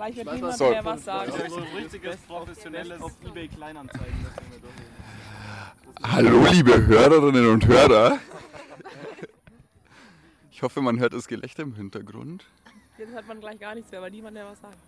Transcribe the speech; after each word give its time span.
Gleich 0.00 0.16
wird 0.16 0.32
niemand 0.32 0.58
mehr 0.58 0.82
was 0.86 1.04
sagen. 1.04 1.30
Das 1.30 1.42
ist 1.42 1.50
so 1.50 1.56
ein 1.58 1.76
richtiges 1.76 2.16
professionelles 2.20 3.02
auf 3.02 3.12
eBay 3.22 3.48
Kleinanzeigen. 3.48 4.24
Das 4.24 4.34
sind 4.34 4.50
wir 4.50 4.60
doch 6.00 6.10
Hallo, 6.10 6.46
liebe 6.50 6.86
Hörerinnen 6.86 7.46
und 7.50 7.66
Hörer. 7.66 8.18
Ich 10.50 10.62
hoffe, 10.62 10.80
man 10.80 10.98
hört 11.00 11.12
das 11.12 11.28
Gelächter 11.28 11.64
im 11.64 11.74
Hintergrund. 11.74 12.46
Jetzt 12.96 13.12
hört 13.12 13.28
man 13.28 13.40
gleich 13.40 13.60
gar 13.60 13.74
nichts 13.74 13.90
mehr, 13.90 14.00
weil 14.00 14.10
niemand 14.10 14.32
mehr 14.32 14.46
was 14.46 14.62
sagt. 14.62 14.78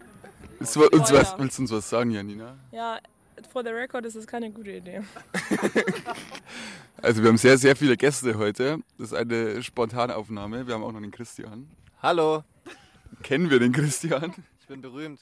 Willst 0.59 0.77
du 0.77 0.88
uns 0.88 1.12
was, 1.12 1.38
willst 1.38 1.58
du 1.58 1.62
uns 1.64 1.72
was 1.72 1.90
sagen, 1.90 2.10
Janina? 2.10 2.56
Ja, 2.70 2.98
for 3.52 3.62
the 3.62 3.68
record 3.68 4.06
ist 4.06 4.16
es 4.16 4.26
keine 4.26 4.50
gute 4.50 4.70
Idee. 4.72 5.02
Also 7.02 7.20
wir 7.20 7.30
haben 7.30 7.36
sehr, 7.36 7.58
sehr 7.58 7.74
viele 7.74 7.96
Gäste 7.96 8.38
heute. 8.38 8.79
Das 8.96 9.08
ist 9.08 9.14
eine 9.14 9.60
Spontanaufnahme. 9.62 10.66
Wir 10.68 10.74
haben 10.74 10.84
auch 10.84 10.92
noch 10.92 11.00
den 11.00 11.10
Christian. 11.10 11.68
Hallo, 12.00 12.44
Kennen 13.22 13.50
wir 13.50 13.58
den 13.58 13.72
Christian? 13.72 14.32
Ich 14.73 14.80
bin 14.80 14.91
berühmt. 14.91 15.20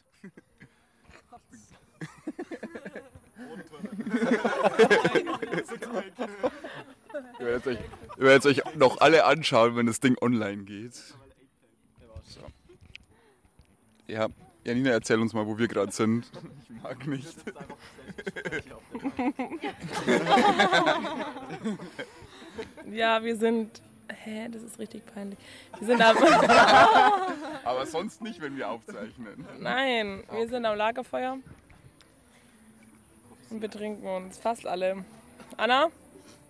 Ich 7.34 7.40
werde 7.40 7.54
jetzt 7.54 7.66
euch, 7.66 7.78
ich 7.78 8.18
werde 8.18 8.34
jetzt 8.34 8.46
euch 8.46 8.62
noch 8.76 9.00
alle 9.00 9.24
anschauen, 9.24 9.74
wenn 9.74 9.86
das 9.86 9.98
Ding 9.98 10.16
online 10.20 10.62
geht. 10.64 10.94
So. 10.94 12.40
Ja, 14.06 14.28
Janina, 14.62 14.90
erzähl 14.90 15.18
uns 15.18 15.32
mal, 15.32 15.46
wo 15.46 15.58
wir 15.58 15.66
gerade 15.66 15.90
sind. 15.90 16.30
Ich 16.62 16.70
mag 16.82 17.06
nicht. 17.08 17.36
Ja, 22.92 23.24
wir 23.24 23.36
sind. 23.36 23.82
Hä, 24.22 24.48
das 24.50 24.62
ist 24.62 24.78
richtig 24.78 25.02
peinlich. 25.14 25.38
Wir 25.78 25.86
sind 25.86 26.02
am. 26.02 26.16
Aber 27.64 27.86
sonst 27.86 28.20
nicht, 28.20 28.40
wenn 28.40 28.56
wir 28.56 28.68
aufzeichnen. 28.68 29.46
Nein, 29.58 30.24
wir 30.30 30.46
sind 30.48 30.66
am 30.66 30.76
Lagerfeuer. 30.76 31.38
Und 33.48 33.62
wir 33.62 33.70
trinken 33.70 34.06
uns 34.06 34.36
fast 34.38 34.66
alle. 34.66 35.04
Anna? 35.56 35.88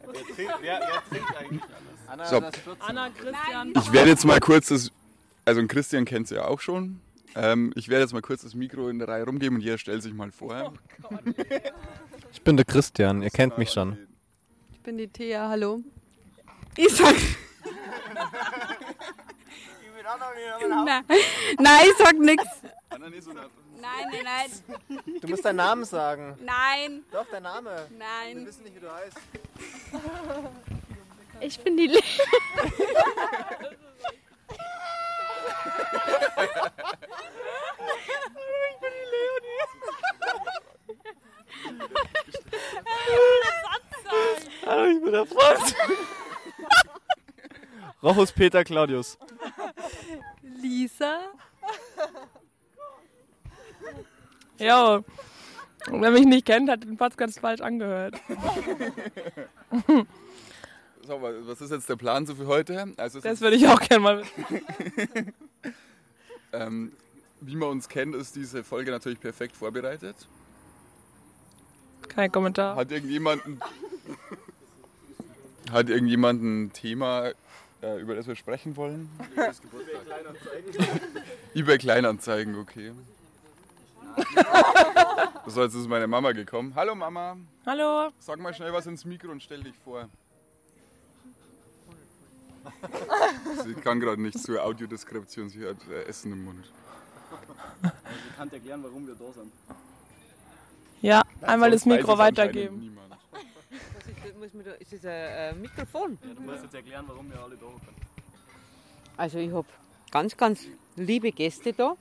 Wer 0.04 0.12
trinkt, 0.34 0.54
wer, 0.60 0.80
wer 0.80 1.02
trinkt 1.08 1.36
eigentlich 1.36 1.62
alles? 1.62 2.08
Anna, 2.08 2.24
So. 2.26 2.40
das 2.40 2.56
14. 2.56 2.82
Anna, 2.82 3.08
Christian. 3.10 3.72
Ich 3.76 3.92
werde 3.92 4.10
jetzt 4.10 4.24
mal 4.24 4.40
kurz 4.40 4.68
das. 4.68 4.90
Also, 5.44 5.64
Christian 5.66 6.04
kennt 6.04 6.26
sie 6.28 6.34
ja 6.36 6.46
auch 6.46 6.60
schon. 6.60 7.00
Ähm, 7.36 7.72
ich 7.76 7.88
werde 7.88 8.02
jetzt 8.02 8.12
mal 8.12 8.22
kurz 8.22 8.42
das 8.42 8.54
Mikro 8.54 8.88
in 8.88 8.98
der 8.98 9.06
Reihe 9.06 9.24
rumgeben 9.24 9.56
und 9.58 9.62
jeder 9.62 9.78
stellt 9.78 10.02
sich 10.02 10.12
mal 10.12 10.32
vor. 10.32 10.74
Ich 12.32 12.42
bin 12.42 12.56
der 12.56 12.64
Christian, 12.64 13.22
ihr 13.22 13.30
kennt 13.30 13.58
mich 13.58 13.70
schon. 13.72 13.98
Ich 14.72 14.80
bin 14.80 14.96
die 14.96 15.08
Thea, 15.08 15.48
hallo. 15.48 15.80
Ich 20.10 20.66
sag. 20.68 20.88
Nein, 20.88 21.04
nein, 21.58 21.80
ich 21.84 21.96
sag 21.96 22.18
nix. 22.18 22.42
Nein, 23.80 24.06
nein, 24.10 24.24
nein. 24.24 24.50
Du 25.20 25.28
musst 25.28 25.44
deinen 25.44 25.56
Namen 25.56 25.84
sagen. 25.84 26.36
Nein, 26.42 27.04
Doch, 27.12 27.26
dein 27.30 27.42
Name. 27.44 27.86
Wir 27.88 27.98
nein. 27.98 28.46
wissen 28.46 28.64
nicht, 28.64 28.74
wie 28.76 28.80
du 28.80 28.92
heißt. 28.92 29.16
Ich 31.40 31.60
bin 31.60 31.76
die 31.76 31.86
Le 31.86 32.00
Hallo, 44.66 44.84
ich 44.86 45.02
bin 45.02 45.12
der 45.12 45.26
Franz. 45.26 45.74
Rochus 48.02 48.32
Peter 48.32 48.64
Claudius. 48.64 49.18
Lisa. 50.42 51.18
Ja. 54.58 54.96
Und 55.90 56.02
wer 56.02 56.10
mich 56.10 56.26
nicht 56.26 56.44
kennt, 56.44 56.68
hat 56.68 56.84
den 56.84 56.98
Podcast 56.98 57.40
falsch 57.40 57.62
angehört. 57.62 58.14
So, 61.06 61.20
was 61.20 61.60
ist 61.60 61.70
jetzt 61.70 61.88
der 61.88 61.96
Plan 61.96 62.26
so 62.26 62.34
für 62.34 62.46
heute? 62.46 62.92
Also, 62.96 63.20
Das 63.20 63.40
würde 63.40 63.56
ich 63.56 63.66
auch 63.66 63.80
gerne 63.80 64.00
mal 64.00 64.20
wissen. 64.20 65.32
ähm, 66.52 66.92
wie 67.40 67.56
man 67.56 67.70
uns 67.70 67.88
kennt, 67.88 68.14
ist 68.14 68.36
diese 68.36 68.62
Folge 68.62 68.90
natürlich 68.90 69.18
perfekt 69.18 69.56
vorbereitet. 69.56 70.14
Kein 72.06 72.30
Kommentar. 72.30 72.76
Hat 72.76 72.92
irgendjemand 72.92 73.44
ein, 73.46 73.60
hat 75.72 75.88
irgendjemand 75.88 76.42
ein 76.42 76.72
Thema, 76.74 77.30
äh, 77.82 78.00
über 78.00 78.14
das 78.14 78.26
wir 78.26 78.36
sprechen 78.36 78.76
wollen? 78.76 79.08
eBay 81.54 81.78
Kleinanzeigen, 81.78 82.56
okay. 82.56 82.92
So, 85.46 85.62
jetzt 85.62 85.74
ist 85.74 85.88
meine 85.88 86.06
Mama 86.06 86.32
gekommen. 86.32 86.74
Hallo 86.74 86.94
Mama, 86.94 87.36
Hallo. 87.66 88.10
sag 88.18 88.38
mal 88.38 88.52
schnell 88.52 88.72
was 88.72 88.86
ins 88.86 89.04
Mikro 89.04 89.30
und 89.30 89.42
stell 89.42 89.62
dich 89.62 89.76
vor. 89.78 90.08
Sie 93.64 93.74
kann 93.74 94.00
gerade 94.00 94.20
nicht 94.20 94.38
zur 94.38 94.62
Audiodeskription, 94.62 95.48
sie 95.48 95.66
hat 95.66 95.76
äh, 95.88 96.04
Essen 96.04 96.32
im 96.32 96.44
Mund. 96.44 96.70
Ich 97.82 98.36
kann 98.36 98.50
erklären, 98.50 98.82
warum 98.82 99.06
wir 99.06 99.14
da 99.14 99.32
sind. 99.32 99.52
Ja, 101.00 101.22
einmal 101.40 101.70
das 101.70 101.86
Mikro 101.86 102.12
es 102.12 102.18
anscheinend 104.42 104.66
weitergeben. 104.66 104.66
niemand. 104.66 104.80
Ist 104.80 104.92
das 104.92 105.04
ein 105.04 105.12
äh, 105.12 105.54
Mikrofon? 105.54 106.18
Ja, 106.22 106.34
du 106.34 106.42
musst 106.42 106.62
jetzt 106.62 106.74
erklären, 106.74 107.04
warum 107.08 107.30
wir 107.30 107.40
alle 107.40 107.56
da 107.56 107.66
sind. 107.66 107.96
Also 109.16 109.38
ich 109.38 109.52
habe 109.52 109.68
ganz, 110.10 110.36
ganz 110.36 110.66
liebe 110.96 111.32
Gäste 111.32 111.72
da 111.72 111.96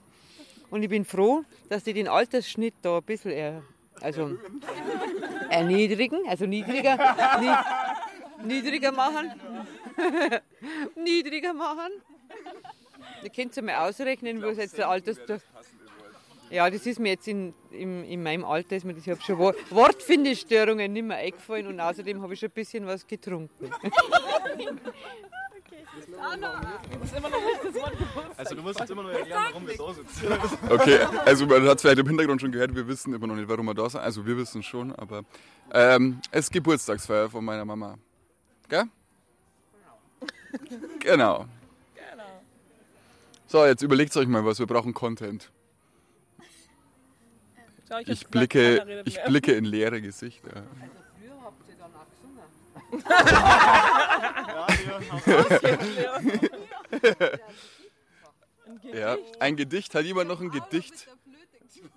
und 0.70 0.82
ich 0.82 0.88
bin 0.88 1.04
froh, 1.04 1.44
dass 1.68 1.84
die 1.84 1.92
den 1.92 2.08
Altersschnitt 2.08 2.74
da 2.82 2.98
ein 2.98 3.02
bisschen 3.02 3.32
er, 3.32 3.62
also 4.00 4.38
erniedrigen, 5.50 6.20
also 6.28 6.46
niedriger, 6.46 6.96
nie, 7.40 8.54
niedriger 8.54 8.92
machen. 8.92 9.32
niedriger 10.96 11.52
machen. 11.52 11.92
Ihr 13.22 13.30
könnt 13.30 13.54
ja 13.54 13.62
mal 13.62 13.88
ausrechnen, 13.88 14.42
was 14.42 14.56
jetzt 14.56 14.78
der 14.78 14.88
Alters... 14.88 15.18
Ja, 16.50 16.68
das 16.68 16.84
ist 16.84 16.98
mir 16.98 17.10
jetzt 17.10 17.28
in, 17.28 17.54
in, 17.70 18.04
in 18.04 18.22
meinem 18.22 18.44
Alter, 18.44 18.74
ist 18.76 18.84
mir 18.84 18.92
das, 18.94 19.04
ich 19.04 19.10
habe 19.10 19.22
schon 19.22 19.38
Wor- 19.38 19.54
Wortfindestörungen 19.70 20.92
nicht 20.92 21.04
mehr 21.04 21.18
eingefallen 21.18 21.66
und 21.68 21.78
außerdem 21.80 22.20
habe 22.22 22.34
ich 22.34 22.40
schon 22.40 22.48
ein 22.48 22.52
bisschen 22.54 22.86
was 22.86 23.06
getrunken. 23.06 23.70
Also 28.36 28.54
du 28.54 28.62
musst 28.62 28.80
jetzt 28.80 28.90
immer 28.90 29.02
noch 29.02 29.10
erklären, 29.10 29.42
warum 29.50 29.66
wir 29.66 29.76
da 29.76 29.92
sitzen. 29.92 30.28
Okay, 30.70 30.98
also 31.24 31.46
man 31.46 31.62
hat 31.66 31.76
es 31.76 31.82
vielleicht 31.82 31.98
im 31.98 32.06
Hintergrund 32.06 32.40
schon 32.40 32.52
gehört, 32.52 32.74
wir 32.74 32.86
wissen 32.86 33.12
immer 33.12 33.26
noch 33.26 33.34
nicht, 33.34 33.48
warum 33.48 33.66
wir 33.66 33.74
da 33.74 33.88
sind. 33.88 34.00
Also 34.00 34.24
wir 34.24 34.36
wissen 34.36 34.62
schon, 34.62 34.92
aber 34.94 35.22
ähm, 35.72 36.20
es 36.30 36.46
ist 36.46 36.52
Geburtstagsfeier 36.52 37.28
von 37.28 37.44
meiner 37.44 37.64
Mama. 37.64 37.98
Gell? 38.68 38.84
Genau. 41.00 41.46
So, 43.46 43.64
jetzt 43.66 43.82
überlegt 43.82 44.16
euch 44.16 44.28
mal 44.28 44.44
was, 44.44 44.58
wir 44.58 44.66
brauchen 44.66 44.94
Content. 44.94 45.50
Hab's 47.90 48.08
Ich 48.08 48.20
gesagt, 48.20 48.30
blicke, 48.30 49.02
ich 49.04 49.22
blicke 49.24 49.52
in 49.52 49.64
leere 49.64 50.00
Gesichter. 50.00 50.62
Früher 51.18 51.42
habt 51.42 51.68
ihr 51.68 51.76
dann 51.76 51.92
auch 51.94 52.06
gesungen. 52.10 52.40
Ja, 58.94 59.16
ein 59.40 59.56
Gedicht, 59.56 59.94
hat 59.94 60.04
jemand 60.04 60.28
noch 60.28 60.40
ein 60.40 60.50
Gedicht? 60.50 61.08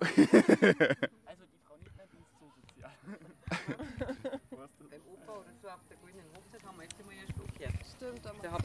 Beim 4.90 5.00
Opa 5.12 5.32
oder 5.32 5.52
so 5.60 5.68
auf 5.68 5.80
der 5.88 5.96
goldenen 5.98 6.26
Hochzeit 6.34 6.62
haben 6.64 6.76
wir 6.78 6.84
jetzt 6.84 7.00
immer 7.00 7.10
einen 7.12 7.28
Spruch 7.28 7.58
her. 7.58 7.70
Stimmt, 7.96 8.24
Da 8.24 8.50
habt 8.50 8.64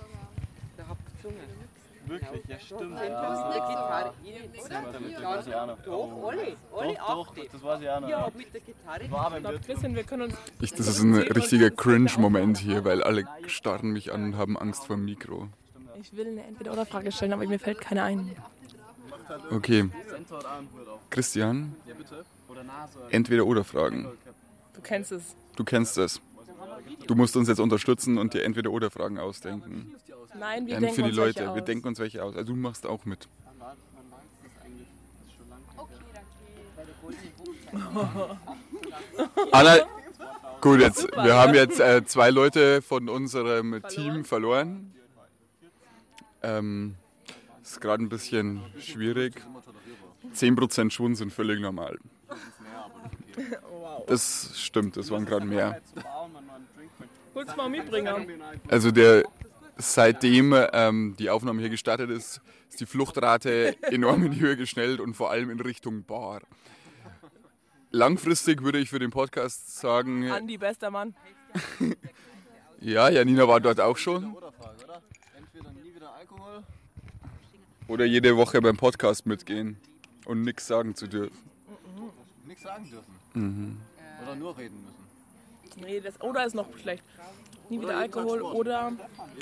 da 0.77 0.87
habt 0.87 1.01
ihr 1.01 1.11
gesungen. 1.15 1.69
Wirklich, 2.05 2.45
ja 2.47 2.59
stimmt. 2.59 2.99
Ja, 2.99 4.13
Oder? 4.57 5.77
Doch, 5.85 6.27
alle. 6.27 6.55
Alle 6.75 6.93
Doch, 6.95 7.07
doch, 7.07 7.27
achte. 7.29 7.41
das 7.51 7.63
weiß 7.63 7.81
ich 7.81 7.89
auch 7.89 7.99
noch. 8.01 8.09
Ja, 8.09 8.31
mit 8.35 8.53
der 8.53 8.61
Gitarre. 8.61 9.11
War 9.11 9.31
beim. 9.31 9.61
Christian, 9.61 9.95
wir 9.95 10.03
können 10.03 10.23
uns. 10.23 10.35
Ich, 10.61 10.71
das 10.73 10.87
ist 10.87 11.01
ein 11.01 11.13
richtiger 11.15 11.69
Cringe-Moment 11.71 12.57
hier, 12.57 12.83
weil 12.85 13.03
alle 13.03 13.25
starren 13.47 13.91
mich 13.91 14.11
an 14.13 14.23
und 14.25 14.37
haben 14.37 14.57
Angst 14.57 14.85
vor 14.85 14.95
dem 14.95 15.05
Mikro. 15.05 15.47
Ich 16.01 16.15
will 16.15 16.27
eine 16.27 16.43
Entweder-Oder-Frage 16.45 17.11
stellen, 17.11 17.33
aber 17.33 17.45
mir 17.45 17.59
fällt 17.59 17.81
keine 17.81 18.03
ein. 18.03 18.31
Okay. 19.51 19.89
Christian, 21.09 21.75
Ja, 21.87 21.93
bitte. 21.93 22.25
Oder 22.47 22.63
Nase. 22.63 22.99
entweder 23.11 23.45
oder 23.45 23.63
Fragen. 23.63 24.07
Du 24.73 24.81
kennst 24.81 25.11
es. 25.11 25.35
Du 25.55 25.63
kennst 25.63 25.97
es. 25.97 26.21
Du 27.07 27.15
musst 27.15 27.35
uns 27.35 27.47
jetzt 27.47 27.59
unterstützen 27.59 28.17
und 28.17 28.33
dir 28.33 28.43
entweder 28.43 28.71
oder 28.71 28.89
Fragen 28.89 29.19
ausdenken. 29.19 29.95
Nein, 30.37 30.65
wir 30.67 30.75
Ähm, 30.75 30.81
denken 30.81 30.95
für 30.95 31.01
die 31.03 31.09
uns 31.09 31.17
Leute. 31.17 31.39
welche 31.39 31.55
Wir 31.55 31.61
aus. 31.61 31.65
denken 31.65 31.87
uns 31.87 31.99
welche 31.99 32.23
aus. 32.23 32.35
Also 32.35 32.53
du 32.53 32.59
machst 32.59 32.85
auch 32.85 33.05
mit. 33.05 33.27
Anna, 39.51 39.77
gut, 40.61 40.79
jetzt, 40.79 41.07
wir 41.11 41.35
haben 41.35 41.53
jetzt 41.53 41.79
äh, 41.79 42.03
zwei 42.05 42.29
Leute 42.29 42.81
von 42.81 43.09
unserem 43.09 43.81
Team 43.89 44.25
verloren. 44.25 44.93
Ähm, 46.41 46.95
ist 47.61 47.81
gerade 47.81 48.03
ein 48.03 48.09
bisschen 48.09 48.61
schwierig. 48.79 49.41
10% 50.33 50.91
Schwund 50.91 51.17
sind 51.17 51.33
völlig 51.33 51.59
normal. 51.59 51.97
Das 54.07 54.51
stimmt, 54.55 54.97
das 54.97 55.11
waren 55.11 55.25
gerade 55.25 55.45
mehr. 55.45 55.81
Kurz 57.33 57.55
mal 57.55 57.69
mitbringen. 57.69 58.41
Also 58.69 58.91
der 58.91 59.23
seitdem 59.79 60.53
ähm, 60.73 61.15
die 61.17 61.29
Aufnahme 61.29 61.61
hier 61.61 61.69
gestartet 61.69 62.09
ist, 62.09 62.41
ist 62.69 62.79
die 62.79 62.85
Fluchtrate 62.85 63.75
enorm 63.83 64.25
in 64.25 64.31
die 64.31 64.39
Höhe 64.39 64.57
geschnellt 64.57 64.99
und 64.99 65.15
vor 65.15 65.31
allem 65.31 65.49
in 65.49 65.59
Richtung 65.59 66.03
Bar. 66.03 66.41
Langfristig 67.91 68.61
würde 68.63 68.77
ich 68.77 68.89
für 68.89 68.99
den 68.99 69.09
Podcast 69.09 69.79
sagen, 69.79 70.29
Andi, 70.29 70.57
bester 70.57 70.91
Mann. 70.91 71.15
ja, 72.81 73.09
Janina 73.09 73.47
war 73.47 73.59
dort 73.59 73.79
auch 73.79 73.97
schon. 73.97 74.35
Entweder 75.35 75.71
nie 75.71 75.95
wieder 75.95 76.13
Alkohol. 76.13 76.63
Oder 77.87 78.05
jede 78.05 78.37
Woche 78.37 78.61
beim 78.61 78.77
Podcast 78.77 79.25
mitgehen 79.25 79.77
und 80.25 80.43
nichts 80.43 80.67
sagen 80.67 80.93
zu 80.93 81.07
dürfen. 81.07 81.35
Nichts 82.45 82.63
sagen 82.63 82.87
dürfen. 82.89 83.81
Oder 84.21 84.35
nur 84.35 84.55
reden 84.55 84.77
müssen. 84.83 85.83
Nee, 85.83 85.99
das 85.99 86.21
oder 86.21 86.45
ist 86.45 86.53
noch 86.53 86.67
schlecht. 86.77 87.03
Nie 87.69 87.79
wieder 87.81 87.97
Alkohol 87.97 88.41
oder 88.41 88.91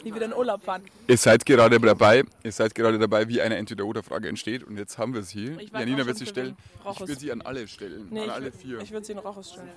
nie 0.04 0.14
wieder 0.14 0.26
in 0.26 0.34
Urlaub 0.34 0.62
fahren. 0.64 0.84
Ihr 1.08 1.18
seid 1.18 1.46
gerade 1.46 1.80
dabei, 1.80 2.24
ihr 2.44 2.52
seid 2.52 2.76
gerade 2.76 3.00
dabei, 3.00 3.28
wie 3.30 3.42
eine 3.42 3.56
Entweder-Oder-Frage 3.56 4.28
entsteht 4.28 4.64
und 4.64 4.78
jetzt 4.78 4.98
haben 4.98 5.14
wir 5.14 5.22
es 5.22 5.30
hier. 5.30 5.58
Ich 5.60 5.72
Janina 5.72 6.06
wird 6.06 6.18
sie 6.18 6.26
stellen. 6.26 6.58
wen. 6.58 6.80
Ich 6.82 6.86
Rochus. 6.86 7.08
will 7.08 7.18
sie 7.20 7.32
an 7.32 7.42
alle 7.42 7.68
stellen, 7.68 8.08
Nee, 8.10 8.20
an 8.22 8.26
ich, 8.28 8.32
alle 8.34 8.52
vier. 8.52 8.80
ich 8.82 8.92
würde 8.92 9.06
sie 9.06 9.14
in 9.14 9.18
Rochus 9.20 9.52
stellen. 9.54 9.70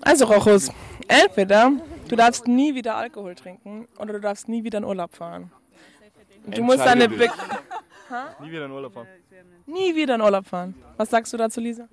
Also 0.00 0.24
Rochus, 0.26 0.70
entweder 1.08 1.72
du 2.08 2.16
darfst 2.16 2.46
nie 2.48 2.74
wieder 2.74 2.96
Alkohol 2.96 3.34
trinken 3.34 3.86
oder 3.98 4.14
du 4.14 4.20
darfst 4.20 4.48
nie 4.48 4.64
wieder 4.64 4.78
in 4.78 4.84
Urlaub 4.84 5.14
fahren. 5.14 5.50
Du 6.46 6.62
musst 6.62 6.80
deine 6.80 7.08
Be. 7.08 7.28
Nie 8.40 8.50
wieder 8.50 8.66
in 8.66 8.72
Urlaub 8.72 8.92
fahren. 8.94 9.06
nie 9.66 9.94
wieder 9.94 10.16
in 10.16 10.20
Urlaub 10.20 10.46
fahren. 10.46 10.74
Was 10.96 11.10
sagst 11.10 11.32
du 11.32 11.36
dazu, 11.36 11.60
Lisa? 11.60 11.88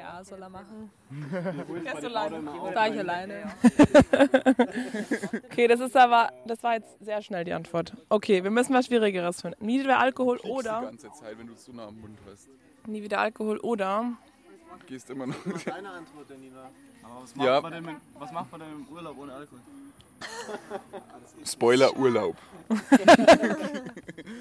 Ja, 0.00 0.24
soll 0.24 0.40
er 0.42 0.48
machen. 0.48 0.90
Fährst 1.82 2.02
du 2.02 2.06
alleine? 2.06 2.42
Da 2.74 2.86
ich 2.86 2.98
alleine. 2.98 3.42
Okay, 5.50 5.66
das 5.68 5.80
ist 5.80 5.96
aber, 5.96 6.30
das 6.46 6.62
war 6.62 6.74
jetzt 6.74 6.98
sehr 7.04 7.20
schnell 7.22 7.44
die 7.44 7.52
Antwort. 7.52 7.94
Okay, 8.08 8.42
wir 8.42 8.50
müssen 8.50 8.72
was 8.74 8.86
Schwierigeres 8.86 9.42
finden. 9.42 9.64
Nie 9.64 9.80
wieder 9.80 9.98
Alkohol 9.98 10.38
Die 10.42 10.48
oder 10.48 10.80
ganze 10.82 11.10
Zeit, 11.12 11.38
wenn 11.38 11.46
du 11.48 11.52
es 11.52 11.64
so 11.64 11.72
nah 11.72 11.88
am 11.88 12.00
Mund 12.00 12.18
hast. 12.30 12.48
nie 12.86 13.02
wieder 13.02 13.18
Alkohol 13.20 13.58
oder 13.58 14.12
Gehst 14.86 15.10
immer 15.10 15.26
noch. 15.26 15.34
Deine 15.66 15.90
Antwort, 15.90 16.30
Janina. 16.30 16.70
Aber 17.02 17.22
was 17.22 17.34
Ja. 17.36 17.52
macht, 17.60 17.62
man 17.64 17.72
denn 17.72 17.84
mit, 17.84 17.96
was 18.18 18.32
macht 18.32 18.50
man 18.52 18.60
denn 18.60 18.72
im 18.72 18.86
Urlaub 18.88 19.18
ohne 19.18 19.32
Alkohol? 19.34 19.60
Spoiler 21.44 21.96
Urlaub. 21.96 22.36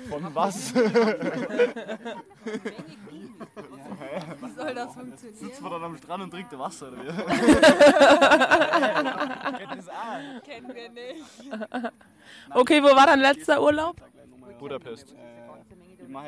Von 0.10 0.36
was? 0.36 0.74
Das 4.86 4.94
funktionieren? 4.94 5.40
Sitzt 5.40 5.62
man 5.62 5.72
dann 5.72 5.84
am 5.84 5.98
Strand 5.98 6.24
und 6.24 6.32
trinkt 6.32 6.58
Wasser 6.58 6.88
oder 6.88 6.98
wie? 6.98 7.08
Kennen 10.50 10.74
wir 10.74 10.90
nicht. 10.90 11.24
Okay, 12.54 12.82
wo 12.82 12.88
war 12.88 13.06
dein 13.08 13.20
letzter 13.20 13.62
Urlaub? 13.62 13.98
Budapest. 14.58 15.14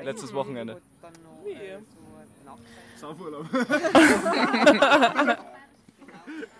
Letztes 0.03 0.33
Wochenende. 0.33 0.81
Saufurlaub. 2.97 3.45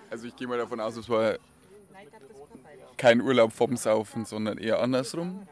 Also 0.10 0.28
ich 0.28 0.36
gehe 0.36 0.46
mal 0.46 0.58
davon 0.58 0.82
aus, 0.82 0.98
es 0.98 1.08
war 1.08 1.38
kein 2.98 3.22
Urlaub 3.22 3.54
vom 3.54 3.78
Saufen, 3.78 4.26
sondern 4.26 4.58
eher 4.58 4.82
andersrum. 4.82 5.48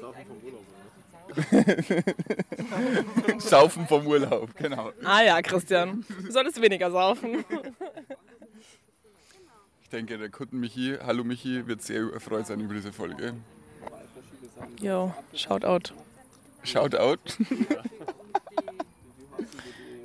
Saufen 0.00 0.24
vom 0.26 0.38
Urlaub, 0.42 0.64
genau. 4.56 4.92
Ah 5.04 5.22
ja, 5.22 5.42
Christian. 5.42 6.04
Du 6.24 6.30
solltest 6.30 6.60
weniger 6.60 6.90
saufen. 6.90 7.44
Ich 9.82 9.88
denke, 9.90 10.18
der 10.18 10.28
Kunden 10.28 10.60
Michi, 10.60 10.96
hallo 11.04 11.24
Michi, 11.24 11.66
wird 11.66 11.82
sehr 11.82 12.12
erfreut 12.12 12.46
sein 12.46 12.60
über 12.60 12.74
diese 12.74 12.92
Folge. 12.92 13.34
Yo, 14.80 15.12
shout 15.34 15.64
out. 15.64 15.92
Shoutout. 16.62 17.18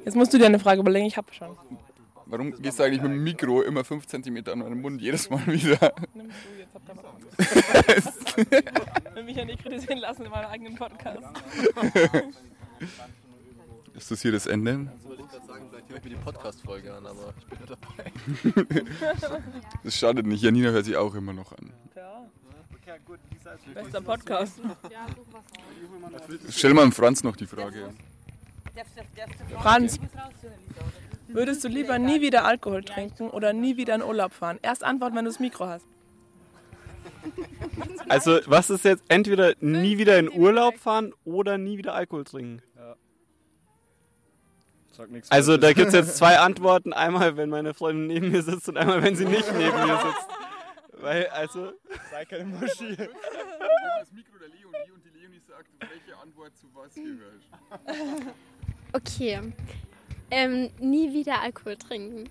Jetzt 0.06 0.16
musst 0.16 0.34
du 0.34 0.38
dir 0.38 0.46
eine 0.46 0.60
Frage 0.60 0.82
überlegen, 0.82 1.06
ich 1.06 1.18
habe 1.18 1.34
schon. 1.34 1.56
Warum 2.28 2.52
gehst 2.60 2.80
du 2.80 2.84
eigentlich 2.84 3.02
mit 3.02 3.12
dem 3.12 3.24
Mikro 3.24 3.62
immer 3.62 3.84
5 3.84 4.08
cm 4.08 4.44
an 4.48 4.60
meinen 4.60 4.82
Mund 4.82 5.02
jedes 5.02 5.30
Mal 5.30 5.46
wieder? 5.48 5.94
Nimm 6.14 6.28
du, 6.30 6.60
jetzt 6.60 6.74
habt 6.74 6.90
ihr 6.90 6.96
was. 6.98 8.14
Ich 9.08 9.16
will 9.16 9.24
mich 9.24 9.38
ja 9.38 9.46
nicht 9.46 9.62
kritisieren 9.62 10.00
lassen 10.00 10.26
in 10.26 10.32
meinem 10.32 10.48
eigenen 10.48 10.76
Podcast. 10.76 11.24
Ist 13.94 14.12
das 14.12 14.22
hier 14.22 14.32
das 14.32 14.48
Ende? 14.48 14.92
wollte 15.04 15.22
ich 15.24 15.30
gerade 15.30 15.46
sagen, 15.46 15.68
vielleicht 15.70 15.90
höre 15.90 15.98
ich 15.98 16.04
mir 16.04 16.10
die 16.10 16.16
Podcast-Folge 16.18 16.94
an, 16.94 17.06
aber 17.06 17.34
ich 17.40 17.46
bin 17.46 17.60
ja 17.62 17.76
dabei. 17.76 18.84
Das 19.84 19.96
schadet 19.96 20.26
nicht. 20.26 20.44
Janina 20.44 20.72
hört 20.72 20.86
sich 20.86 20.98
auch 20.98 21.16
immer 21.16 21.34
noch 21.34 21.52
an. 21.54 21.72
Ja, 21.96 22.26
Okay, 22.88 23.00
gut, 23.04 23.20
Lisa 23.32 23.54
ist 23.54 23.74
bester 23.74 24.02
Podcast. 24.02 24.60
Stell 26.50 26.74
mal 26.76 26.84
an 26.84 26.92
Franz 26.92 27.24
noch 27.24 27.36
die 27.36 27.48
Frage. 27.48 27.90
Franz, 29.60 29.98
würdest 31.28 31.64
du 31.64 31.68
lieber 31.68 32.00
nie 32.00 32.22
wieder 32.22 32.46
Alkohol 32.46 32.84
trinken 32.84 33.30
oder 33.30 33.54
nie 33.54 33.78
wieder 33.78 33.96
in 33.96 34.04
Urlaub 34.04 34.34
fahren? 34.34 34.60
Erst 34.62 34.84
antworten, 34.84 35.16
wenn 35.16 35.26
du 35.26 35.32
das 35.32 35.40
Mikro 35.40 35.68
hast. 35.68 35.86
Also, 38.08 38.40
was 38.46 38.70
ist 38.70 38.86
jetzt 38.86 39.04
entweder 39.08 39.54
nie 39.60 39.98
wieder 39.98 40.20
in 40.20 40.32
Urlaub 40.32 40.78
fahren 40.78 41.14
oder 41.24 41.58
nie 41.58 41.78
wieder 41.78 41.94
Alkohol 41.94 42.24
trinken? 42.24 42.62
Sag 44.96 45.12
nichts. 45.12 45.30
Also, 45.30 45.58
da 45.58 45.74
gibt 45.74 45.90
es 45.90 45.94
jetzt 45.94 46.18
zwei 46.18 46.40
Antworten. 46.40 46.94
Einmal, 46.94 47.36
wenn 47.36 47.50
meine 47.50 47.74
Freundin 47.74 48.08
neben 48.08 48.32
mir 48.32 48.42
sitzt 48.42 48.70
und 48.70 48.78
einmal, 48.78 49.04
wenn 49.04 49.16
sie 49.16 49.26
nicht 49.26 49.52
neben 49.52 49.76
mir 49.76 49.98
sitzt. 49.98 50.28
Weil, 51.02 51.28
also, 51.28 51.74
sei 52.12 52.26
keine 52.26 52.46
Muschi. 52.46 52.96
Das 54.00 54.12
Mikro 54.12 54.38
der 54.40 54.50
Leonie 54.50 54.92
und 54.94 55.04
die 55.04 55.20
Leonie 55.20 55.42
sagt, 55.48 55.68
welche 55.80 56.18
Antwort 56.22 56.56
zu 56.58 56.68
was 56.74 56.94
gehört. 56.94 57.42
Okay. 58.94 59.54
Ähm, 60.32 60.70
nie 60.80 61.14
wieder 61.14 61.42
Alkohol 61.42 61.76
trinken. 61.78 62.30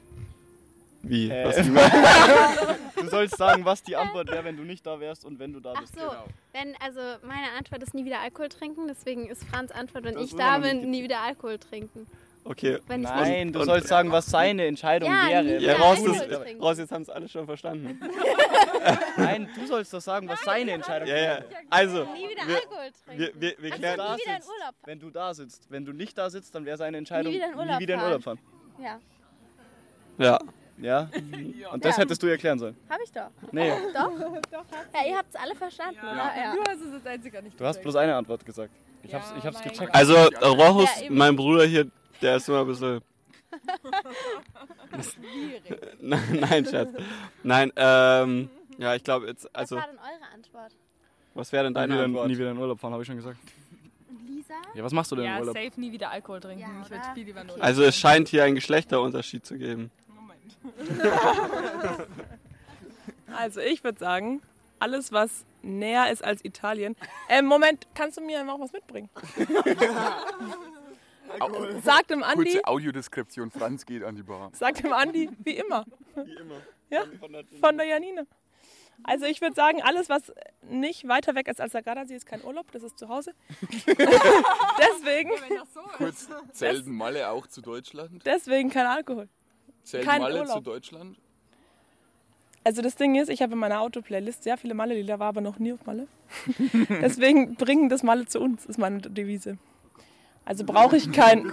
wie? 1.02 1.30
Äh, 1.30 1.44
Was, 1.46 1.56
Du 2.96 3.08
sollst 3.08 3.36
sagen, 3.36 3.64
was 3.64 3.82
die 3.82 3.96
Antwort 3.96 4.30
wäre, 4.30 4.44
wenn 4.44 4.56
du 4.56 4.62
nicht 4.62 4.86
da 4.86 4.98
wärst 4.98 5.24
und 5.24 5.38
wenn 5.38 5.52
du 5.52 5.60
da 5.60 5.74
Ach 5.76 5.80
bist. 5.82 5.94
so, 5.94 6.00
wenn, 6.52 6.74
also 6.80 7.00
meine 7.26 7.52
Antwort 7.58 7.82
ist 7.82 7.92
nie 7.94 8.04
wieder 8.04 8.20
Alkohol 8.20 8.48
trinken, 8.48 8.86
deswegen 8.88 9.26
ist 9.26 9.44
Franz 9.44 9.70
Antwort, 9.70 10.04
wenn 10.04 10.14
Das 10.14 10.24
ich 10.24 10.34
da 10.34 10.58
bin, 10.58 10.90
nie 10.90 11.02
wieder 11.02 11.20
Alkohol 11.20 11.58
trinken. 11.58 12.06
okay. 12.44 12.78
Wenn 12.86 13.02
ich 13.02 13.08
Nein, 13.08 13.52
du 13.52 13.62
sollst 13.64 13.88
sagen, 13.88 14.10
was 14.10 14.26
seine 14.26 14.64
Entscheidung 14.66 15.10
Ja, 15.10 15.28
wäre. 15.28 15.58
Ja, 15.60 15.76
raus, 15.76 15.98
ist, 16.00 16.24
raus, 16.60 16.78
jetzt 16.78 16.92
haben 16.92 17.02
es 17.02 17.10
alle 17.10 17.28
schon 17.28 17.46
verstanden. 17.46 18.00
Nein, 19.16 19.48
du 19.54 19.66
sollst 19.66 19.92
doch 19.94 20.00
sagen, 20.00 20.28
was 20.28 20.40
seine 20.42 20.72
Entscheidung 20.72 21.08
Ja, 21.08 21.16
ja. 21.16 21.38
Also, 21.70 22.04
nie 22.14 22.28
wieder 22.30 22.46
wir, 22.46 22.56
Alkohol 22.56 22.90
trinken. 23.04 23.20
wir, 23.20 23.32
wir, 23.40 23.54
wir 23.58 23.70
klären. 23.70 23.96
da 23.98 24.14
nie 24.16 24.20
wieder 24.22 24.36
in. 24.36 24.42
Wenn 24.84 25.00
du 25.00 25.10
da 25.10 25.34
sitzt. 25.34 25.70
Wenn 25.70 25.84
du 25.84 25.92
nicht 25.92 26.16
da 26.18 26.30
sitzt, 26.30 26.54
dann 26.54 26.64
wäre 26.64 26.76
seine 26.76 26.96
Entscheidung, 26.98 27.32
Nie 27.32 27.38
wieder 27.38 27.48
in 27.52 27.58
Urlaub 27.58 27.76
nie 27.76 27.80
wieder 27.82 27.94
in 27.94 28.00
fahren. 28.00 28.10
Urlaub 28.10 28.22
fahren. 28.22 28.38
Ja, 28.80 28.98
Ja. 30.18 30.38
Ja? 30.76 31.08
Und 31.72 31.84
das 31.84 31.96
Ja. 31.96 32.02
hättest 32.02 32.20
du 32.20 32.26
erklären 32.26 32.58
sollen. 32.58 32.76
hab 32.90 32.98
ich 33.00 33.12
doch. 33.12 33.30
Nee, 33.52 33.70
Doch? 33.94 34.10
Ja, 34.92 35.06
ihr 35.08 35.16
habt 35.16 35.28
es 35.32 35.36
alle 35.40 35.54
verstanden, 35.54 36.00
oder? 36.00 36.16
Ja. 36.36 36.54
Du 36.56 36.62
hast 36.68 36.80
es 36.80 36.92
als 36.94 37.06
einziger 37.06 37.42
nicht 37.42 37.60
du 37.60 37.64
hast 37.64 37.80
bloß 37.80 37.94
eine 37.94 38.16
Antwort 38.16 38.44
gesagt. 38.44 38.72
Ich 39.04 39.14
hab's, 39.14 39.32
ich 39.38 39.44
hab's 39.44 39.62
gecheckt. 39.62 39.94
Also, 39.94 40.14
Rochus, 40.42 40.88
Ja, 41.02 41.10
mein 41.10 41.36
Bruder 41.36 41.64
hier, 41.66 41.86
der 42.20 42.36
ist 42.36 42.48
immer 42.48 42.62
ein 42.62 42.66
bisschen. 42.66 43.00
Nein, 46.00 46.22
nein, 46.50 46.64
Schatz. 46.66 46.88
Nein, 47.42 47.72
ähm, 47.76 48.50
ja, 48.78 48.94
ich 48.94 49.02
glaube 49.04 49.26
jetzt, 49.26 49.44
Was 49.44 49.54
also, 49.54 49.76
war 49.76 49.86
denn 49.86 49.98
eure 49.98 50.32
Antwort? 50.34 50.72
was 51.34 51.52
wäre 51.52 51.64
denn 51.64 51.72
Nie 51.72 51.74
deine 51.74 51.94
wieder, 51.94 52.04
Antwort? 52.04 52.28
nie 52.28 52.38
wieder 52.38 52.50
in 52.50 52.58
Urlaub 52.58 52.80
fahren, 52.80 52.92
habe 52.92 53.02
ich 53.02 53.06
schon 53.06 53.16
gesagt. 53.16 53.38
Lisa? 54.26 54.54
Ja, 54.74 54.84
was 54.84 54.92
machst 54.92 55.10
du 55.12 55.16
denn 55.16 55.24
im 55.24 55.30
Ja, 55.32 55.40
Urlaub? 55.40 55.56
safe 55.56 55.80
nie 55.80 55.90
wieder 55.92 56.10
Alkohol 56.10 56.40
trinken. 56.40 56.60
Ja, 56.62 56.68
ich 56.82 56.90
würde 56.90 57.04
viel 57.14 57.24
lieber 57.24 57.40
Okay. 57.42 57.60
Also, 57.60 57.82
es 57.82 57.96
scheint 57.96 58.28
hier 58.28 58.44
einen 58.44 58.54
Geschlechterunterschied 58.54 59.44
zu 59.44 59.56
geben. 59.58 59.90
Also 63.36 63.60
ich 63.60 63.82
würde 63.82 63.98
sagen, 63.98 64.42
alles 64.78 65.10
was 65.12 65.44
näher 65.62 66.10
ist 66.12 66.22
als 66.22 66.44
Italien. 66.44 66.94
Ähm, 67.28 67.46
Moment, 67.46 67.86
kannst 67.94 68.16
du 68.16 68.20
mir 68.22 68.44
noch 68.44 68.60
was 68.60 68.72
mitbringen? 68.72 69.08
Sag 71.82 72.06
dem 72.08 72.22
Andi, 72.22 72.44
Kurze 72.44 72.64
Audiodeskription, 72.66 73.50
Franz 73.50 73.84
geht 73.86 74.04
an 74.04 74.14
die 74.14 74.22
Bar. 74.22 74.50
sag 74.52 74.76
dem 74.76 74.92
Andi, 74.92 75.28
wie 75.42 75.56
immer. 75.56 75.84
Wie 76.14 76.20
immer. 76.32 76.60
Ja, 76.90 77.02
von 77.60 77.76
der 77.76 77.86
Janine. 77.86 78.26
Also 79.02 79.26
ich 79.26 79.40
würde 79.40 79.54
sagen, 79.54 79.82
alles, 79.82 80.08
was 80.08 80.32
nicht 80.62 81.08
weiter 81.08 81.34
weg 81.34 81.48
ist 81.48 81.60
als 81.60 81.72
der 81.72 81.82
Gardasee, 81.82 82.14
ist 82.14 82.26
kein 82.26 82.42
Urlaub, 82.44 82.70
das 82.72 82.82
ist 82.82 82.98
zu 82.98 83.08
Hause. 83.08 83.32
deswegen, 83.86 85.30
Kurz, 85.96 86.28
zählt 86.52 86.86
Malle 86.86 87.28
auch 87.28 87.46
zu 87.46 87.60
Deutschland? 87.60 88.22
deswegen 88.24 88.70
kein 88.70 88.86
Alkohol. 88.86 89.28
Zählt 89.82 90.04
kein 90.04 90.22
Malle 90.22 90.40
Urlaub. 90.40 90.56
zu 90.56 90.60
Deutschland? 90.62 91.18
Also 92.66 92.80
das 92.80 92.96
Ding 92.96 93.14
ist, 93.16 93.28
ich 93.28 93.42
habe 93.42 93.52
in 93.52 93.58
meiner 93.58 93.80
Autoplaylist 93.80 94.42
sehr 94.42 94.56
viele 94.56 94.72
Malle-Lieder, 94.72 95.18
war 95.18 95.28
aber 95.28 95.42
noch 95.42 95.58
nie 95.58 95.74
auf 95.74 95.84
Malle. 95.84 96.08
Deswegen 96.88 97.56
bringen 97.56 97.90
das 97.90 98.02
Malle 98.02 98.24
zu 98.24 98.40
uns, 98.40 98.64
ist 98.64 98.78
meine 98.78 99.00
Devise. 99.00 99.58
Also 100.46 100.64
brauche 100.64 100.96
ich 100.96 101.12
kein... 101.12 101.44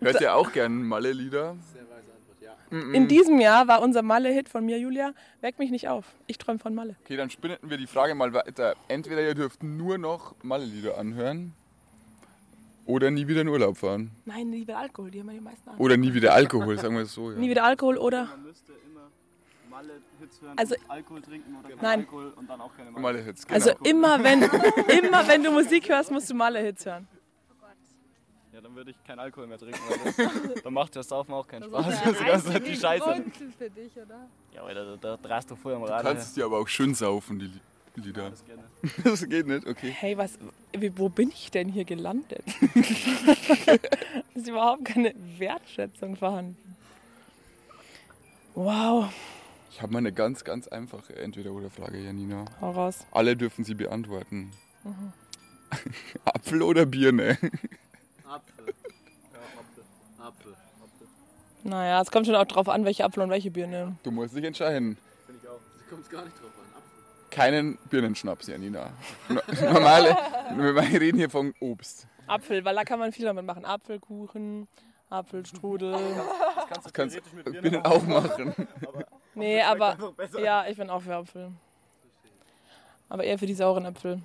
Hört 0.00 0.20
ihr 0.20 0.34
auch 0.34 0.52
gern 0.52 0.82
Malle-Lieder? 0.82 1.56
In 2.70 3.08
diesem 3.08 3.40
Jahr 3.40 3.66
war 3.68 3.80
unser 3.82 4.02
Malle-Hit 4.02 4.48
von 4.48 4.64
mir, 4.64 4.78
Julia, 4.78 5.12
Weck 5.40 5.58
mich 5.58 5.70
nicht 5.70 5.88
auf. 5.88 6.04
Ich 6.26 6.38
träume 6.38 6.58
von 6.58 6.74
Malle. 6.74 6.96
Okay, 7.04 7.16
dann 7.16 7.30
spinnen 7.30 7.56
wir 7.62 7.76
die 7.78 7.86
Frage 7.86 8.14
mal 8.14 8.32
weiter. 8.34 8.74
Entweder 8.88 9.22
ihr 9.22 9.34
dürft 9.34 9.62
nur 9.62 9.98
noch 9.98 10.34
Malle-Lieder 10.42 10.98
anhören 10.98 11.54
oder 12.84 13.10
nie 13.10 13.26
wieder 13.28 13.42
in 13.42 13.48
Urlaub 13.48 13.76
fahren. 13.76 14.10
Nein, 14.24 14.50
nie 14.50 14.60
wieder 14.62 14.78
Alkohol, 14.78 15.10
die 15.10 15.20
haben 15.20 15.28
ja 15.28 15.34
die 15.34 15.40
meisten 15.40 15.68
an. 15.68 15.76
Oder 15.78 15.96
nie 15.96 16.12
wieder 16.14 16.32
Alkohol, 16.34 16.78
sagen 16.78 16.94
wir 16.96 17.02
es 17.02 17.12
so. 17.12 17.30
Ja. 17.30 17.38
Nie 17.38 17.50
wieder 17.50 17.64
Alkohol 17.64 17.98
oder... 17.98 18.24
Man 18.26 18.42
müsste 18.44 18.72
immer 18.72 19.08
Malle-Hits 19.70 20.40
hören, 20.40 20.58
Also- 20.58 20.74
und 20.74 20.90
Alkohol 20.90 21.22
trinken 21.22 21.56
oder 21.58 21.68
kein 21.68 21.78
Nein. 21.82 22.00
Alkohol 22.00 22.32
und 22.36 22.48
dann 22.50 22.60
auch 22.60 22.74
keine 22.76 22.90
Malle. 22.90 23.02
Malle-Hits, 23.02 23.46
genau. 23.46 23.54
Also 23.54 23.70
immer 23.84 24.22
wenn, 24.24 24.42
immer 25.04 25.28
wenn 25.28 25.42
du 25.42 25.50
Musik 25.50 25.88
hörst, 25.88 26.10
musst 26.10 26.30
du 26.30 26.34
Malle-Hits 26.34 26.86
hören. 26.86 27.06
Ja, 28.58 28.62
dann 28.62 28.74
würde 28.74 28.90
ich 28.90 29.04
keinen 29.04 29.20
Alkohol 29.20 29.46
mehr 29.46 29.56
trinken, 29.58 29.78
das, 30.04 30.62
dann 30.64 30.72
macht 30.74 30.96
das 30.96 31.06
Saufen 31.06 31.32
auch 31.32 31.46
keinen 31.46 31.70
Das 31.70 31.70
Spaß. 31.70 31.94
ist 31.94 32.04
Das 32.04 32.12
ist 32.14 32.26
ganz 32.26 32.46
einzige 32.48 32.70
die 32.70 32.76
Scheiße. 32.76 33.04
Grund 33.04 33.36
für 33.56 33.70
dich, 33.70 33.92
oder? 33.96 34.28
Ja, 34.52 34.64
weil 34.64 34.74
da, 34.74 34.96
da 34.96 35.16
drehst 35.16 35.48
du 35.52 35.54
voll 35.54 35.74
am 35.74 35.82
du 35.82 35.86
Rad. 35.88 36.02
kannst 36.02 36.26
es 36.26 36.34
dir 36.34 36.44
aber 36.44 36.58
auch 36.58 36.66
schön 36.66 36.92
saufen, 36.92 37.38
die 37.38 37.46
Li- 37.46 37.60
Lieder. 38.06 38.30
Das 38.30 38.44
gerne. 38.44 38.64
Das 39.04 39.28
geht 39.28 39.46
nicht, 39.46 39.64
okay. 39.64 39.90
Hey, 39.96 40.18
was, 40.18 40.32
wo 40.96 41.08
bin 41.08 41.28
ich 41.28 41.52
denn 41.52 41.68
hier 41.68 41.84
gelandet? 41.84 42.42
Es 44.34 44.42
ist 44.42 44.48
überhaupt 44.48 44.84
keine 44.86 45.14
Wertschätzung 45.38 46.16
vorhanden. 46.16 46.56
Wow, 48.56 49.08
Ich 49.70 49.80
habe 49.82 49.92
mal 49.92 49.98
eine 50.00 50.12
ganz, 50.12 50.42
ganz 50.42 50.66
einfache 50.66 51.14
Entweder-oder-Frage, 51.14 51.98
Janina. 52.00 52.44
hau 52.60 52.72
raus. 52.72 53.06
Alle 53.12 53.36
dürfen 53.36 53.64
sie 53.64 53.74
beantworten. 53.74 54.50
Mhm. 54.82 55.12
Apfel 56.24 56.62
oder 56.62 56.84
Birne? 56.86 57.38
Apfel. 58.24 58.66
Ja, 58.66 59.38
Apfel. 59.60 59.84
Apfel. 60.18 60.52
Apfel. 60.82 61.06
Naja, 61.64 62.00
es 62.00 62.10
kommt 62.10 62.26
schon 62.26 62.36
auch 62.36 62.44
drauf 62.46 62.68
an, 62.68 62.84
welche 62.84 63.04
Apfel 63.04 63.22
und 63.22 63.30
welche 63.30 63.50
Birne. 63.50 63.96
Du 64.02 64.10
musst 64.10 64.34
dich 64.36 64.44
entscheiden. 64.44 64.96
Finde 65.26 65.40
ich 65.42 65.48
auch. 65.48 65.54
Da 65.78 65.90
kommt 65.90 66.02
es 66.04 66.10
gar 66.10 66.24
nicht 66.24 66.36
drauf 66.36 66.50
an. 66.56 66.76
Apfel. 66.76 67.30
Keinen 67.30 67.78
Birnenschnaps, 67.90 68.46
Janina. 68.46 68.90
No- 69.28 69.40
Normale, 69.72 70.16
wir 70.56 71.00
reden 71.00 71.18
hier 71.18 71.30
von 71.30 71.52
Obst. 71.60 72.06
Apfel, 72.26 72.64
weil 72.64 72.74
da 72.74 72.84
kann 72.84 72.98
man 72.98 73.12
viel 73.12 73.24
damit 73.24 73.44
machen. 73.44 73.64
Apfelkuchen, 73.64 74.68
Apfelstrudel. 75.10 75.92
Das 76.74 76.92
kannst 76.92 77.16
du 77.16 77.20
mit 77.36 77.44
Birnen 77.62 77.84
auch 77.84 78.02
machen. 78.06 78.54
Nee, 79.34 79.62
aber 79.62 79.96
ja, 80.40 80.66
ich 80.68 80.76
bin 80.76 80.90
auch 80.90 81.00
für 81.02 81.14
Apfel. 81.14 81.50
Aber 83.08 83.24
eher 83.24 83.38
für 83.38 83.46
die 83.46 83.54
sauren 83.54 83.86
Äpfel. 83.86 84.20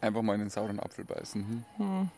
Einfach 0.00 0.22
mal 0.22 0.34
in 0.34 0.40
den 0.40 0.50
sauren 0.50 0.80
Apfel 0.80 1.04
beißen. 1.04 1.64
Hm? 1.76 2.08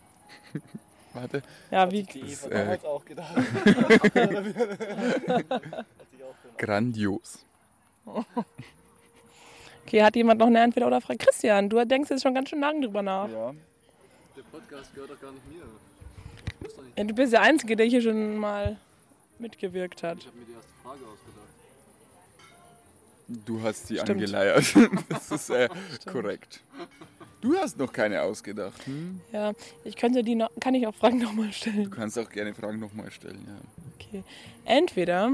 Warte. 1.15 1.43
Ja, 1.71 1.91
wie 1.91 2.03
Die 2.03 2.21
Das, 2.21 2.47
Eva 2.47 2.55
äh, 2.55 2.67
hat 2.69 2.85
auch 2.85 3.05
gedacht. 3.05 3.35
Grandios. 6.59 7.45
Okay, 9.87 10.03
hat 10.03 10.17
jemand 10.17 10.41
noch 10.41 10.47
eine 10.47 10.61
Entweder-oder-Frage? 10.63 11.19
Christian, 11.19 11.69
du 11.69 11.85
denkst 11.85 12.11
jetzt 12.11 12.23
schon 12.23 12.35
ganz 12.35 12.49
schön 12.49 12.61
lange 12.61 12.81
drüber 12.87 13.03
nach. 13.03 13.29
Ja. 13.29 13.53
Der 14.37 14.43
Podcast 14.51 14.95
gehört 14.95 15.11
doch 15.11 15.21
gar 15.21 15.33
nicht 15.33 15.47
mir. 15.49 15.65
Nicht. 16.63 16.77
Ja, 16.97 17.05
du 17.05 17.15
bist 17.15 17.33
der 17.33 17.43
Einzige, 17.43 17.77
der 17.77 17.87
hier 17.87 18.01
schon 18.01 18.37
mal 18.37 18.77
mitgewirkt 19.39 20.03
hat. 20.03 20.19
Ich 20.19 20.27
habe 20.27 20.39
mir 20.39 20.45
die 20.47 20.53
erste 20.53 20.71
Frage 20.83 21.01
ausgedacht. 21.01 21.43
Du 23.47 23.63
hast 23.63 23.87
sie 23.89 23.95
Stimmt. 23.97 24.11
angeleiert. 24.11 24.65
Das 25.09 25.31
ist 25.31 25.51
äh, 25.51 25.69
korrekt. 26.11 26.61
Du 27.43 27.55
hast 27.57 27.77
noch 27.77 27.93
keine 27.93 28.23
ausgedacht. 28.23 28.87
Hm? 28.87 29.21
Ja, 29.33 29.53
ich 29.85 29.97
könnte 29.97 30.23
die 30.23 30.37
noch, 30.37 30.51
kann 30.61 30.75
ich 30.75 30.87
auch 30.87 30.95
Fragen 30.95 31.19
nochmal 31.19 31.53
stellen. 31.53 31.85
Du 31.85 31.91
kannst 31.91 32.19
auch 32.19 32.31
gerne 32.31 32.55
Fragen 32.55 32.79
nochmal 32.79 33.11
stellen. 33.11 33.45
Ja. 33.47 33.57
Okay. 33.99 34.25
Entweder 34.65 35.33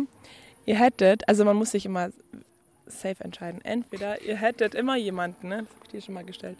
ihr 0.66 0.76
hättet, 0.76 1.28
also 1.28 1.44
man 1.44 1.56
muss 1.56 1.70
sich 1.70 1.86
immer 1.86 2.10
safe 2.86 3.22
entscheiden. 3.22 3.60
Entweder 3.62 4.20
ihr 4.22 4.36
hättet 4.36 4.74
immer 4.74 4.96
jemanden, 4.96 5.48
ne, 5.48 5.58
das 5.58 5.74
habe 5.74 5.84
ich 5.84 5.90
dir 5.90 6.00
schon 6.02 6.14
mal 6.14 6.24
gestellt, 6.24 6.56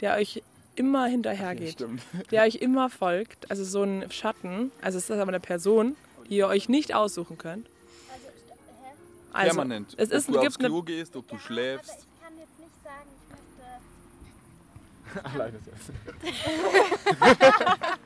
der 0.00 0.14
euch 0.14 0.42
immer 0.76 1.06
hinterhergeht, 1.06 1.72
Stimmt. 1.72 2.02
der 2.30 2.44
euch 2.44 2.56
immer 2.56 2.88
folgt, 2.90 3.50
also 3.50 3.64
so 3.64 3.82
ein 3.82 4.10
Schatten, 4.10 4.70
also 4.80 4.98
es 4.98 5.10
ist 5.10 5.18
aber 5.18 5.28
eine 5.28 5.40
Person, 5.40 5.96
die 6.28 6.36
ihr 6.36 6.46
euch 6.46 6.68
nicht 6.68 6.94
aussuchen 6.94 7.38
könnt. 7.38 7.66
Also, 9.32 9.54
Permanent. 9.54 9.94
es 9.98 10.10
ist, 10.10 10.28
ob 10.28 10.34
du 10.34 10.40
gibt 10.40 10.52
aufs 10.52 10.58
eine, 10.60 10.68
Klo 10.68 10.82
gehst, 10.82 11.14
ob 11.14 11.28
du 11.28 11.38
schläfst. 11.38 11.90
ich 11.90 12.22
kann 12.22 12.38
jetzt 12.38 12.58
nicht 12.58 12.72
sagen, 12.82 13.08
ich 13.12 13.28
möchte. 13.28 13.82
Alleine 15.34 15.58
selbst. 15.60 15.90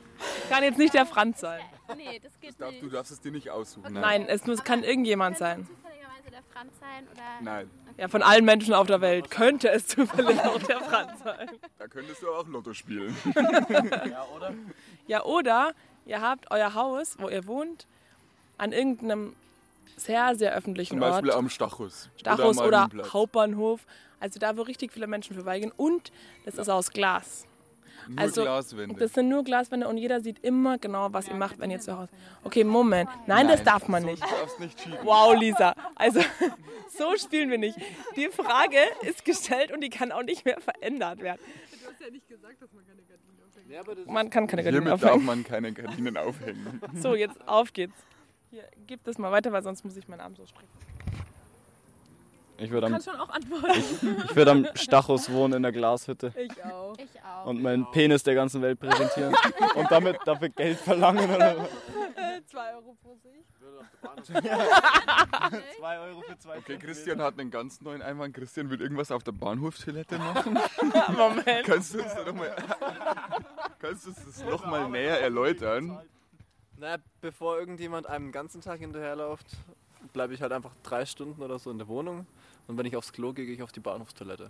kann 0.49 0.63
jetzt 0.63 0.77
nicht 0.77 0.93
der 0.93 1.05
Franz 1.05 1.39
sein. 1.39 1.61
Nee, 1.97 2.19
das 2.21 2.39
geht 2.39 2.59
Darf, 2.59 2.71
nicht. 2.71 2.83
du 2.83 2.89
darfst 2.89 3.11
es 3.11 3.19
dir 3.21 3.31
nicht 3.31 3.49
aussuchen. 3.49 3.93
Nein, 3.93 4.25
es 4.27 4.45
muss, 4.45 4.63
kann 4.63 4.83
irgendjemand 4.83 5.37
sein. 5.37 5.65
Könnte 5.65 5.73
zufälligerweise 5.81 6.31
der 6.31 6.43
Franz 6.53 6.71
sein 6.79 7.07
oder. 7.11 7.23
Nein. 7.41 7.69
Ja, 7.97 8.07
von 8.07 8.23
allen 8.23 8.45
Menschen 8.45 8.73
auf 8.73 8.87
der 8.87 9.01
Welt 9.01 9.29
könnte 9.29 9.69
es 9.69 9.87
zufällig 9.87 10.39
auch 10.39 10.61
der 10.63 10.79
Franz 10.79 11.23
sein. 11.23 11.49
Da 11.77 11.87
könntest 11.87 12.21
du 12.21 12.29
auch 12.29 12.47
Lotto 12.47 12.73
spielen. 12.73 13.15
Ja, 14.09 14.25
oder? 14.35 14.53
Ja, 15.07 15.23
oder 15.23 15.73
ihr 16.05 16.21
habt 16.21 16.49
euer 16.51 16.73
Haus, 16.73 17.15
wo 17.19 17.29
ihr 17.29 17.45
wohnt, 17.47 17.85
an 18.57 18.71
irgendeinem 18.71 19.35
sehr, 19.97 20.35
sehr 20.35 20.53
öffentlichen 20.53 20.93
Zum 20.93 20.99
Beispiel 20.99 21.29
Ort. 21.29 21.39
am 21.39 21.49
Stachus. 21.49 22.09
Stachus 22.17 22.57
oder 22.57 22.79
Marienplatz. 22.81 23.13
Hauptbahnhof. 23.13 23.81
Also 24.21 24.39
da, 24.39 24.55
wo 24.55 24.61
richtig 24.61 24.93
viele 24.93 25.07
Menschen 25.07 25.35
vorbeigehen. 25.35 25.73
Und 25.75 26.11
das 26.45 26.55
ist 26.55 26.69
aus 26.69 26.91
Glas. 26.91 27.45
Nur 28.07 28.19
also, 28.19 28.41
Glaswände. 28.43 28.95
Das 28.95 29.13
sind 29.13 29.29
nur 29.29 29.43
Glaswände 29.43 29.87
und 29.87 29.97
jeder 29.97 30.21
sieht 30.21 30.43
immer 30.43 30.77
genau, 30.77 31.11
was 31.11 31.27
ihr 31.27 31.35
macht, 31.35 31.59
wenn 31.59 31.69
ihr 31.69 31.79
zu 31.79 31.97
Hause. 31.97 32.09
Okay, 32.43 32.63
Moment. 32.63 33.09
Nein, 33.27 33.47
das 33.47 33.63
darf 33.63 33.87
man 33.87 34.03
nicht. 34.03 34.23
Du 34.23 34.27
darfst 34.27 34.59
nicht 34.59 34.77
cheaten. 34.77 34.97
Wow, 35.03 35.35
Lisa. 35.39 35.75
Also, 35.95 36.19
so 36.97 37.15
spielen 37.17 37.49
wir 37.49 37.57
nicht. 37.57 37.77
Die 38.15 38.29
Frage 38.29 38.77
ist 39.01 39.25
gestellt 39.25 39.71
und 39.71 39.81
die 39.81 39.89
kann 39.89 40.11
auch 40.11 40.23
nicht 40.23 40.45
mehr 40.45 40.59
verändert 40.61 41.19
werden. 41.21 41.41
Du 41.71 41.91
hast 41.91 42.01
ja 42.01 42.09
nicht 42.09 42.27
gesagt, 42.27 42.61
dass 42.61 42.71
man 42.73 42.85
keine 42.85 43.01
Gardinen 43.03 43.39
aufhängt. 43.47 43.71
Ja, 43.71 43.79
aber 43.81 43.95
das 43.95 44.05
Man 44.05 44.29
kann 44.29 44.47
keine 44.47 44.63
Gardinen 44.63 44.83
Hiermit 44.83 45.03
darf 45.03 45.11
aufhängen. 45.11 45.25
man 45.25 45.43
keine 45.43 45.71
Gardinen 45.71 46.17
aufhängen. 46.17 46.81
So, 46.95 47.15
jetzt 47.15 47.47
auf 47.47 47.71
geht's. 47.73 47.95
Hier, 48.49 48.63
gib 48.87 49.03
das 49.03 49.17
mal 49.17 49.31
weiter, 49.31 49.51
weil 49.51 49.63
sonst 49.63 49.85
muss 49.85 49.95
ich 49.95 50.07
meinen 50.07 50.21
Arm 50.21 50.35
so 50.35 50.45
strecken. 50.45 50.67
Ich 52.61 52.69
würde 52.71 52.87
am, 52.87 52.93
Kannst 52.93 53.09
schon 53.09 53.19
auch 53.19 53.29
antworten. 53.29 54.23
ich 54.25 54.35
würd 54.35 54.47
am 54.47 54.67
Stachus 54.75 55.31
wohnen 55.31 55.53
in 55.53 55.63
der 55.63 55.71
Glashütte 55.71 56.31
Ich 56.37 56.63
auch. 56.63 56.95
Ich 56.97 57.09
auch. 57.23 57.45
und 57.47 57.61
meinen 57.61 57.89
Penis 57.91 58.23
der 58.23 58.35
ganzen 58.35 58.61
Welt 58.61 58.79
präsentieren 58.79 59.35
und 59.75 59.89
damit 59.91 60.17
dafür 60.25 60.49
Geld 60.49 60.77
verlangen 60.77 61.29
oder. 61.33 61.55
Äh, 61.57 62.41
zwei 62.45 62.75
Euro 62.75 62.95
pro 63.01 63.15
Sicht. 63.15 63.47
Zwei 65.77 65.99
Euro 65.99 66.21
für 66.21 66.37
zwei 66.37 66.57
Okay, 66.57 66.77
Christian 66.77 67.21
hat 67.21 67.39
einen 67.39 67.51
ganz 67.51 67.81
neuen 67.81 68.01
Einwand. 68.01 68.33
Christian 68.33 68.69
will 68.69 68.81
irgendwas 68.81 69.11
auf 69.11 69.23
der 69.23 69.31
Bahnhofstoilette 69.31 70.17
machen. 70.17 70.53
Moment. 71.17 71.65
Kannst 71.65 71.93
du 71.93 72.01
uns 72.01 72.13
da 72.13 72.25
noch 72.25 72.33
mal, 72.33 72.55
kannst 73.79 74.05
du 74.05 74.09
uns 74.09 74.25
das 74.25 74.43
nochmal 74.43 74.89
näher 74.89 75.21
erläutern? 75.21 75.99
Naja, 76.77 76.97
bevor 77.21 77.59
irgendjemand 77.59 78.07
einem 78.07 78.27
den 78.27 78.31
ganzen 78.31 78.61
Tag 78.61 78.79
hinterherläuft, 78.79 79.45
bleibe 80.13 80.33
ich 80.33 80.41
halt 80.41 80.51
einfach 80.51 80.71
drei 80.83 81.05
Stunden 81.05 81.41
oder 81.41 81.59
so 81.59 81.69
in 81.71 81.77
der 81.77 81.87
Wohnung. 81.87 82.25
Und 82.67 82.77
wenn 82.77 82.85
ich 82.85 82.95
aufs 82.95 83.11
Klo 83.11 83.33
gehe, 83.33 83.45
gehe 83.45 83.55
ich 83.55 83.63
auf 83.63 83.71
die 83.71 83.79
Bahnhofstoilette. 83.79 84.49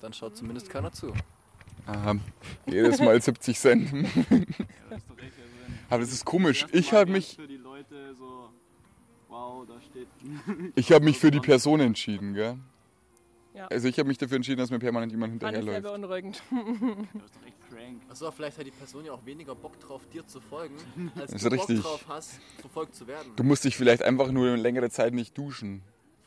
Dann 0.00 0.12
schaut 0.12 0.36
zumindest 0.36 0.68
keiner 0.70 0.92
zu. 0.92 1.12
Aha, 1.86 2.16
jedes 2.66 3.00
Mal 3.00 3.20
70 3.22 3.58
Cent. 3.58 3.92
Aber 5.88 6.00
das 6.00 6.12
ist 6.12 6.24
komisch. 6.24 6.66
Ich 6.72 6.92
habe 6.92 7.10
mich, 7.10 7.38
ich 10.74 10.92
hab 10.92 11.02
mich 11.02 11.18
für 11.18 11.30
die 11.30 11.40
Person 11.40 11.80
entschieden, 11.80 12.34
gell? 12.34 12.58
Ja. 13.54 13.66
Also 13.66 13.88
ich 13.88 13.98
habe 13.98 14.08
mich 14.08 14.16
dafür 14.16 14.36
entschieden, 14.36 14.58
dass 14.58 14.70
mir 14.70 14.78
permanent 14.78 15.12
jemand 15.12 15.42
Fand 15.42 15.56
ich 15.56 15.62
sehr 15.62 15.74
hinterherläuft. 15.74 16.00
beunruhigend. 16.00 16.42
Das 17.14 17.24
ist 17.26 17.36
doch 17.36 17.46
echt 17.46 17.68
crank. 17.68 18.02
Achso, 18.08 18.30
vielleicht 18.30 18.58
hat 18.58 18.66
die 18.66 18.70
Person 18.70 19.04
ja 19.04 19.12
auch 19.12 19.24
weniger 19.26 19.54
Bock 19.54 19.78
drauf, 19.78 20.06
dir 20.10 20.26
zu 20.26 20.40
folgen, 20.40 20.74
als 21.16 21.32
Das 21.32 21.42
du 21.42 21.48
ist 21.48 21.52
richtig. 21.52 21.82
Bock 21.82 21.92
drauf 21.92 22.04
hast, 22.08 22.40
verfolgt 22.58 22.94
zu 22.94 23.06
werden. 23.06 23.32
Du 23.36 23.44
musst 23.44 23.64
dich 23.64 23.76
vielleicht 23.76 24.02
einfach 24.02 24.32
nur 24.32 24.56
längere 24.56 24.88
Zeit 24.88 25.12
nicht 25.12 25.36
duschen. 25.36 25.82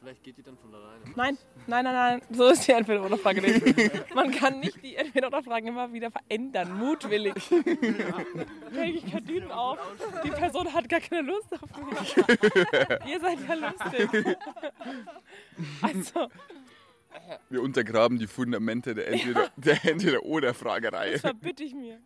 Vielleicht 0.06 0.24
geht 0.24 0.38
die 0.38 0.44
dann 0.44 0.56
von 0.58 0.72
alleine. 0.76 1.04
Nein, 1.16 1.36
nein, 1.66 1.84
nein, 1.84 1.94
nein. 1.96 2.22
So 2.30 2.48
ist 2.50 2.68
die 2.68 2.74
Entweder-Oder-Frage 2.74 3.42
nicht. 3.42 4.14
Man 4.14 4.30
kann 4.30 4.60
nicht 4.60 4.84
die 4.84 4.96
Entweder-Oder-Fragen 4.96 5.66
immer 5.68 5.92
wieder 5.92 6.12
verändern, 6.12 6.78
mutwillig. 6.78 7.34
Häng 7.50 8.94
ich 8.96 9.12
Gardinen 9.12 9.52
auf. 9.52 9.80
Die 10.24 10.30
Person 10.30 10.72
hat 10.72 10.88
gar 10.88 11.00
keine 11.00 11.22
Lust 11.24 11.52
auf 11.54 11.62
mich. 11.90 12.18
Ihr 12.18 13.20
seid 13.20 13.40
ja 13.48 13.54
lustig. 13.56 14.38
Also, 15.82 16.28
Wir 17.50 17.64
untergraben 17.64 18.20
die 18.20 18.28
Fundamente 18.28 18.94
der 18.94 19.08
Entweder- 19.08 19.50
der 19.56 19.84
Entweder-Oder-Fragerei. 19.86 21.14
das 21.14 21.22
verbitte 21.22 21.64
ich 21.64 21.74
mir. 21.74 21.98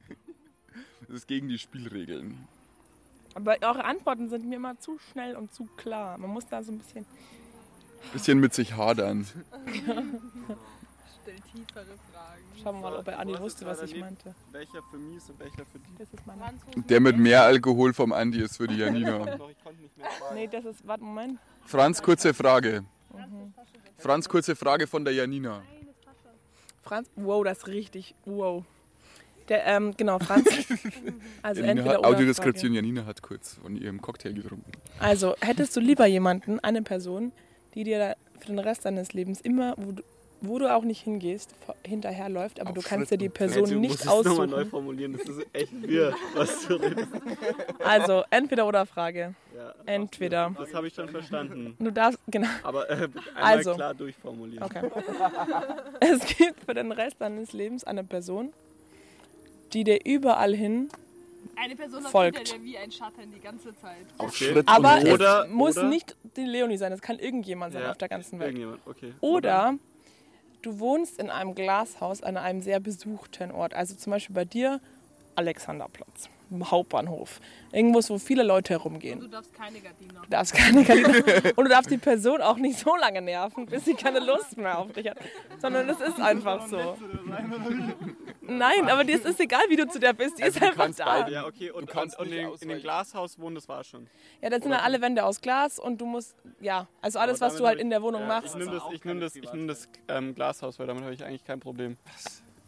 Das 1.01 1.17
ist 1.17 1.27
gegen 1.27 1.49
die 1.49 1.57
Spielregeln. 1.59 2.47
Aber 3.35 3.57
eure 3.61 3.83
Antworten 3.83 4.29
sind 4.29 4.45
mir 4.45 4.55
immer 4.55 4.79
zu 4.79 4.97
schnell 5.11 5.35
und 5.35 5.53
zu 5.53 5.65
klar. 5.75 6.17
Man 6.17 6.29
muss 6.29 6.47
da 6.47 6.63
so 6.63 6.71
ein 6.71 6.77
bisschen 6.79 7.05
bisschen 8.13 8.39
mit 8.39 8.53
sich 8.53 8.75
hadern. 8.75 9.25
Stell 11.21 11.35
tiefere 11.51 11.85
Fragen. 12.11 12.43
Schauen 12.61 12.75
wir 12.75 12.81
mal, 12.81 12.95
ob 12.97 13.07
er 13.07 13.19
Andi 13.19 13.39
wusste, 13.39 13.65
was 13.65 13.81
ich 13.83 13.99
meinte. 13.99 14.35
Welcher 14.51 14.81
für 14.91 14.97
mies 14.97 15.29
und 15.29 15.39
welcher 15.39 15.65
für 15.65 15.79
die? 15.79 15.97
Das 15.97 16.07
ist 16.13 16.25
meine. 16.25 16.53
Der 16.89 16.99
mit 16.99 17.17
mehr 17.17 17.43
Alkohol 17.43 17.93
vom 17.93 18.11
Andi 18.11 18.41
ist 18.41 18.57
für 18.57 18.67
die 18.67 18.77
Janina. 18.77 19.17
Doch, 19.37 19.49
ich 19.49 19.63
konnte 19.63 19.81
nicht 19.81 19.97
mehr 19.97 20.07
fragen. 20.09 20.35
Nee, 20.35 20.47
das 20.47 20.65
ist. 20.65 20.85
Warte, 20.87 21.03
Moment. 21.03 21.39
Franz, 21.65 22.01
kurze 22.01 22.33
Frage. 22.33 22.83
Franz, 23.97 24.27
kurze 24.27 24.55
Frage 24.55 24.87
von 24.87 25.05
der 25.05 25.13
Janina. 25.13 25.61
Franz. 26.81 27.09
Wow, 27.15 27.43
das 27.43 27.59
ist 27.59 27.67
richtig. 27.67 28.15
Wow. 28.25 28.63
Der, 29.49 29.65
ähm, 29.65 29.93
genau, 29.97 30.19
Franz. 30.19 30.47
Also 31.41 31.61
Janina 31.61 31.81
entweder 31.81 31.97
hat. 31.97 32.05
Audiodeskription. 32.05 32.73
Janina 32.73 33.05
hat 33.05 33.21
kurz 33.21 33.55
von 33.55 33.75
ihrem 33.75 34.01
Cocktail 34.01 34.33
getrunken. 34.33 34.71
Also, 34.99 35.35
hättest 35.39 35.75
du 35.75 35.79
lieber 35.79 36.05
jemanden, 36.05 36.59
eine 36.59 36.81
Person, 36.81 37.31
die 37.75 37.83
dir 37.83 37.99
da 37.99 38.15
für 38.39 38.47
den 38.47 38.59
Rest 38.59 38.85
deines 38.85 39.13
Lebens 39.13 39.41
immer, 39.41 39.73
wo 39.77 39.91
du, 39.91 40.03
wo 40.41 40.57
du 40.59 40.73
auch 40.73 40.83
nicht 40.83 41.01
hingehst, 41.03 41.53
hinterherläuft, 41.85 42.61
aber 42.61 42.69
Auf 42.69 42.75
du 42.77 42.81
kannst 42.81 43.11
dir 43.11 43.17
die 43.17 43.27
Person 43.27 43.65
du 43.69 43.79
nicht 43.79 43.89
musst 43.91 44.01
es 44.01 44.05
nochmal 44.25 44.47
neu 44.47 44.55
aussuchen. 44.55 44.69
formulieren, 44.69 45.17
das 45.17 45.27
ist 45.27 45.45
echt 45.51 45.73
wirr, 45.81 46.13
was 46.33 46.65
du 46.65 46.75
redest. 46.75 47.07
Also, 47.83 48.23
entweder 48.29 48.65
oder 48.65 48.85
Frage. 48.85 49.35
Ja, 49.55 49.73
Entweder. 49.85 50.55
das 50.57 50.73
habe 50.73 50.87
ich 50.87 50.93
schon 50.93 51.09
verstanden. 51.09 51.75
Du 51.79 51.91
darfst, 51.91 52.19
genau. 52.27 52.47
Aber 52.63 52.89
äh, 52.89 52.93
einmal 53.35 53.57
Also. 53.57 53.73
klar 53.75 53.93
durchformulieren. 53.93 54.63
Okay. 54.63 54.89
Es 55.99 56.25
gibt 56.37 56.63
für 56.65 56.73
den 56.73 56.93
Rest 56.93 57.17
deines 57.19 57.51
Lebens 57.51 57.83
eine 57.83 58.05
Person, 58.05 58.53
die 59.73 59.83
dir 59.83 59.99
überall 60.05 60.55
hin, 60.55 60.87
Eine 61.55 61.75
Person 61.75 62.05
auf 62.05 62.11
Folgt. 62.11 62.37
hinter 62.37 62.57
dir 62.57 62.63
wie 62.63 62.77
ein 62.77 62.91
Schatten 62.91 63.31
die 63.33 63.39
ganze 63.39 63.75
Zeit. 63.75 64.05
Auf 64.17 64.27
Okay. 64.29 64.51
Schritt 64.53 64.67
aber 64.67 64.97
und 64.97 65.07
Oder- 65.11 65.45
es 65.45 65.51
muss 65.51 65.77
oder- 65.77 65.87
nicht 65.89 66.15
die 66.37 66.45
Leonie 66.45 66.77
sein, 66.77 66.91
es 66.91 67.01
kann 67.01 67.19
irgendjemand 67.19 67.73
sein 67.73 67.83
Ja, 67.83 67.91
auf 67.91 67.97
der 67.97 68.07
ganzen 68.09 68.39
Welt. 68.39 68.49
Irgendjemand, 68.49 68.81
okay. 68.85 69.13
Oder 69.19 69.75
du 70.61 70.79
wohnst 70.79 71.19
in 71.19 71.29
einem 71.29 71.55
Glashaus 71.55 72.23
an 72.23 72.37
einem 72.37 72.61
sehr 72.61 72.79
besuchten 72.79 73.51
Ort, 73.51 73.73
also 73.73 73.95
zum 73.95 74.11
Beispiel 74.11 74.33
bei 74.35 74.45
dir 74.45 74.79
Alexanderplatz, 75.39 76.29
im 76.51 76.69
Hauptbahnhof, 76.69 77.39
irgendwo, 77.71 77.99
wo 78.07 78.17
viele 78.17 78.43
Leute 78.43 78.73
herumgehen. 78.73 79.19
Du 79.19 79.27
darfst 79.27 79.53
keine 79.53 79.79
Gardinen 79.79 80.15
Du 80.23 80.29
darfst 80.29 80.53
keine 80.53 80.83
Gardinen 80.85 81.53
und 81.55 81.63
du 81.65 81.69
darfst 81.69 81.89
die 81.91 81.97
Person 81.97 82.41
auch 82.41 82.57
nicht 82.57 82.77
so 82.79 82.95
lange 82.95 83.21
nerven, 83.21 83.65
bis 83.65 83.85
sie 83.85 83.93
keine 83.93 84.19
Lust 84.19 84.57
mehr 84.57 84.77
auf 84.79 84.91
dich 84.91 85.07
hat, 85.09 85.17
sondern 85.59 85.87
es 85.89 85.99
ist 86.01 86.19
einfach 86.19 86.67
so. 86.67 86.97
Nein, 88.41 88.89
aber 88.89 89.03
dir 89.03 89.15
ist 89.15 89.25
es 89.25 89.39
egal, 89.39 89.61
wie 89.69 89.75
du 89.75 89.87
zu 89.87 89.99
der 89.99 90.13
bist, 90.13 90.39
die 90.39 90.43
Also 90.43 90.55
ist 90.57 90.61
du 90.63 90.67
einfach 90.69 90.83
kannst 90.85 90.99
da. 90.99 91.05
beide- 91.05 91.31
Ja, 91.31 91.45
okay, 91.45 91.69
und, 91.71 91.87
kannst 91.87 92.17
und, 92.19 92.27
und 92.27 92.33
in, 92.33 92.49
in 92.61 92.69
dem. 92.69 92.81
Glashaus 92.81 93.37
wohnen, 93.39 93.55
das 93.55 93.67
war 93.69 93.83
schon. 93.83 94.07
Ja, 94.41 94.49
das 94.49 94.61
sind 94.63 94.71
ja 94.71 94.79
alle 94.79 95.01
Wände 95.01 95.23
aus 95.23 95.41
Glas 95.41 95.77
und 95.79 96.01
du 96.01 96.05
musst, 96.05 96.35
ja, 96.59 96.87
also 97.01 97.19
alles, 97.19 97.41
was 97.41 97.55
du 97.57 97.65
halt 97.67 97.79
in 97.79 97.89
der 97.91 98.01
Wohnung 98.01 98.21
Ja, 98.21 98.27
machst. 98.27 98.55
Ich 98.55 98.55
nehme 98.55 98.71
das, 98.71 98.83
ich 98.91 99.05
nehm 99.05 99.19
das, 99.19 99.35
ich 99.35 99.53
nehm 99.53 99.67
das 99.67 99.87
ähm, 100.07 100.33
Glashaus, 100.33 100.79
weil 100.79 100.87
damit 100.87 101.03
habe 101.03 101.13
ich 101.13 101.23
eigentlich 101.23 101.43
kein 101.43 101.59
Problem. 101.59 101.97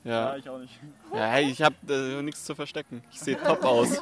Ja, 0.03 0.31
Ja, 0.31 0.37
ich 0.37 0.49
auch 0.49 0.57
nicht. 0.57 0.79
ja 1.13 1.25
hey, 1.27 1.49
ich 1.51 1.61
habe 1.61 1.75
äh, 1.89 2.21
nichts 2.21 2.43
zu 2.45 2.55
verstecken. 2.55 3.03
Ich 3.11 3.19
sehe 3.19 3.37
top 3.41 3.63
aus. 3.63 4.01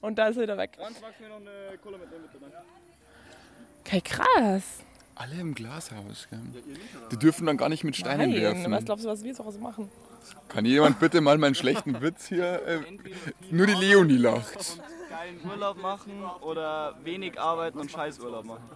Und 0.00 0.16
da 0.18 0.28
ist 0.28 0.36
er 0.36 0.42
wieder 0.42 0.56
weg. 0.56 0.76
Franz, 0.78 1.00
magst 1.00 1.18
du 1.18 1.24
mir 1.24 1.30
noch 1.30 1.36
eine 1.40 1.78
Cola 1.78 1.98
mitnehmen, 1.98 2.24
bitte? 2.30 2.38
Danke. 2.44 2.56
Okay, 3.84 4.00
krass. 4.02 4.62
Alle 5.14 5.40
im 5.40 5.54
Glashaus, 5.54 6.28
gell? 6.30 6.40
Die 7.10 7.16
dürfen 7.16 7.46
dann 7.46 7.56
gar 7.56 7.68
nicht 7.70 7.84
mit 7.84 7.96
Steinen 7.96 8.30
Nein, 8.30 8.40
werfen. 8.40 8.70
was 8.70 8.84
glaubst 8.84 9.04
du, 9.04 9.08
was 9.08 9.24
wir 9.24 9.34
so 9.34 9.46
was 9.46 9.58
machen? 9.58 9.90
Kann 10.48 10.64
jemand 10.66 11.00
bitte 11.00 11.20
mal 11.20 11.38
meinen 11.38 11.54
schlechten 11.54 12.00
Witz 12.02 12.26
hier? 12.26 12.62
Äh, 12.66 12.80
nur 13.50 13.66
die 13.66 13.72
Leonie 13.74 14.18
lacht. 14.18 14.80
Geilen 15.08 15.40
Urlaub 15.48 15.80
machen 15.80 16.22
oder 16.42 16.96
wenig 17.02 17.40
arbeiten 17.40 17.78
und 17.78 17.90
Scheißurlaub 17.90 18.44
machen. 18.44 18.68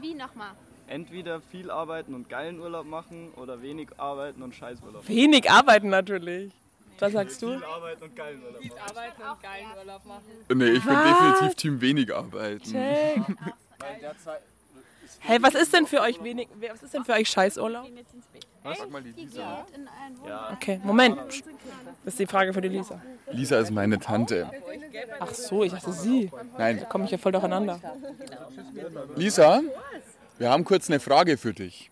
Wie 0.00 0.14
nochmal? 0.14 0.52
Entweder 0.88 1.40
viel 1.40 1.70
arbeiten 1.70 2.14
und 2.14 2.28
geilen 2.28 2.58
Urlaub 2.60 2.86
machen 2.86 3.32
oder 3.36 3.60
wenig 3.62 3.88
arbeiten 3.98 4.42
und 4.42 4.54
Scheißurlaub 4.54 5.02
machen. 5.02 5.08
Wenig 5.08 5.50
arbeiten 5.50 5.88
natürlich. 5.90 6.52
Was 6.98 7.12
sagst 7.12 7.42
du? 7.42 7.52
Viel 7.52 7.64
arbeiten 7.64 8.02
und 8.04 8.16
geilen 8.16 8.42
Urlaub 8.42 8.62
machen. 8.62 8.80
Arbeiten 8.88 9.22
und 9.22 9.42
geilen 9.42 9.66
Urlaub 9.78 10.04
machen. 10.06 10.58
Nee, 10.58 10.70
ich 10.70 10.84
bin 10.84 10.94
definitiv 10.96 11.54
Team 11.54 11.80
wenig 11.80 12.14
arbeiten. 12.14 12.72
Check. 12.72 13.22
Hey, 15.20 15.42
was 15.42 15.54
ist 15.54 15.72
denn 15.72 15.86
für 15.86 16.00
euch 16.00 16.22
wenig, 16.22 16.48
was 16.70 16.82
ist 16.82 16.94
denn 16.94 17.04
für 17.04 17.12
euch 17.12 17.28
Scheißurlaub? 17.28 17.84
Gehen 17.86 17.96
jetzt 17.96 18.14
ins 18.14 18.26
Bett. 18.26 18.46
Sag 18.78 18.90
mal 18.90 19.02
die 19.02 19.10
Lisa. 19.10 19.66
Ja, 20.26 20.50
Okay, 20.52 20.80
Moment. 20.84 21.18
Das 22.04 22.14
ist 22.14 22.18
die 22.18 22.26
Frage 22.26 22.52
für 22.52 22.60
die 22.60 22.68
Lisa. 22.68 23.00
Lisa 23.32 23.58
ist 23.58 23.70
meine 23.70 23.98
Tante. 23.98 24.50
Ach 25.18 25.32
so, 25.34 25.64
ich 25.64 25.72
dachte 25.72 25.92
sie. 25.92 26.30
Nein, 26.56 26.78
Da 26.80 26.84
komme 26.84 27.04
ich 27.04 27.10
ja 27.10 27.18
voll 27.18 27.32
durcheinander. 27.32 27.80
Lisa, 29.16 29.60
wir 30.38 30.50
haben 30.50 30.64
kurz 30.64 30.88
eine 30.88 31.00
Frage 31.00 31.36
für 31.36 31.52
dich. 31.52 31.90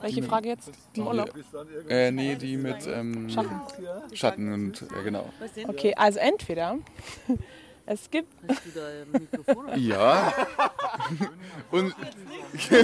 Welche 0.00 0.22
Frage 0.22 0.48
jetzt? 0.48 0.70
Im 0.94 1.06
Urlaub? 1.06 1.30
Äh, 1.88 2.10
nee, 2.10 2.36
die 2.36 2.56
mit 2.56 2.86
ähm, 2.86 3.28
Schatten. 3.30 3.60
Schatten 4.14 4.52
und, 4.52 4.80
ja 4.80 5.02
genau. 5.02 5.28
Okay, 5.66 5.94
also 5.96 6.18
entweder 6.20 6.78
es 7.86 8.10
gibt 8.10 8.32
Ja. 9.76 10.32
Und 11.70 11.94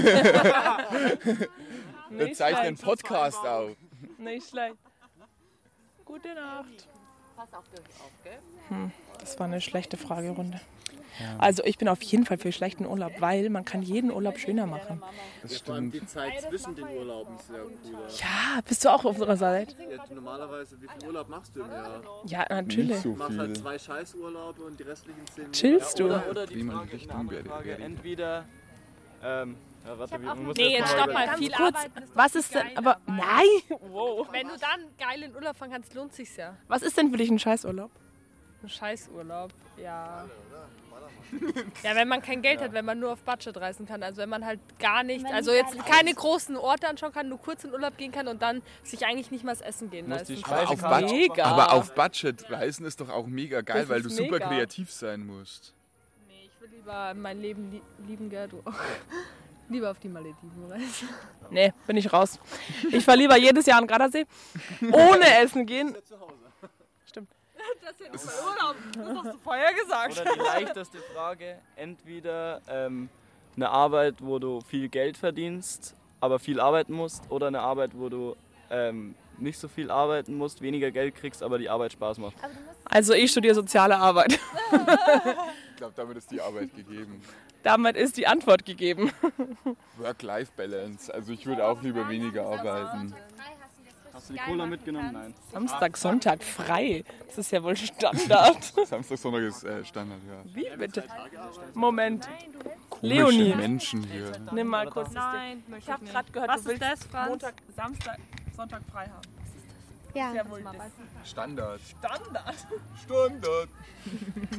wir 2.10 2.32
zeichnen 2.34 2.76
Podcast 2.76 3.44
auf. 3.44 3.70
nicht 4.18 4.48
schlecht. 4.48 4.76
Gute 6.04 6.34
Nacht. 6.34 6.88
Hm, 8.68 8.92
das 9.18 9.38
war 9.38 9.46
eine 9.46 9.60
schlechte 9.60 9.96
Fragerunde. 9.96 10.60
Also 11.38 11.62
ich 11.64 11.78
bin 11.78 11.88
auf 11.88 12.02
jeden 12.02 12.24
Fall 12.26 12.38
für 12.38 12.50
schlechten 12.52 12.86
Urlaub, 12.86 13.12
weil 13.20 13.48
man 13.50 13.64
kann 13.64 13.82
jeden 13.82 14.10
Urlaub 14.10 14.38
schöner 14.38 14.66
machen. 14.66 15.02
Das 15.42 15.58
Vor 15.58 15.74
allem 15.74 15.90
stimmt. 15.90 16.02
die 16.02 16.06
Zeit 16.06 16.40
zwischen 16.42 16.74
den 16.74 16.88
Urlauben 16.88 17.34
ist 17.36 17.46
sehr 17.48 17.64
cool. 17.64 18.06
Ja, 18.20 18.60
bist 18.66 18.84
du 18.84 18.88
auch 18.88 19.04
auf 19.04 19.14
unserer 19.16 19.36
Seite? 19.36 19.74
Ja, 19.82 20.04
normalerweise, 20.14 20.80
wie 20.80 20.88
viel 20.88 21.08
Urlaub 21.08 21.28
machst 21.28 21.54
du 21.56 21.60
im 21.62 21.70
Jahr? 21.70 22.02
Ja, 22.26 22.46
natürlich. 22.48 22.88
Nicht 22.90 23.02
so 23.02 23.10
Du 23.12 23.16
machst 23.16 23.38
halt 23.38 23.50
viel. 23.52 23.62
zwei 23.62 23.78
Scheißurlaube 23.78 24.62
und 24.62 24.78
die 24.80 24.82
restlichen 24.84 25.26
zehn 25.34 25.52
Chillst 25.52 25.98
du? 25.98 26.06
Oder, 26.06 26.24
oder 26.30 26.46
die 26.46 26.56
Wie 26.56 26.62
man 26.64 26.88
Frage, 26.88 27.14
andere 27.14 27.42
dumm 27.42 27.52
Frage, 27.52 27.78
entweder, 27.78 28.44
ähm, 29.22 29.56
ja, 29.86 29.98
warte, 29.98 30.20
wie, 30.20 30.24
man 30.26 30.44
muss 30.44 30.56
Nee, 30.56 30.72
jetzt 30.78 30.90
stopp 30.92 31.12
mal. 31.12 31.36
Viel 31.36 31.50
kurz, 31.52 31.76
Was 32.14 32.32
viel 32.32 32.40
ist 32.40 32.54
denn, 32.54 32.76
aber 32.76 32.98
dabei. 33.06 33.22
nein! 33.22 33.78
Wow. 33.90 34.26
Wenn 34.32 34.48
du 34.48 34.54
dann 34.58 34.80
geil 34.98 35.22
in 35.22 35.34
Urlaub 35.34 35.56
fahren 35.56 35.70
kannst, 35.72 35.94
lohnt 35.94 36.12
sich's 36.14 36.36
ja. 36.36 36.56
Was 36.68 36.82
ist 36.82 36.96
denn 36.96 37.10
für 37.10 37.18
dich 37.18 37.30
ein 37.30 37.38
Scheißurlaub? 37.38 37.90
Ein 38.62 38.68
Scheißurlaub, 38.70 39.52
ja. 39.76 40.24
Ja, 41.82 41.94
wenn 41.94 42.08
man 42.08 42.22
kein 42.22 42.42
Geld 42.42 42.60
hat, 42.60 42.72
wenn 42.72 42.84
man 42.84 42.98
nur 42.98 43.12
auf 43.12 43.22
Budget 43.22 43.56
reisen 43.56 43.86
kann. 43.86 44.02
Also 44.02 44.18
wenn 44.22 44.28
man 44.28 44.44
halt 44.44 44.60
gar 44.78 45.02
nicht, 45.02 45.24
Wenn 45.24 45.32
also 45.32 45.52
jetzt 45.52 45.76
keine 45.86 46.14
großen 46.14 46.56
Orte 46.56 46.88
anschauen 46.88 47.12
kann, 47.12 47.28
nur 47.28 47.38
kurz 47.38 47.64
in 47.64 47.72
Urlaub 47.72 47.96
gehen 47.98 48.12
kann 48.12 48.28
und 48.28 48.42
dann 48.42 48.62
sich 48.82 49.04
eigentlich 49.06 49.30
nicht 49.30 49.44
mal 49.44 49.52
das 49.52 49.60
Essen 49.60 49.90
gehen 49.90 50.08
leisten. 50.08 50.42
Aber 50.44 50.70
auf, 50.70 50.80
Budget, 50.80 51.10
Mega. 51.30 51.44
aber 51.44 51.72
auf 51.72 51.94
Budget 51.94 52.50
reisen 52.50 52.86
ist 52.86 53.00
doch 53.00 53.08
auch 53.10 53.26
mega 53.26 53.60
geil, 53.60 53.82
Das 53.82 53.88
weil 53.88 54.02
du 54.02 54.08
ist 54.08 54.16
super 54.16 54.32
mega. 54.38 54.48
kreativ 54.48 54.90
sein 54.92 55.26
musst. 55.26 55.74
Nee, 56.28 56.34
ich 56.46 56.60
würde 56.60 56.74
lieber 56.76 57.14
mein 57.14 57.40
Leben 57.40 57.70
lie 57.70 57.82
lieben, 58.06 58.30
gell, 58.30 58.48
du 58.48 58.60
auch. 58.64 58.74
Lieber 59.70 59.90
auf 59.90 59.98
die 59.98 60.10
Malediven 60.10 60.66
reisen. 60.70 61.08
Nee, 61.50 61.72
bin 61.86 61.96
ich 61.96 62.12
raus. 62.12 62.38
Ich 62.92 63.02
fahre 63.02 63.16
lieber 63.16 63.38
jedes 63.38 63.64
Jahr 63.64 63.78
an 63.78 63.86
Gardasee, 63.86 64.26
ohne 64.92 65.38
essen 65.42 65.64
gehen. 65.64 65.96
Das 68.12 68.24
ist 68.24 68.42
Urlaub. 68.42 68.76
Das 68.94 69.24
hast 69.24 69.34
du 69.34 69.38
vorher 69.38 69.72
gesagt. 69.74 70.20
Oder 70.20 70.32
die 70.34 70.40
leichteste 70.40 70.98
Frage, 70.98 71.58
entweder 71.76 72.60
ähm, 72.68 73.08
eine 73.56 73.70
Arbeit, 73.70 74.16
wo 74.20 74.38
du 74.38 74.60
viel 74.60 74.88
Geld 74.88 75.16
verdienst, 75.16 75.94
aber 76.20 76.38
viel 76.38 76.60
arbeiten 76.60 76.92
musst, 76.92 77.30
oder 77.30 77.48
eine 77.48 77.60
Arbeit, 77.60 77.90
wo 77.94 78.08
du 78.08 78.36
ähm, 78.70 79.14
nicht 79.38 79.58
so 79.58 79.68
viel 79.68 79.90
arbeiten 79.90 80.36
musst, 80.36 80.62
weniger 80.62 80.90
Geld 80.90 81.14
kriegst, 81.14 81.42
aber 81.42 81.58
die 81.58 81.68
Arbeit 81.68 81.92
Spaß 81.92 82.18
macht. 82.18 82.36
Also 82.84 83.14
ich 83.14 83.30
studiere 83.30 83.54
soziale 83.54 83.96
Arbeit. 83.96 84.38
Ich 85.74 85.78
glaube, 85.78 85.94
damit 85.96 86.16
ist 86.16 86.30
die 86.30 86.40
Arbeit 86.40 86.72
gegeben. 86.76 87.20
Damit 87.64 87.96
ist 87.96 88.16
die 88.16 88.28
Antwort 88.28 88.64
gegeben. 88.64 89.10
Work-Life-Balance. 89.96 91.12
Also 91.12 91.32
ich 91.32 91.46
würde 91.46 91.66
auch 91.66 91.82
lieber 91.82 92.08
weniger 92.08 92.46
arbeiten. 92.46 93.12
Hast 94.14 94.30
du 94.30 94.34
die 94.34 94.38
Cola 94.38 94.64
mitgenommen? 94.66 95.12
Nein. 95.12 95.34
Samstag, 95.50 95.96
Sonntag 95.96 96.42
frei. 96.44 97.04
Das 97.26 97.38
ist 97.38 97.50
ja 97.50 97.62
wohl 97.62 97.76
Standard. 97.76 98.62
Samstag, 98.86 99.18
Sonntag 99.18 99.42
ist 99.42 99.64
äh, 99.64 99.84
Standard, 99.84 100.20
ja. 100.28 100.54
Wie 100.54 100.76
bitte? 100.76 101.04
Moment. 101.74 102.28
Komische 102.88 103.14
Leonie. 103.14 103.54
Menschen 103.56 104.04
hier. 104.04 104.30
Nimm 104.52 104.68
mal 104.68 104.88
kurz. 104.88 105.10
Nein, 105.12 105.64
Ich 105.78 105.88
habe 105.90 106.04
gerade 106.04 106.30
gehört, 106.30 106.48
Was 106.48 106.62
du 106.62 106.68
willst 106.68 106.82
ist 106.82 106.90
das, 106.92 107.04
Franz? 107.04 107.28
Montag, 107.30 107.54
Samstag, 107.74 108.18
Sonntag 108.56 108.82
frei 108.92 109.06
haben. 109.06 109.28
Ja. 110.14 110.32
Ja, 110.32 110.48
wohl 110.48 110.62
das 110.62 111.28
Standard. 111.30 111.80
Standard. 111.80 112.66
Standard. 113.02 113.68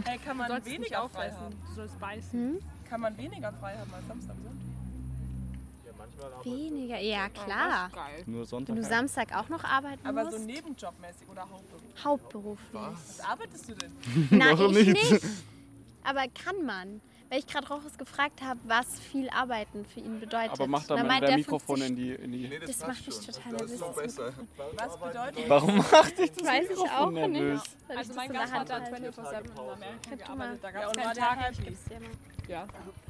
Hey, 0.03 0.17
kann 0.17 0.35
man 0.35 0.65
weniger 0.65 1.07
frei 1.07 1.31
haben? 1.31 1.55
Du 1.69 1.73
sollst 1.75 1.97
beißen. 1.97 2.61
Kann 2.89 2.99
man 3.01 3.17
weniger 3.17 3.53
frei 3.53 3.77
haben 3.77 3.93
als 3.93 4.05
Samstag, 4.05 4.35
Sonntag? 4.43 4.74
Weniger, 6.43 6.99
ja 6.99 7.29
klar. 7.29 7.89
Geil. 7.93 8.23
Nur 8.25 8.45
Sonntag. 8.45 8.75
Wenn 8.75 8.81
du 8.83 8.87
Samstag 8.87 9.35
auch 9.35 9.49
noch 9.49 9.63
arbeiten 9.63 10.05
Aber 10.05 10.25
so 10.25 10.31
musst, 10.37 10.45
nebenjobmäßig 10.45 11.27
oder 11.29 11.41
Hauptberuf. 11.49 12.03
hauptberuflich. 12.03 12.81
Was 12.81 13.19
arbeitest 13.21 13.69
du 13.69 13.73
denn? 13.75 13.91
Nein, 14.31 14.57
ich 14.75 14.87
nicht. 14.87 15.23
Aber 16.03 16.23
kann 16.27 16.63
man? 16.65 17.01
Weil 17.27 17.39
ich 17.39 17.47
gerade 17.47 17.67
Rochus 17.67 17.97
gefragt 17.97 18.43
habe, 18.43 18.59
was 18.65 18.99
viel 18.99 19.27
Arbeiten 19.31 19.83
für 19.83 19.99
ihn 19.99 20.19
bedeutet. 20.19 20.51
Aber 20.51 20.67
mach 20.67 20.83
da 20.85 20.95
Da 20.95 21.03
mal 21.03 21.19
der 21.19 21.29
er 21.31 21.37
Mikrofon 21.37 21.77
50 21.77 21.89
in 21.89 21.95
die. 21.95 22.11
In 22.13 22.31
die 22.31 22.59
Das 22.59 22.85
macht 22.85 23.07
mich 23.07 23.19
total 23.25 23.51
nervös. 23.53 23.79
das 23.79 23.95
besser. 23.95 24.33
Was 24.77 24.99
bedeutet 24.99 25.49
Warum 25.49 25.77
macht 25.77 26.17
dich 26.19 26.31
das 26.33 26.47
Weiß 26.47 26.69
ich 26.69 26.77
auch 26.91 27.09
nervös? 27.09 27.41
nicht. 27.63 27.75
Also 27.97 28.07
das 28.09 28.15
mein 28.15 28.31
Gastvater 28.31 28.75
hat 28.75 28.91
halte. 28.91 29.09
24-7 29.11 29.41
in 29.41 29.59
Amerika 29.59 30.15
gearbeitet. 30.15 30.37
mal. 30.37 30.57
Da 30.61 30.69
Ja, 30.69 30.81
gab 30.81 30.85
es 30.85 31.03
keinen 31.03 31.15
Tag. 31.15 31.53
Ja. 32.47 32.65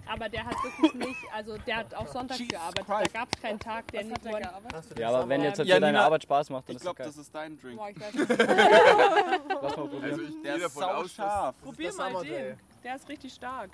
Aber 0.07 0.29
der 0.29 0.45
hat 0.45 0.55
wirklich 0.63 0.93
nicht, 1.07 1.19
also 1.33 1.57
der 1.57 1.77
hat 1.77 1.93
auch 1.93 2.07
sonntags 2.07 2.39
gearbeitet. 2.47 2.87
Da 2.87 3.19
gab 3.19 3.27
es 3.35 3.41
keinen 3.41 3.59
Tag, 3.59 3.87
der 3.91 4.03
nicht 4.03 4.23
nur... 4.23 4.39
Ja, 4.39 5.09
aber 5.09 5.27
wenn 5.29 5.41
jetzt 5.43 5.57
Ja, 5.59 5.63
dir 5.65 5.73
deine 5.79 5.87
Nina, 5.87 6.05
Arbeit 6.05 6.23
Spaß 6.23 6.49
macht, 6.51 6.69
dann 6.69 6.75
Ich 6.75 6.81
ist 6.81 6.85
doch 6.87 6.95
glaube, 6.95 7.09
das 7.09 7.17
ist 7.17 7.33
dein 7.33 7.59
Drink. 7.59 7.77
Boah, 7.77 7.89
ich 7.89 7.99
weiß 7.99 8.13
nicht. 8.13 8.29
Lass 8.29 9.77
mal 9.77 9.87
probieren. 9.87 10.03
Also 10.03 10.21
ich 10.21 10.41
der 10.43 10.55
ist 10.55 10.63
dass- 10.65 10.73
sauscharf. 10.73 11.55
Probier 11.63 11.93
mal 11.93 12.07
Summer 12.09 12.21
den. 12.23 12.31
Day. 12.31 12.55
Der 12.83 12.95
ist 12.95 13.09
richtig 13.09 13.33
stark. 13.33 13.71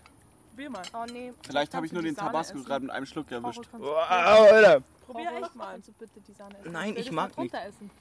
Probier 0.50 0.69
mal. 0.69 0.82
Oh 0.93 1.06
nee. 1.12 1.34
Vielleicht 1.45 1.74
habe 1.74 1.86
ich 1.86 1.91
nur 1.91 2.02
den 2.02 2.15
Sahne 2.15 2.28
Tabasco 2.32 2.56
essen? 2.58 2.65
gerade 2.65 2.86
mit 2.86 2.91
einem 2.93 3.06
Schluck 3.06 3.32
erwischt. 3.32 3.62
Wow, 3.78 3.97
Alter. 4.10 4.82
Probier 5.06 5.32
echt 5.41 5.56
mal. 5.56 5.71
Kannst 5.74 5.88
du 5.89 5.91
bitte 5.93 6.19
die 6.28 6.34
Sahne 6.34 6.58
essen? 6.60 6.71
Nein, 6.71 6.93
ich 6.97 7.12
mag 7.12 7.38
nicht. 7.38 7.54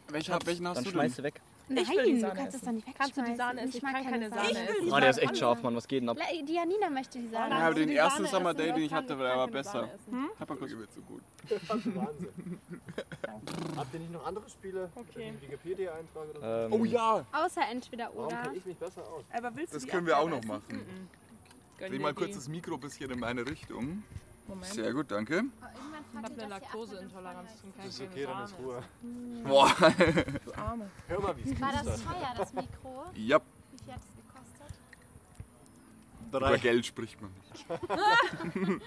Welchen, 0.09 0.39
welchen 0.47 0.69
hast 0.69 0.77
Dann 0.79 0.85
du 0.85 0.91
schmeiß 0.91 1.07
denn? 1.07 1.17
sie 1.17 1.23
weg. 1.25 1.41
Nein, 1.75 1.87
will 1.97 2.05
die 2.05 2.13
du 2.15 2.21
Sahne 2.21 2.35
kannst 2.35 2.49
es 2.49 2.55
essen. 2.63 2.67
doch 2.67 2.73
nicht 2.73 2.87
wegschmeißen. 2.87 3.15
Kannst 3.15 3.17
du 3.17 3.23
die 3.33 3.37
Sahne 3.37 3.61
essen? 3.63 3.77
Ich 3.77 3.83
mag 3.83 3.93
kann 3.95 4.05
keine 4.05 4.29
Sahne 4.31 4.43
Ich 4.51 4.55
will 4.55 4.63
essen. 4.65 4.85
die 4.87 4.91
Oh, 4.93 4.99
der 5.01 5.11
ist 5.11 5.17
echt 5.19 5.27
Sahne. 5.29 5.37
scharf, 5.39 5.63
Mann. 5.63 5.77
Was 5.77 5.89
geht 5.89 6.03
denn 6.03 6.09
ab? 6.09 6.17
Die 6.47 6.53
Janina 6.55 6.91
möchte 6.91 7.19
die 7.19 7.29
Sahne. 7.29 7.51
Ja, 7.55 7.61
aber 7.67 7.75
den 7.75 7.89
die 7.89 7.97
ersten 7.97 8.25
Sahne 8.25 8.29
Summer 8.29 8.51
essen, 8.51 8.59
Day, 8.59 8.67
das 8.69 8.77
den 8.77 8.85
ich 8.85 8.93
hatte, 8.93 9.13
ich 9.13 9.19
der 9.19 9.37
war 9.37 9.49
besser. 9.49 9.73
Sahne 9.73 9.93
essen. 9.95 10.29
Hab 10.39 10.49
mal 10.49 10.57
kurz. 10.59 10.73
Mir 10.73 10.87
so 10.95 11.01
gut. 11.03 11.23
Wahnsinn. 11.69 12.61
Habt 13.77 13.95
ihr 13.95 14.01
nicht 14.01 14.13
noch 14.13 14.27
andere 14.27 14.49
Spiele? 14.51 14.91
Okay. 14.95 15.33
Wikipedia 15.41 15.93
eintrage 15.95 16.31
oder 16.39 16.69
so? 16.69 16.75
Ähm, 16.75 16.81
Oh 16.81 16.85
ja! 16.85 17.25
Außer 17.33 17.63
entweder 17.71 18.11
Warum 18.15 18.27
oder. 18.27 18.37
kenne 18.43 18.57
ich 18.57 18.65
mich 18.67 18.77
besser 18.77 19.03
aus? 19.03 19.25
Aber 19.33 19.55
willst 19.57 19.73
du 19.73 19.77
Das 19.77 19.85
die 19.85 19.91
können 19.91 20.07
wir 20.07 20.19
auch 20.19 20.29
noch 20.29 20.45
machen. 20.45 21.09
Dreh 21.79 21.99
mal 21.99 22.11
die. 22.11 22.15
kurz 22.17 22.35
das 22.35 22.49
Mikro 22.49 22.75
ein 22.75 22.81
bisschen 22.81 23.11
in 23.11 23.19
meine 23.21 23.47
Richtung. 23.47 24.03
Moment. 24.47 24.67
Sehr 24.67 24.93
gut, 24.93 25.11
danke. 25.11 25.45
Ich 26.13 26.17
habe 26.17 26.27
eine 26.41 26.47
Laktoseintoleranz. 26.49 27.51
Kann 27.61 27.73
Das 27.77 27.87
ist 27.87 28.01
okay, 28.03 28.27
dann 28.27 28.45
ist 28.45 28.55
Ruhe. 28.59 28.83
Boah. 29.45 29.71
Du 30.45 30.53
Arme. 30.57 30.91
Hör 31.09 31.21
mal, 31.21 31.37
wie 31.37 31.51
es 31.53 31.61
War 31.61 31.73
das 31.73 31.85
teuer, 32.05 32.35
das 32.37 32.53
Mikro? 32.53 33.05
Ja, 33.15 33.41
Wie 33.73 33.79
viel 33.85 33.93
hat 33.93 34.01
es 34.01 34.17
gekostet? 34.17 34.75
über 36.33 36.59
Geld 36.59 36.87
spricht 36.87 37.21
man 37.21 37.31
nicht. 37.33 37.67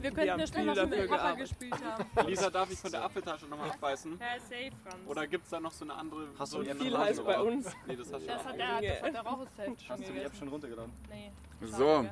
Wir 0.00 0.10
könnten 0.10 0.38
ja 0.40 0.46
schnell 0.46 0.74
viel 0.74 0.82
was 0.82 0.88
mit 0.90 1.08
Papa 1.08 1.32
gespielt 1.34 1.74
haben. 1.84 2.28
Lisa, 2.28 2.50
darf 2.50 2.70
ich 2.72 2.78
von 2.78 2.90
der 2.90 3.04
Apfeltasche 3.04 3.46
nochmal 3.46 3.70
abbeißen? 3.70 4.18
Ja, 4.18 4.40
safe, 4.40 4.72
Franz. 4.82 4.96
Oder 5.06 5.26
gibt 5.28 5.44
es 5.44 5.50
da 5.50 5.60
noch 5.60 5.70
so 5.72 5.84
eine 5.84 5.94
andere? 5.94 6.26
Hast 6.38 6.50
so 6.50 6.62
du 6.62 6.70
eine 6.70 6.80
Viel 6.80 6.98
heißt 6.98 7.24
bei 7.24 7.40
uns. 7.40 7.66
Nee, 7.86 7.96
das 7.96 8.12
hast 8.12 8.22
du 8.22 8.26
Das 8.26 8.40
auch. 8.40 8.46
hat 8.46 8.58
der, 8.58 8.80
das 8.82 9.02
hat 9.02 9.14
der 9.14 9.20
Raucheszelt 9.22 9.80
schon 9.82 9.96
Hast 9.96 10.08
du 10.08 10.12
die 10.12 10.20
App 10.20 10.34
schon 10.36 10.48
runtergeladen? 10.48 10.92
Nee. 11.08 11.30
So, 11.60 12.04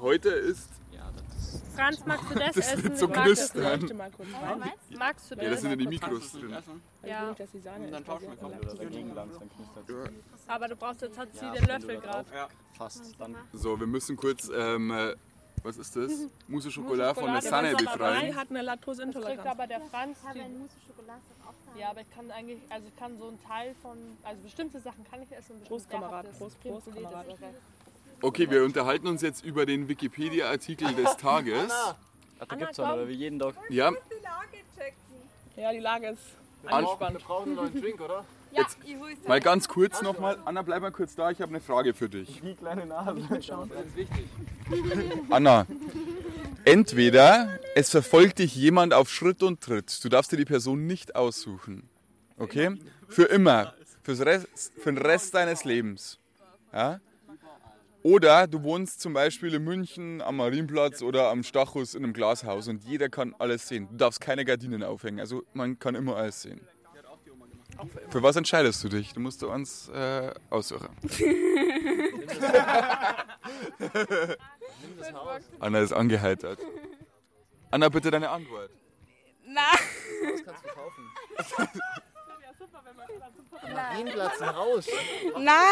heute 0.00 0.28
ist. 0.30 0.68
Ja, 0.92 1.10
das 1.14 1.54
ist. 1.54 1.62
Franz, 1.74 2.04
magst 2.06 2.30
du 2.30 2.34
das, 2.34 2.54
Das 2.54 2.72
essen? 2.72 2.82
wird 2.84 2.98
so 2.98 3.06
das 3.06 3.24
knistern. 3.24 3.80
du? 3.86 3.94
Magst 3.94 4.18
du 4.18 4.24
Ja, 4.24 5.40
das 5.42 5.50
das? 5.50 5.60
sind 5.60 5.70
ja 5.70 5.76
die 5.76 5.86
Mikros 5.86 6.32
das 6.32 6.40
drin. 6.40 6.52
essen? 6.52 6.82
Ja. 7.04 7.28
Gut, 7.28 7.40
dass 7.40 7.50
die 7.50 7.60
Sahne 7.60 7.84
Und 7.86 7.92
dann 7.92 8.02
ist, 8.02 8.06
tauschen 8.06 8.28
wir 8.28 8.36
komplett 8.36 8.62
oder 8.64 8.74
dagegen 8.84 9.14
lang, 9.14 9.30
dann 9.38 9.50
knistert 9.50 10.12
Aber 10.46 10.68
du 10.68 10.76
brauchst 10.76 11.02
jetzt 11.02 11.18
hat 11.18 11.28
sie 11.34 11.44
Ja, 11.44 11.52
den 11.52 11.64
Löffel 11.64 12.00
gerade. 12.00 12.24
drauf- 12.24 12.34
Ja. 12.34 12.48
Fast. 12.76 13.20
Dann. 13.20 13.36
So, 13.52 13.78
wir 13.78 13.86
müssen 13.86 14.16
kurz. 14.16 14.50
Ähm, 14.54 14.90
äh, 14.90 15.14
was 15.62 15.76
ist 15.76 15.94
das? 15.96 16.12
Mousse 16.48 16.70
Schokolade 16.70 17.14
von 17.20 17.26
der 17.32 17.34
das 17.42 17.52
aber 17.52 17.68
befreien. 17.76 18.26
Die 18.26 18.34
hat 18.34 18.48
eine 18.50 18.58
Das 18.64 18.66
kriegt 18.66 18.66
Laktoseintoleranz. 18.66 19.46
aber 19.46 19.66
der 19.66 19.80
Franz. 19.82 20.18
Ich 20.22 20.28
habe 20.28 20.38
Mousse 20.48 20.74
Schokolade 20.86 21.20
auch 21.46 21.50
ja, 21.78 21.90
aber 21.90 22.00
ich 22.00 22.10
kann 22.10 22.30
eigentlich, 22.30 22.58
also 22.68 22.88
ich 22.88 22.96
kann 22.96 23.16
so 23.18 23.28
einen 23.28 23.42
Teil 23.42 23.74
von, 23.80 23.96
also 24.24 24.42
bestimmte 24.42 24.80
Sachen 24.80 25.04
kann 25.04 25.22
ich 25.22 25.30
essen. 25.30 25.52
und 25.56 25.64
Prost, 25.64 25.86
bestimmte 25.88 26.06
Kamerad, 26.06 26.26
das 26.26 26.38
Prost, 26.38 26.60
Prost, 26.60 26.86
das 26.88 26.94
Kamerad. 26.94 27.26
Okay. 28.22 28.50
Wir 28.50 28.64
unterhalten 28.64 29.06
uns 29.06 29.22
jetzt 29.22 29.44
über 29.44 29.66
den 29.66 29.88
Wikipedia-Artikel 29.88 30.94
des 30.94 31.16
Tages. 31.18 31.70
Ach, 31.72 32.46
da 32.48 32.56
gibt's 32.56 32.78
einen, 32.80 32.90
aber 32.90 33.08
wie 33.08 33.12
jeden 33.14 33.38
Tag. 33.38 33.54
Ja, 33.68 33.92
Ja, 35.56 35.72
die 35.72 35.78
Lage 35.80 36.08
ist 36.08 36.20
An- 36.66 36.72
angespannt. 36.84 37.18
Wir 37.18 37.20
brauchen 37.26 37.44
einen 37.48 37.56
neuen 37.56 37.80
Drink, 37.80 38.00
oder? 38.00 38.24
Ja, 38.52 38.64
ich 38.84 38.96
hol's 38.98 39.16
mal 39.28 39.38
ganz 39.40 39.68
kurz 39.68 40.02
nochmal. 40.02 40.36
Anna, 40.44 40.62
bleib 40.62 40.82
mal 40.82 40.90
kurz 40.90 41.14
da, 41.14 41.30
ich 41.30 41.40
habe 41.40 41.50
eine 41.50 41.60
Frage 41.60 41.94
für 41.94 42.08
dich. 42.08 42.40
Die 42.42 42.54
kleine 42.56 42.84
Nase. 42.84 43.20
Das 43.30 43.38
ist 43.38 43.94
wichtig. 43.96 44.26
Anna, 45.30 45.66
entweder 46.64 47.60
es 47.76 47.90
verfolgt 47.90 48.40
dich 48.40 48.56
jemand 48.56 48.92
auf 48.92 49.08
Schritt 49.08 49.44
und 49.44 49.60
Tritt, 49.60 50.02
du 50.04 50.08
darfst 50.08 50.32
dir 50.32 50.36
die 50.36 50.44
Person 50.44 50.88
nicht 50.88 51.14
aussuchen, 51.14 51.88
okay? 52.38 52.76
Für 53.08 53.24
immer, 53.24 53.72
fürs 54.02 54.20
Rest, 54.20 54.72
für 54.80 54.92
den 54.92 54.98
Rest 54.98 55.34
deines 55.34 55.62
Lebens, 55.64 56.18
ja? 56.72 56.98
Oder 58.02 58.46
du 58.46 58.62
wohnst 58.62 59.00
zum 59.00 59.12
Beispiel 59.12 59.52
in 59.54 59.64
München 59.64 60.22
am 60.22 60.36
Marienplatz 60.36 61.02
oder 61.02 61.28
am 61.28 61.42
Stachus 61.42 61.94
in 61.94 62.04
einem 62.04 62.14
Glashaus 62.14 62.66
und 62.68 62.84
jeder 62.84 63.10
kann 63.10 63.34
alles 63.38 63.68
sehen. 63.68 63.88
Du 63.90 63.96
darfst 63.96 64.20
keine 64.20 64.44
Gardinen 64.44 64.82
aufhängen, 64.82 65.20
also 65.20 65.42
man 65.52 65.78
kann 65.78 65.94
immer 65.94 66.16
alles 66.16 66.42
sehen. 66.42 66.60
Für 68.10 68.22
was 68.22 68.36
entscheidest 68.36 68.84
du 68.84 68.88
dich? 68.88 69.12
Du 69.14 69.20
musst 69.20 69.42
du 69.42 69.50
uns 69.50 69.88
äh, 69.88 70.32
aussuchen. 70.50 70.88
Anna 75.60 75.80
ist 75.80 75.92
angeheitert. 75.92 76.58
Anna, 77.70 77.88
bitte 77.88 78.10
deine 78.10 78.28
Antwort. 78.30 78.70
Das 79.54 80.44
kannst 80.44 80.64
du 80.64 80.68
kaufen. 80.68 81.04
Marienplatz, 83.74 84.40
ein 84.40 84.54
Haus. 84.56 84.86
Na, 85.38 85.62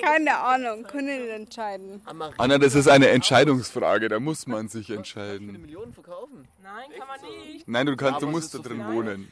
keine 0.00 0.36
Ahnung, 0.38 0.82
können 0.84 1.06
nicht 1.22 1.30
entscheiden. 1.34 2.02
Marien- 2.12 2.34
Anna, 2.38 2.58
das 2.58 2.74
ist 2.74 2.88
eine 2.88 3.08
Entscheidungsfrage, 3.08 4.08
da 4.08 4.18
muss 4.20 4.46
man 4.46 4.68
sich 4.68 4.88
Eine 4.88 4.98
entscheiden. 4.98 5.52
Million 5.60 5.92
verkaufen. 5.92 6.46
Nein, 6.62 6.90
kann 6.98 7.08
man 7.08 7.20
nicht. 7.52 7.68
Nein, 7.68 7.86
du, 7.86 7.96
kannst, 7.96 8.22
du 8.22 8.26
musst 8.26 8.54
da 8.54 8.58
drin 8.58 8.84
wohnen. 8.86 9.30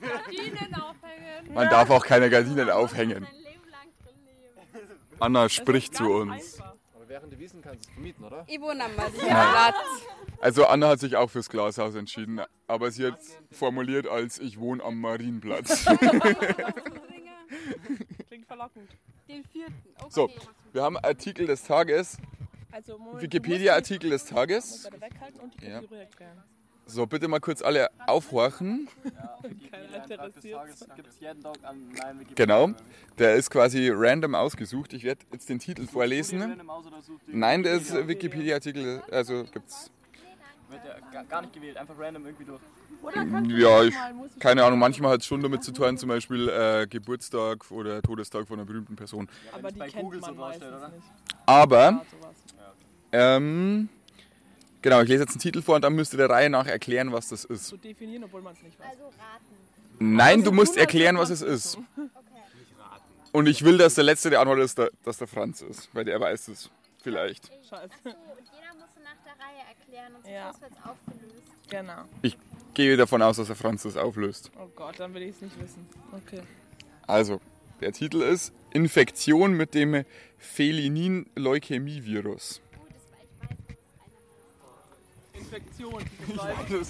Gardinen 0.00 0.74
aufhängen. 0.74 1.54
Man 1.54 1.68
darf 1.68 1.90
auch 1.90 2.04
keine 2.04 2.30
Gardinen 2.30 2.70
aufhängen. 2.70 3.26
Anna 5.18 5.48
spricht 5.48 5.92
Ganz 5.94 5.98
zu 5.98 6.12
uns. 6.12 6.58
Während 7.16 7.32
du 7.32 7.38
wiesen 7.38 7.62
kannst 7.62 7.86
du 7.86 7.88
es 7.88 7.94
vermieten, 7.94 8.24
oder? 8.26 8.44
Ich 8.46 8.60
wohne 8.60 8.84
am 8.84 8.94
Marienplatz. 8.94 9.74
Also 10.38 10.66
Anna 10.66 10.88
hat 10.88 11.00
sich 11.00 11.16
auch 11.16 11.30
fürs 11.30 11.48
Glashaus 11.48 11.94
entschieden, 11.94 12.42
aber 12.66 12.90
sie 12.90 13.06
hat 13.06 13.18
formuliert 13.50 14.06
als 14.06 14.38
ich 14.38 14.60
wohne 14.60 14.84
am 14.84 15.00
Marienplatz. 15.00 15.86
Klingt 18.28 18.46
verlockend. 18.46 18.90
Den 19.28 19.42
vierten. 19.44 19.82
Okay. 19.98 20.10
So, 20.10 20.28
wir 20.74 20.82
haben 20.82 20.98
Artikel 20.98 21.46
des 21.46 21.64
Tages, 21.64 22.18
Also, 22.70 22.98
Wikipedia-Artikel 23.18 24.10
des 24.10 24.26
Tages. 24.26 24.86
die 25.62 25.66
Ja. 25.66 25.80
So, 26.88 27.04
bitte 27.06 27.26
mal 27.26 27.40
kurz 27.40 27.62
alle 27.62 27.88
aufhorchen. 28.06 28.88
Wikipedia. 29.42 30.74
Genau, 32.36 32.70
der 33.18 33.34
ist 33.34 33.50
quasi 33.50 33.90
random 33.92 34.34
ausgesucht. 34.36 34.92
Ich 34.92 35.02
werde 35.02 35.24
jetzt 35.32 35.48
den 35.48 35.58
Titel 35.58 35.86
vorlesen. 35.86 36.60
Nein, 37.26 37.62
der 37.64 37.74
ist 37.74 37.92
Wikipedia-Artikel, 38.06 39.02
also 39.10 39.44
gibt's. 39.52 39.90
Wird 40.68 40.80
ja 41.12 41.22
gar- 41.22 41.42
nicht 41.42 41.52
gewählt, 41.52 41.76
einfach 41.76 41.94
random 41.98 42.26
irgendwie 42.26 42.44
durch. 42.44 42.60
Oder 43.02 43.24
Ja, 43.56 43.68
auch 43.68 43.82
ich, 43.82 43.94
keine 44.40 44.64
Ahnung, 44.64 44.78
manchmal 44.78 45.12
hat 45.12 45.20
es 45.20 45.26
schon 45.26 45.42
damit 45.42 45.62
zu 45.62 45.72
tun, 45.72 45.96
zum 45.98 46.08
Beispiel 46.08 46.48
äh, 46.48 46.86
Geburtstag 46.88 47.70
oder 47.70 48.00
Todestag 48.02 48.48
von 48.48 48.58
einer 48.58 48.66
berühmten 48.66 48.96
Person. 48.96 49.28
Aber 49.52 49.70
die 49.70 49.78
bei 49.78 49.88
kennt 49.88 50.20
man 50.20 50.36
meistens 50.36 50.70
nicht. 50.92 51.04
Aber, 51.46 52.02
Ja, 53.12 53.36
ähm, 53.36 53.88
genau, 54.86 55.02
ich 55.02 55.08
lese 55.08 55.24
jetzt 55.24 55.32
einen 55.32 55.40
Titel 55.40 55.62
vor 55.62 55.74
und 55.76 55.82
dann 55.82 55.94
müsst 55.94 56.12
ihr 56.14 56.18
der 56.18 56.30
Reihe 56.30 56.48
nach 56.48 56.66
erklären, 56.66 57.12
was 57.12 57.28
das 57.28 57.44
ist. 57.44 57.66
Zu 57.66 57.76
definieren, 57.76 58.24
obwohl 58.24 58.40
man 58.42 58.54
es 58.54 58.62
nicht 58.62 58.78
weiß. 58.78 58.86
Also 58.90 59.04
raten. 59.06 59.56
Nein, 59.98 60.44
du 60.44 60.52
musst 60.52 60.74
tun, 60.74 60.80
als 60.80 60.86
erklären, 60.86 61.18
was 61.18 61.30
es 61.30 61.42
ist. 61.42 61.76
Okay. 61.76 62.08
Und 63.32 63.48
ich 63.48 63.64
will, 63.64 63.78
dass 63.78 63.96
der 63.96 64.04
Letzte, 64.04 64.30
der 64.30 64.38
antwortet, 64.40 64.64
ist, 64.64 64.78
der, 64.78 64.90
dass 65.04 65.18
der 65.18 65.26
Franz 65.26 65.60
ist, 65.62 65.88
weil 65.92 66.04
der 66.04 66.20
weiß 66.20 66.46
es. 66.48 66.70
Vielleicht. 67.02 67.48
Scheiße. 67.68 67.72
Achso, 67.72 68.10
und 68.10 68.16
jeder 68.52 68.72
muss 68.74 68.90
nach 69.04 69.16
der 69.24 69.32
Reihe 69.44 69.62
erklären 69.68 70.14
und 70.14 70.24
Ja. 70.30 70.50
auswärts 70.50 70.76
aufgelöst. 70.84 71.42
Genau. 71.68 72.04
Ich 72.22 72.38
gehe 72.74 72.96
davon 72.96 73.22
aus, 73.22 73.38
dass 73.38 73.48
der 73.48 73.56
Franz 73.56 73.82
das 73.82 73.96
auflöst. 73.96 74.52
Oh 74.58 74.68
Gott, 74.76 75.00
dann 75.00 75.12
will 75.14 75.22
ich 75.22 75.30
es 75.30 75.40
nicht 75.40 75.60
wissen. 75.60 75.84
Okay. 76.12 76.42
Also, 77.06 77.40
der 77.80 77.90
Titel 77.92 78.22
ist 78.22 78.52
Infektion 78.72 79.54
mit 79.54 79.74
dem 79.74 80.04
Felinin-Leukämie-Virus. 80.38 82.60
Gut, 82.78 82.90
das 82.92 83.12
war, 83.12 83.20
ich 83.20 83.40
weiß, 83.40 83.48
das 83.68 83.78
ist 83.78 83.84
eine. 85.34 85.35
Infektion. 85.46 85.94
Nicht. 85.94 86.06
Ich 86.28 86.34
glaube, 86.34 86.52
ich 86.74 86.80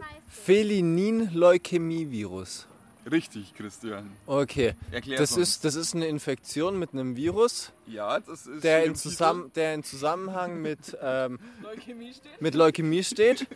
weiß. 0.00 0.06
Felinin-Leukämie-Virus. 0.44 2.66
Richtig, 3.10 3.52
Christian. 3.56 4.12
Okay, 4.26 4.74
Erklär 4.92 5.18
das 5.18 5.36
ist, 5.36 5.64
das 5.64 5.74
ist 5.74 5.96
eine 5.96 6.06
Infektion 6.06 6.78
mit 6.78 6.92
einem 6.92 7.16
Virus, 7.16 7.72
Ja, 7.88 8.20
das 8.20 8.46
ist. 8.46 8.62
der 8.62 8.84
in, 8.84 8.94
zusammen, 8.94 9.50
der 9.56 9.74
in 9.74 9.82
Zusammenhang 9.82 10.62
mit, 10.62 10.96
ähm, 11.02 11.40
Leukämie 11.62 12.12
steht. 12.12 12.40
mit 12.40 12.54
Leukämie 12.54 13.02
steht. 13.02 13.48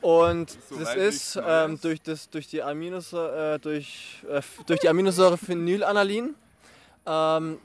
Und 0.00 0.50
So 0.68 0.76
das 0.76 0.96
ist 0.96 1.38
ähm, 1.42 1.78
durch, 1.80 2.02
das, 2.02 2.28
durch, 2.30 2.48
die 2.48 2.62
Aminosäure, 2.64 3.54
äh, 3.54 3.58
durch, 3.60 4.24
äh, 4.28 4.42
durch 4.66 4.80
die 4.80 4.88
Aminosäure 4.88 5.38
Phenylalanilin. 5.38 6.34
Ähm, 7.06 7.58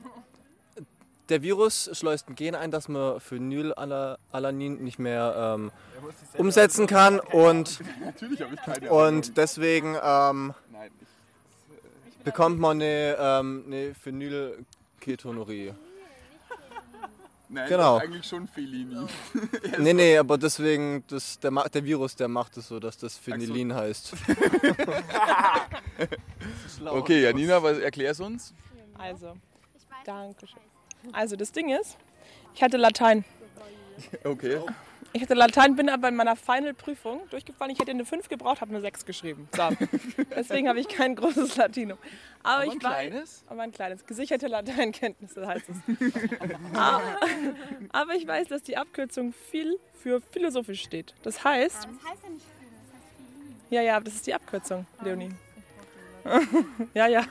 der 1.30 1.42
Virus 1.42 1.88
schleust 1.92 2.28
ein 2.28 2.34
Gen 2.34 2.54
ein, 2.54 2.70
dass 2.70 2.88
man 2.88 3.20
Phenylalanin 3.20 4.82
nicht 4.82 4.98
mehr 4.98 5.56
ähm, 5.56 5.70
umsetzen 6.36 6.86
kann 6.86 7.20
und, 7.20 7.80
Natürlich 8.04 8.42
habe 8.42 8.54
ich 8.54 8.60
keine 8.60 8.90
und 8.90 9.36
deswegen 9.36 9.96
ähm, 10.02 10.54
Nein, 10.72 10.90
bekommt 12.24 12.58
man 12.58 12.76
eine, 12.78 13.16
ähm, 13.18 13.64
eine 13.66 13.94
Phenylketonurie. 13.94 15.72
Nein, 17.52 17.68
Genau. 17.68 17.94
das 17.94 18.04
ist 18.04 18.08
eigentlich 18.10 18.26
schon 18.26 18.46
Fellini. 18.46 19.06
Nee, 19.78 19.92
nee, 19.92 20.16
aber 20.16 20.38
deswegen, 20.38 21.04
das, 21.08 21.40
der, 21.40 21.50
der 21.50 21.84
Virus, 21.84 22.14
der 22.14 22.28
macht 22.28 22.56
es 22.56 22.68
so, 22.68 22.78
dass 22.78 22.96
das 22.96 23.18
Phenylin 23.18 23.74
heißt. 23.74 24.14
Okay, 26.82 27.24
Janina, 27.24 27.62
was 27.62 27.78
erklär's 27.78 28.20
uns? 28.20 28.54
Also, 28.96 29.36
danke 30.06 30.46
schön. 30.46 30.69
Also, 31.12 31.36
das 31.36 31.52
Ding 31.52 31.70
ist, 31.70 31.96
ich 32.54 32.62
hatte 32.62 32.76
Latein. 32.76 33.24
Okay. 34.24 34.58
Ich 35.12 35.20
hatte 35.20 35.34
Latein, 35.34 35.74
bin 35.76 35.90
aber 35.90 36.08
in 36.08 36.14
meiner 36.16 36.36
Final-Prüfung 36.36 37.20
durchgefallen. 37.30 37.70
Ich 37.72 37.78
hätte 37.80 37.90
eine 37.90 38.06
5 38.06 38.28
gebraucht, 38.30 38.60
habe 38.62 38.70
eine 38.70 38.80
6 38.80 39.04
geschrieben. 39.04 39.46
So. 39.54 39.68
Deswegen 40.36 40.68
habe 40.68 40.78
ich 40.80 40.88
kein 40.88 41.16
großes 41.16 41.56
Latinum. 41.56 41.98
Aber, 42.42 42.64
ich 42.64 42.70
ein 42.70 42.76
weiß, 42.82 42.90
kleines? 43.10 43.44
aber 43.48 43.62
ein 43.62 43.72
kleines. 43.72 44.06
Gesicherte 44.06 44.46
Lateinkenntnisse 44.46 45.46
heißt 45.46 45.66
es. 45.68 45.76
aber, 46.74 47.02
aber 47.90 48.14
ich 48.14 48.26
weiß, 48.26 48.48
dass 48.48 48.62
die 48.62 48.76
Abkürzung 48.78 49.34
viel 49.50 49.78
für 50.00 50.20
philosophisch 50.20 50.82
steht. 50.82 51.12
Das 51.24 51.42
heißt, 51.44 51.74
Das 51.76 52.10
heißt 52.10 52.22
ja 52.22 52.30
nicht 52.30 52.46
viel, 52.58 52.68
das 52.70 52.94
heißt 52.94 53.04
Filin. 53.16 53.56
ja, 53.68 53.82
ja, 53.82 54.00
das 54.00 54.14
ist 54.14 54.26
die 54.28 54.32
Abkürzung, 54.34 54.86
Leonie. 55.04 55.30
ja, 56.94 57.06
ja. 57.08 57.24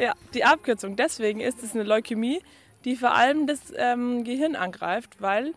Ja, 0.00 0.14
die 0.34 0.44
Abkürzung. 0.44 0.96
Deswegen 0.96 1.40
ist 1.40 1.62
es 1.62 1.74
eine 1.74 1.82
Leukämie, 1.82 2.40
die 2.84 2.96
vor 2.96 3.14
allem 3.14 3.46
das 3.46 3.72
ähm, 3.76 4.24
Gehirn 4.24 4.54
angreift, 4.54 5.16
weil 5.20 5.54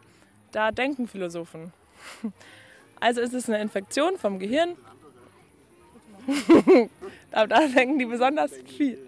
da 0.52 0.72
denken 0.72 1.08
Philosophen. 1.08 1.74
Also 3.04 3.20
ist 3.20 3.34
es 3.34 3.50
eine 3.50 3.60
Infektion 3.60 4.20
vom 4.20 4.38
Gehirn. 4.38 4.78
da, 7.32 7.48
da 7.48 7.68
denken 7.68 7.98
die 7.98 8.06
besonders 8.06 8.52
viel. 8.78 9.00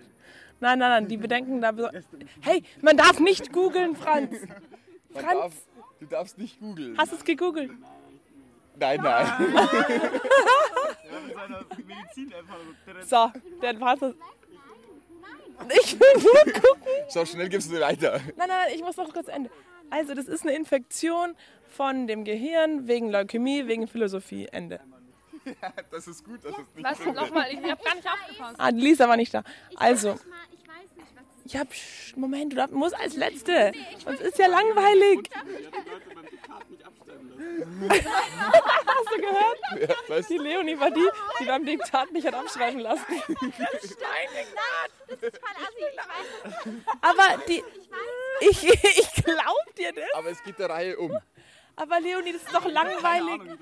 Nein, 0.60 0.80
nein, 0.80 0.90
nein, 0.90 1.08
die 1.08 1.18
bedenken 1.18 1.62
da 1.62 1.72
besonders. 1.72 2.04
Hey, 2.42 2.64
man 2.82 2.98
darf 2.98 3.20
nicht 3.20 3.54
googeln, 3.54 3.96
Franz. 3.96 4.32
Man 5.14 5.24
Franz. 5.24 5.40
darf, 5.40 5.54
du 6.00 6.06
darfst 6.08 6.40
nicht 6.40 6.60
googeln. 6.60 6.98
Hast 6.98 7.12
du 7.12 7.18
es 7.18 7.24
gegoogelt? 7.24 7.70
Nein, 8.78 9.00
nein. 9.04 9.28
So, 13.06 13.32
der 13.62 13.80
war 13.80 14.02
es. 14.02 14.16
Ich 15.82 16.00
will 16.00 16.24
nur 16.24 16.54
gucken. 16.54 16.88
So, 17.10 17.26
schnell 17.26 17.50
gibst 17.50 17.72
du 17.72 17.80
weiter. 17.80 18.14
Nein, 18.14 18.34
nein, 18.38 18.48
nein, 18.48 18.72
ich 18.76 18.82
muss 18.82 18.98
noch 18.98 19.12
kurz 19.14 19.28
Ende. 19.28 19.50
Also, 19.90 20.14
das 20.14 20.28
ist 20.28 20.44
eine 20.44 20.56
Infektion 20.56 21.36
von 21.68 22.08
dem 22.08 22.24
Gehirn 22.24 22.88
wegen 22.88 23.10
Leukämie, 23.10 23.68
wegen 23.68 23.88
Philosophie. 23.88 24.48
Ende. 24.52 24.80
Das 25.92 26.08
ist 26.08 26.24
gut, 26.24 26.44
dass 26.46 26.54
es 26.54 26.74
nicht 26.74 26.84
Was? 26.84 27.00
Nochmal, 27.06 27.48
ich 27.52 27.58
habe 27.58 27.84
gar 27.84 27.96
nicht 27.96 28.08
aufgepasst. 28.08 28.56
Ah, 28.58 28.70
Lisa 28.70 29.10
war 29.10 29.18
nicht 29.18 29.34
da. 29.34 29.44
Also, 29.76 30.18
ja, 31.46 31.66
psch, 31.66 32.16
Moment, 32.16 32.54
du 32.54 32.68
musst 32.72 32.96
als 32.96 33.16
Letzte. 33.16 33.72
Sonst 34.04 34.22
ist 34.22 34.38
ja 34.38 34.48
langweilig. 34.48 35.30
Hast 37.90 39.12
du 39.12 39.22
gehört? 39.22 39.90
Ja, 39.90 39.96
was? 40.08 40.28
Die 40.28 40.38
Leonie 40.38 40.80
war 40.80 40.92
die, 40.92 41.08
die 41.40 41.46
beim 41.46 41.66
Diktat 41.66 42.12
nicht 42.12 42.26
hat 42.28 42.36
abschreiben 42.36 42.80
lassen. 42.80 43.06
Das 45.06 45.22
ist 45.22 45.38
voll 45.38 45.56
assi, 45.62 45.84
ich. 45.92 46.82
Aber 47.02 47.44
die, 47.48 47.64
ich, 48.42 48.64
ich 48.64 49.24
glaub 49.24 49.76
dir 49.78 49.94
das. 49.94 50.06
Aber 50.16 50.30
es 50.30 50.42
geht 50.44 50.58
der 50.58 50.70
Reihe 50.70 50.98
um. 50.98 51.16
Aber 51.76 52.00
Leonie, 52.00 52.34
das 52.34 52.44
ist 52.44 52.54
doch 52.54 52.66
langweilig. 52.66 53.60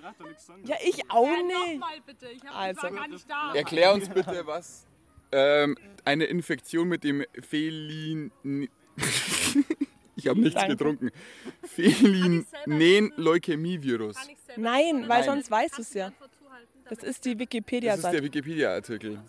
Ja, 0.63 0.77
ich 0.83 1.09
auch 1.09 1.27
nicht. 1.27 1.73
Nochmal 1.79 2.01
bitte, 2.05 2.29
ich 2.29 2.43
habe 2.45 2.55
Also. 2.55 2.89
gar 2.89 3.07
nicht 3.07 3.29
da. 3.29 3.53
Erklär 3.53 3.93
uns 3.93 4.07
bitte, 4.09 4.45
was 4.45 4.85
ähm, 5.31 5.77
eine 6.05 6.25
Infektion 6.25 6.87
mit 6.87 7.03
dem 7.03 7.23
Felin... 7.41 8.31
ich 10.15 10.27
habe 10.27 10.39
nichts 10.39 10.53
Danke. 10.55 10.75
getrunken. 10.75 11.09
Felinen-Leukämie-Virus. 11.63 14.17
Nein, 14.57 15.05
weil 15.07 15.23
sonst 15.23 15.49
weißt 15.49 15.77
du 15.77 15.81
es 15.81 15.93
ja. 15.93 16.11
Das 16.89 17.03
ist 17.03 17.03
die 17.03 17.05
Das 17.05 17.13
ist 17.13 17.25
der 17.25 17.39
Wikipedia-Seite. 17.39 18.23
Wikipedia-Artikel. 18.23 19.19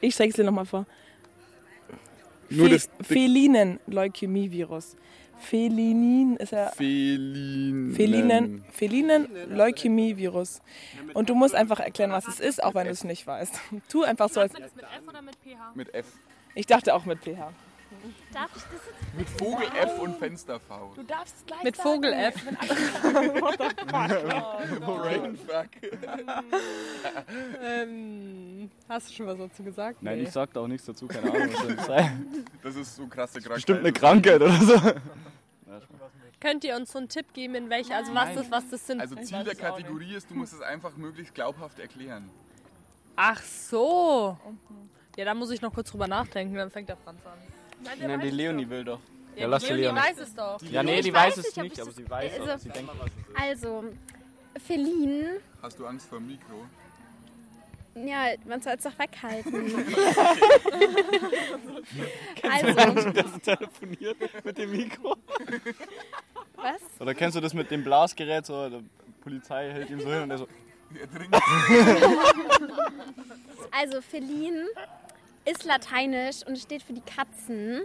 Ich 0.00 0.16
zeig's 0.16 0.36
dir 0.36 0.44
nochmal 0.44 0.64
vor. 0.64 0.86
Fe 2.48 2.78
Felinen-Leukämie-Virus. 3.02 4.96
Felinin 5.40 6.36
ist 6.36 6.52
ja 6.52 6.70
Felinen... 6.70 7.94
Felinen, 7.94 8.64
Felinen-Leukämie-Virus. 8.72 10.60
Und 11.14 11.30
du 11.30 11.34
musst 11.34 11.54
einfach 11.54 11.80
erklären, 11.80 12.12
was 12.12 12.28
es 12.28 12.40
ist, 12.40 12.62
auch 12.62 12.74
wenn 12.74 12.84
du 12.84 12.92
es 12.92 13.04
nicht 13.04 13.26
weißt. 13.26 13.58
Tu 13.88 14.02
einfach 14.02 14.28
so, 14.28 14.40
als. 14.40 14.52
Mit 14.52 14.62
F 14.62 15.08
oder 15.08 15.22
mit 15.22 15.34
PH? 15.36 15.72
Mit 15.74 15.94
F. 15.94 16.06
Ich 16.54 16.66
dachte 16.66 16.94
auch 16.94 17.04
mit 17.04 17.20
PH. 17.20 17.52
Darf 18.32 18.50
ich 18.56 18.62
das 18.62 18.72
jetzt? 18.72 19.14
Mit 19.16 19.28
Vogel 19.28 19.66
F 19.76 19.98
und 19.98 20.16
Fenster 20.18 20.60
V. 20.60 20.92
Du 20.94 21.02
darfst 21.02 21.36
es 21.38 21.46
gleich 21.46 21.62
Mit 21.64 21.76
Vogel 21.76 22.12
F. 22.12 22.34
Brainfuck. 24.86 25.68
Ähm, 27.62 28.70
hast 28.88 29.08
du 29.10 29.12
schon 29.14 29.26
was 29.26 29.38
dazu 29.38 29.62
gesagt? 29.62 30.02
Nein, 30.02 30.18
Nee. 30.18 30.22
ich 30.24 30.30
sag 30.30 30.52
da 30.52 30.60
auch 30.60 30.68
nichts 30.68 30.86
dazu, 30.86 31.06
keine 31.06 31.30
Ahnung, 31.32 31.48
was 31.52 31.76
das 31.76 31.86
sein. 31.86 32.44
Das 32.62 32.76
ist 32.76 32.96
so 32.96 33.06
krasse 33.06 33.34
Krankheit. 33.40 33.54
Bestimmt 33.56 33.80
eine 33.80 33.92
Krankheit 33.92 34.40
oder 34.40 34.52
so. 34.60 34.80
Könnt 36.40 36.64
ihr 36.64 36.74
uns 36.74 36.92
so 36.92 36.98
einen 36.98 37.08
Tipp 37.08 37.34
geben, 37.34 37.54
in 37.54 37.68
welche, 37.68 37.94
also 37.94 38.14
was 38.14 38.34
das, 38.34 38.50
was 38.50 38.68
das 38.70 38.86
sind? 38.86 39.00
Also 39.00 39.14
Ziel 39.16 39.44
der 39.44 39.54
Kategorie 39.54 40.14
ist, 40.14 40.30
du 40.30 40.34
musst 40.34 40.54
es 40.54 40.62
einfach 40.62 40.96
möglichst 40.96 41.34
glaubhaft 41.34 41.78
erklären. 41.78 42.30
Ach 43.16 43.42
so. 43.42 44.38
Ja, 45.16 45.24
da 45.26 45.34
muss 45.34 45.50
ich 45.50 45.60
noch 45.60 45.74
kurz 45.74 45.90
drüber 45.90 46.08
nachdenken, 46.08 46.54
dann 46.54 46.70
fängt 46.70 46.88
der 46.88 46.96
Franz 46.96 47.20
an. 47.26 47.38
Nein, 47.84 48.20
die 48.20 48.30
Leonie 48.30 48.68
will 48.68 48.84
doch. 48.84 49.00
Ja, 49.36 49.46
lass 49.46 49.64
die 49.64 49.72
Leonie 49.72 49.98
weiß 49.98 50.18
es 50.18 50.34
doch. 50.34 50.60
Ja, 50.62 50.82
nee, 50.82 51.00
die 51.00 51.12
weiß 51.12 51.38
weiß 51.38 51.46
es 51.46 51.56
nicht, 51.56 51.80
aber 51.80 51.92
sie 51.92 52.08
weiß 52.08 52.40
also- 52.40 52.52
auch. 52.52 52.58
Sie 52.58 52.68
denkt, 52.68 52.90
Also, 53.34 53.84
Felin, 54.66 55.38
Hast 55.62 55.78
du 55.78 55.86
Angst 55.86 56.08
vor 56.08 56.18
dem 56.18 56.26
Mikro? 56.26 56.66
ja, 57.94 58.34
man 58.46 58.60
soll 58.60 58.74
es 58.76 58.82
doch 58.84 58.98
weghalten. 58.98 59.54
also, 62.42 63.10
das 63.10 63.40
telefoniert 63.42 64.44
mit 64.44 64.58
dem 64.58 64.70
Mikro. 64.72 65.16
was? 66.56 66.80
Oder 66.98 67.14
kennst 67.14 67.36
du 67.36 67.40
das 67.40 67.54
mit 67.54 67.70
dem 67.70 67.84
Blasgerät? 67.84 68.46
So, 68.46 68.68
die 68.68 68.84
Polizei 69.22 69.70
hält 69.70 69.90
ihm 69.90 70.00
so 70.00 70.10
hin 70.10 70.22
und 70.22 70.30
er 70.30 70.38
so. 70.38 70.48
Er 71.00 71.10
trinkt. 71.10 71.36
Also, 73.70 74.00
Felin 74.02 74.66
ist 75.50 75.64
lateinisch 75.64 76.46
und 76.46 76.58
steht 76.58 76.82
für 76.82 76.92
die 76.92 77.02
Katzen. 77.02 77.82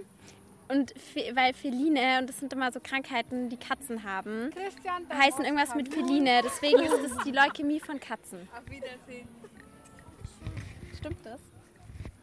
Und 0.68 0.92
fe 0.98 1.32
weil 1.36 1.54
Feline, 1.54 2.20
und 2.20 2.28
das 2.28 2.40
sind 2.40 2.52
immer 2.52 2.72
so 2.72 2.80
Krankheiten, 2.82 3.50
die 3.50 3.58
Katzen 3.58 4.04
haben, 4.04 4.50
heißen 5.14 5.46
irgendwas 5.46 5.76
mit 5.76 5.94
Feline. 5.94 6.42
Deswegen 6.44 6.80
ist 6.80 7.12
es 7.12 7.24
die 7.24 7.32
Leukämie 7.32 7.80
von 7.80 8.00
Katzen. 8.00 8.48
Auf 8.52 8.66
Wiedersehen. 8.72 9.28
Stimmt 10.98 11.24
das? 11.24 11.40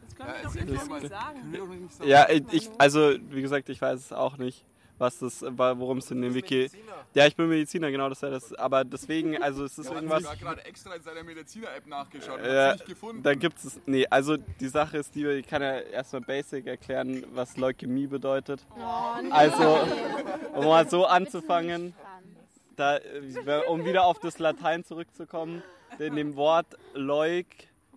Das 0.01 0.15
können 0.15 0.33
wir 0.53 0.65
doch 0.65 0.73
nicht 0.73 0.89
mal 0.89 1.07
sagen. 1.07 1.39
Können 1.39 1.53
wir 1.53 1.59
doch 1.59 1.67
nicht 1.67 1.93
sagen. 1.93 2.09
Ja, 2.09 2.27
ich, 2.29 2.69
also 2.77 3.13
wie 3.29 3.41
gesagt, 3.41 3.69
ich 3.69 3.81
weiß 3.81 3.97
es 3.97 4.11
auch 4.11 4.37
nicht, 4.37 4.65
was 4.97 5.19
das, 5.19 5.41
worum 5.41 5.97
es 5.97 6.09
in 6.11 6.21
dem 6.21 6.33
Wiki. 6.33 6.69
Ja, 7.13 7.27
ich 7.27 7.35
bin 7.35 7.47
Mediziner, 7.49 7.91
genau, 7.91 8.09
das 8.09 8.19
ist 8.19 8.21
ja 8.23 8.29
das. 8.29 8.53
Aber 8.55 8.83
deswegen, 8.83 9.37
also 9.41 9.65
es 9.65 9.77
ist 9.77 9.85
Ja, 9.85 9.91
hat 9.91 9.95
irgendwas. 9.97 10.21
sogar 10.23 10.35
gerade 10.37 10.65
extra 10.65 10.95
in 10.95 11.01
seiner 11.03 11.23
Mediziner-App 11.23 11.87
nachgeschaut 11.87 12.39
und 12.39 12.45
Ja, 12.45 12.67
hat's 12.69 12.79
nicht 12.79 12.89
gefunden. 12.89 13.23
da 13.23 13.33
gibt 13.35 13.57
es. 13.63 13.79
Nee, 13.85 14.05
also 14.09 14.37
die 14.37 14.67
Sache 14.67 14.97
ist 14.97 15.13
die, 15.15 15.25
ich 15.27 15.47
kann 15.47 15.61
ja 15.61 15.79
erstmal 15.79 16.21
basic 16.21 16.67
erklären, 16.67 17.25
was 17.33 17.57
Leukämie 17.57 18.07
bedeutet. 18.07 18.65
Also, 19.31 19.79
um 20.55 20.65
mal 20.65 20.87
so 20.89 21.05
anzufangen, 21.05 21.93
da, 22.75 22.97
äh, 22.97 23.61
um 23.69 23.85
wieder 23.85 24.05
auf 24.05 24.19
das 24.19 24.39
Latein 24.39 24.83
zurückzukommen, 24.83 25.61
in 25.99 26.15
dem 26.15 26.35
Wort 26.35 26.65
Leuk 26.95 27.45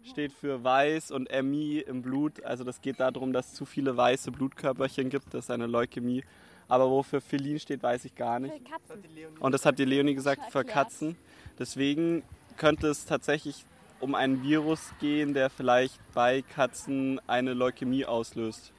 steht 0.03 0.33
für 0.33 0.63
weiß 0.63 1.11
und 1.11 1.27
Ämie 1.31 1.79
im 1.79 2.03
Blut. 2.03 2.45
Also 2.45 2.63
das 2.63 2.81
geht 2.81 3.01
darum, 3.01 3.33
dass 3.33 3.49
es 3.49 3.55
zu 3.55 3.65
viele 3.65 3.97
weiße 3.97 4.31
Blutkörperchen 4.31 5.09
gibt, 5.09 5.33
das 5.35 5.47
ist 5.47 5.51
eine 5.51 5.67
Leukämie. 5.67 6.23
Aber 6.69 6.91
wofür 6.91 7.21
Felin 7.21 7.59
steht, 7.61 7.83
weiß 7.83 8.05
ich 8.05 8.15
gar 8.15 8.41
nicht. 8.41 8.55
Für 8.55 8.61
Katzen. 8.61 9.05
Und 9.41 9.53
das 9.53 9.65
hat 9.65 9.79
die 9.79 9.85
Leonie 9.85 10.15
gesagt, 10.15 10.51
für. 10.51 10.65
Katzen. 10.65 11.17
Deswegen 11.59 12.23
könnte 12.57 12.89
es 12.89 13.05
tatsächlich 13.07 13.65
um 14.01 14.15
einen 14.15 14.43
Virus 14.43 14.93
gehen, 15.01 15.33
der 15.33 15.49
vielleicht 15.49 16.01
bei 16.13 16.43
Katzen 16.43 17.21
eine 17.27 17.55
Leukämie 17.55 18.05
auslöst. 18.05 18.73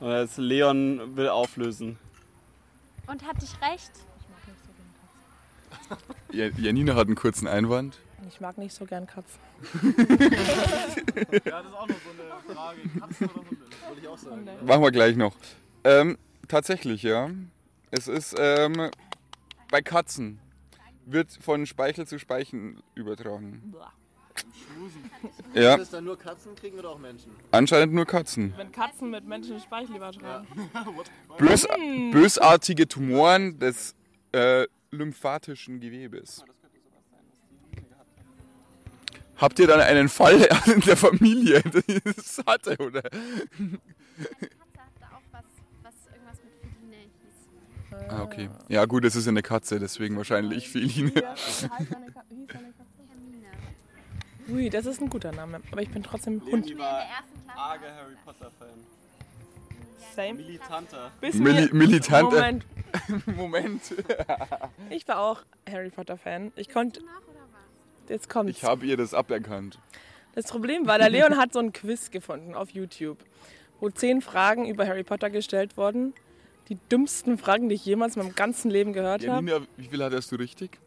Und 0.00 0.08
das 0.08 0.36
Leon 0.36 1.16
will 1.16 1.28
auflösen. 1.28 1.98
Und 3.06 3.26
hatte 3.26 3.44
ich 3.44 3.60
recht? 3.60 3.92
Ja, 6.32 6.46
Janina 6.46 6.94
hat 6.94 7.06
einen 7.06 7.16
kurzen 7.16 7.46
Einwand. 7.46 7.98
Ich 8.28 8.40
mag 8.40 8.58
nicht 8.58 8.74
so 8.74 8.84
gern 8.84 9.06
Katzen. 9.06 9.40
Ja, 9.72 9.90
das 10.02 11.66
ist 11.66 11.74
auch 11.74 11.88
noch 11.88 11.96
so 11.96 12.10
eine 12.10 12.54
Frage. 12.54 12.80
Katzen 12.98 13.26
oder 13.26 13.34
Hunde? 13.36 13.56
Das 13.70 13.88
wollte 13.88 14.00
ich 14.02 14.08
auch 14.08 14.18
sagen. 14.18 14.48
Machen 14.64 14.82
wir 14.82 14.90
gleich 14.90 15.16
noch. 15.16 15.34
Ähm, 15.84 16.18
tatsächlich, 16.48 17.02
ja. 17.02 17.30
Es 17.90 18.08
ist 18.08 18.34
ähm, 18.38 18.90
bei 19.70 19.80
Katzen 19.80 20.40
wird 21.06 21.30
von 21.40 21.66
Speichel 21.66 22.06
zu 22.06 22.18
Speichel 22.18 22.76
übertragen. 22.94 23.74
Ja, 25.54 25.76
das 25.76 25.90
dann 25.90 26.04
nur 26.04 26.18
Katzen 26.18 26.54
kriegen 26.54 26.78
oder 26.78 26.90
auch 26.90 26.98
Menschen? 26.98 27.32
anscheinend 27.50 27.94
nur 27.94 28.04
Katzen. 28.04 28.54
Wenn 28.56 28.70
Katzen 28.70 29.10
mit 29.10 29.26
Menschen 29.26 29.58
Speichel 29.60 29.96
übertragen. 29.96 30.46
Bös 31.38 31.66
bösartige 32.12 32.86
Tumoren 32.86 33.58
des 33.58 33.94
äh, 34.32 34.66
lymphatischen 34.90 35.80
Gewebes. 35.80 36.44
Habt 39.36 39.58
ihr 39.58 39.66
dann 39.66 39.80
einen 39.80 40.08
Fall 40.08 40.48
in 40.66 40.80
der 40.80 40.96
Familie, 40.96 41.62
der 41.62 42.00
das 42.04 42.42
hatte, 42.46 42.76
oder? 42.78 43.02
Ah, 48.08 48.22
okay. 48.22 48.48
Ja, 48.68 48.84
gut, 48.86 49.04
es 49.04 49.16
ist 49.16 49.28
eine 49.28 49.42
Katze, 49.42 49.78
deswegen 49.78 50.16
wahrscheinlich 50.16 50.68
Feline. 50.68 51.12
Hermine. 51.14 52.12
Ui, 54.50 54.70
das 54.70 54.86
ist 54.86 55.00
ein 55.00 55.10
guter 55.10 55.32
Name. 55.32 55.60
Aber 55.70 55.82
ich 55.82 55.90
bin 55.90 56.02
trotzdem 56.02 56.40
Hund. 56.42 56.66
Leonie 56.66 56.78
war 56.78 57.02
arger 57.56 57.94
Harry 57.94 58.14
Potter-Fan. 58.24 58.68
Same. 60.16 60.34
Militanter. 60.34 61.10
Bis 61.20 61.34
Mili 61.34 61.66
mir- 61.66 61.74
militante. 61.74 62.34
Moment. 62.36 62.64
Moment. 63.26 63.82
Ich 64.90 65.06
war 65.06 65.18
auch 65.20 65.42
Harry 65.70 65.90
Potter 65.90 66.16
Fan. 66.16 66.50
Ich 66.56 66.70
konnte. 66.70 67.00
Jetzt 68.08 68.30
kommt's. 68.30 68.56
Ich 68.56 68.64
habe 68.64 68.86
ihr 68.86 68.96
das 68.96 69.12
aberkannt. 69.12 69.78
Das 70.34 70.46
Problem 70.46 70.86
war, 70.86 70.98
der 70.98 71.10
Leon 71.10 71.36
hat 71.36 71.52
so 71.52 71.58
ein 71.58 71.72
Quiz 71.74 72.10
gefunden 72.10 72.54
auf 72.54 72.70
YouTube, 72.70 73.18
wo 73.80 73.90
zehn 73.90 74.22
Fragen 74.22 74.66
über 74.66 74.86
Harry 74.86 75.02
Potter 75.04 75.28
gestellt 75.28 75.76
wurden. 75.76 76.14
Die 76.68 76.76
dümmsten 76.90 77.38
Fragen, 77.38 77.68
die 77.68 77.74
ich 77.76 77.84
jemals 77.84 78.16
in 78.16 78.22
meinem 78.22 78.34
ganzen 78.34 78.70
Leben 78.70 78.92
gehört 78.92 79.26
habe. 79.26 79.46
Janina, 79.46 79.66
wie 79.76 79.86
viel 79.86 80.02
hattest 80.02 80.30
du 80.32 80.36
richtig? 80.36 80.78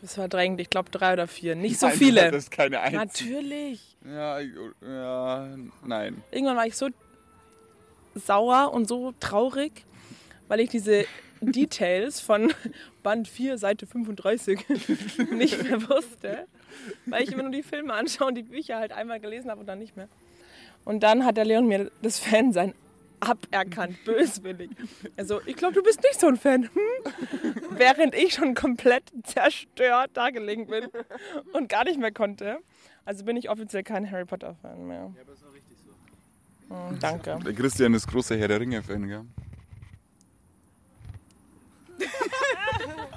Das 0.00 0.16
war 0.16 0.28
drängend, 0.28 0.60
ich 0.60 0.70
glaube 0.70 0.90
drei 0.90 1.12
oder 1.12 1.26
vier. 1.26 1.54
Nicht 1.56 1.78
so 1.78 1.86
Nein, 1.86 1.98
viele. 1.98 2.30
Das 2.30 2.44
ist 2.44 2.50
keine 2.50 2.80
einzige. 2.80 3.30
Natürlich. 3.32 3.96
Ja, 4.06 4.38
ja, 4.40 5.48
nein. 5.84 6.22
Irgendwann 6.30 6.56
war 6.56 6.66
ich 6.66 6.76
so 6.76 6.88
sauer 8.14 8.72
und 8.72 8.88
so 8.88 9.12
traurig, 9.20 9.84
weil 10.48 10.60
ich 10.60 10.70
diese 10.70 11.04
Details 11.40 12.20
von 12.20 12.52
Band 13.02 13.28
4, 13.28 13.58
Seite 13.58 13.86
35 13.86 14.66
nicht 15.32 15.62
mehr 15.62 15.88
wusste. 15.88 16.46
Weil 17.06 17.24
ich 17.24 17.32
immer 17.32 17.42
nur 17.42 17.52
die 17.52 17.62
Filme 17.62 17.92
anschaue 17.92 18.28
und 18.28 18.34
die 18.36 18.42
Bücher 18.42 18.76
halt 18.78 18.92
einmal 18.92 19.20
gelesen 19.20 19.50
habe 19.50 19.60
und 19.60 19.66
dann 19.66 19.78
nicht 19.78 19.96
mehr. 19.96 20.08
Und 20.84 21.02
dann 21.02 21.24
hat 21.24 21.36
der 21.36 21.44
Leon 21.44 21.66
mir 21.66 21.90
das 22.02 22.18
Fansein 22.18 22.74
aberkannt, 23.20 23.96
böswillig. 24.04 24.70
Also, 25.16 25.40
ich 25.46 25.56
glaube, 25.56 25.74
du 25.74 25.82
bist 25.82 26.02
nicht 26.02 26.18
so 26.20 26.26
ein 26.26 26.36
Fan. 26.36 26.64
Hm? 26.64 27.12
Während 27.76 28.14
ich 28.14 28.34
schon 28.34 28.54
komplett 28.54 29.12
zerstört 29.24 30.10
da 30.14 30.30
gelegen 30.30 30.66
bin 30.66 30.88
und 31.52 31.68
gar 31.68 31.84
nicht 31.84 31.98
mehr 31.98 32.12
konnte. 32.12 32.58
Also 33.04 33.24
bin 33.24 33.36
ich 33.36 33.48
offiziell 33.50 33.82
kein 33.82 34.10
Harry 34.10 34.24
Potter-Fan 34.24 34.86
mehr. 34.86 35.12
Ja, 35.16 35.22
aber 35.22 35.32
ist 35.32 35.44
auch 35.44 35.54
richtig 35.54 35.76
so. 35.84 36.96
danke. 37.00 37.38
Der 37.44 37.54
Christian 37.54 37.94
ist 37.94 38.06
großer 38.06 38.36
Herr 38.36 38.48
der 38.48 38.60
Ringe-Fan, 38.60 39.08
gell? 39.08 39.24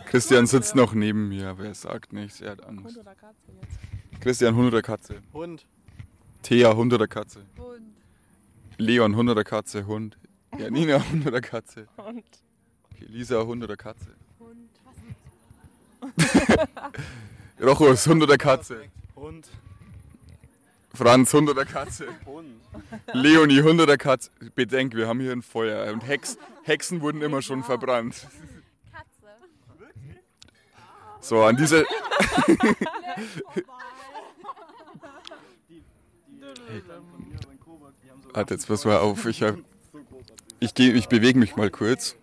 Christian 0.05 0.45
sitzt 0.45 0.75
noch 0.75 0.93
neben 0.93 1.29
mir, 1.29 1.47
aber 1.49 1.65
er 1.65 1.73
sagt 1.73 2.13
nichts, 2.13 2.41
er 2.41 2.51
hat 2.51 2.65
Angst. 2.65 2.97
oder 2.97 3.15
Katze 3.15 3.51
jetzt? 3.61 4.21
Christian, 4.21 4.55
Hund 4.55 4.67
oder 4.67 4.81
Katze? 4.81 5.21
Hund. 5.33 5.65
Thea, 6.43 6.75
Hund 6.75 6.93
oder 6.93 7.07
Katze? 7.07 7.45
Hund. 7.57 7.81
Leon, 8.77 9.15
Hund 9.15 9.29
oder 9.29 9.43
Katze? 9.43 9.85
Hund. 9.87 10.17
Janina, 10.57 11.03
Hund 11.09 11.25
oder 11.25 11.41
Katze? 11.41 11.87
Und 11.97 12.23
Okay, 12.95 13.05
Lisa, 13.07 13.41
Hund 13.45 13.63
oder 13.63 13.75
Katze? 13.75 14.15
Hund. 14.39 14.69
Rochus, 17.61 18.07
Hund 18.07 18.23
oder 18.23 18.37
Katze? 18.37 18.85
Hund. 19.15 19.47
Franz, 20.93 21.33
Hund 21.33 21.49
oder 21.49 21.65
Katze? 21.65 22.07
Hund. 22.25 22.61
Leonie, 23.13 23.61
Hund 23.61 23.81
oder 23.81 23.97
Katze? 23.97 24.29
Bedenk, 24.53 24.95
wir 24.95 25.07
haben 25.07 25.19
hier 25.19 25.31
ein 25.31 25.41
Feuer 25.41 25.91
und 25.91 26.01
Hex, 26.01 26.37
Hexen 26.63 27.01
wurden 27.01 27.21
immer 27.21 27.41
schon 27.41 27.63
verbrannt. 27.63 28.27
Katze. 28.91 29.07
So, 31.21 31.41
an 31.43 31.57
dieser. 31.57 31.83
Warte, 38.33 38.55
jetzt 38.55 38.67
pass 38.67 38.83
mal 38.83 38.97
auf. 38.97 39.25
Ich, 39.25 39.43
hab, 39.43 39.57
ich, 40.59 40.73
geh, 40.73 40.91
ich 40.91 41.07
bewege 41.07 41.37
mich 41.37 41.55
mal 41.55 41.69
kurz. 41.69 42.15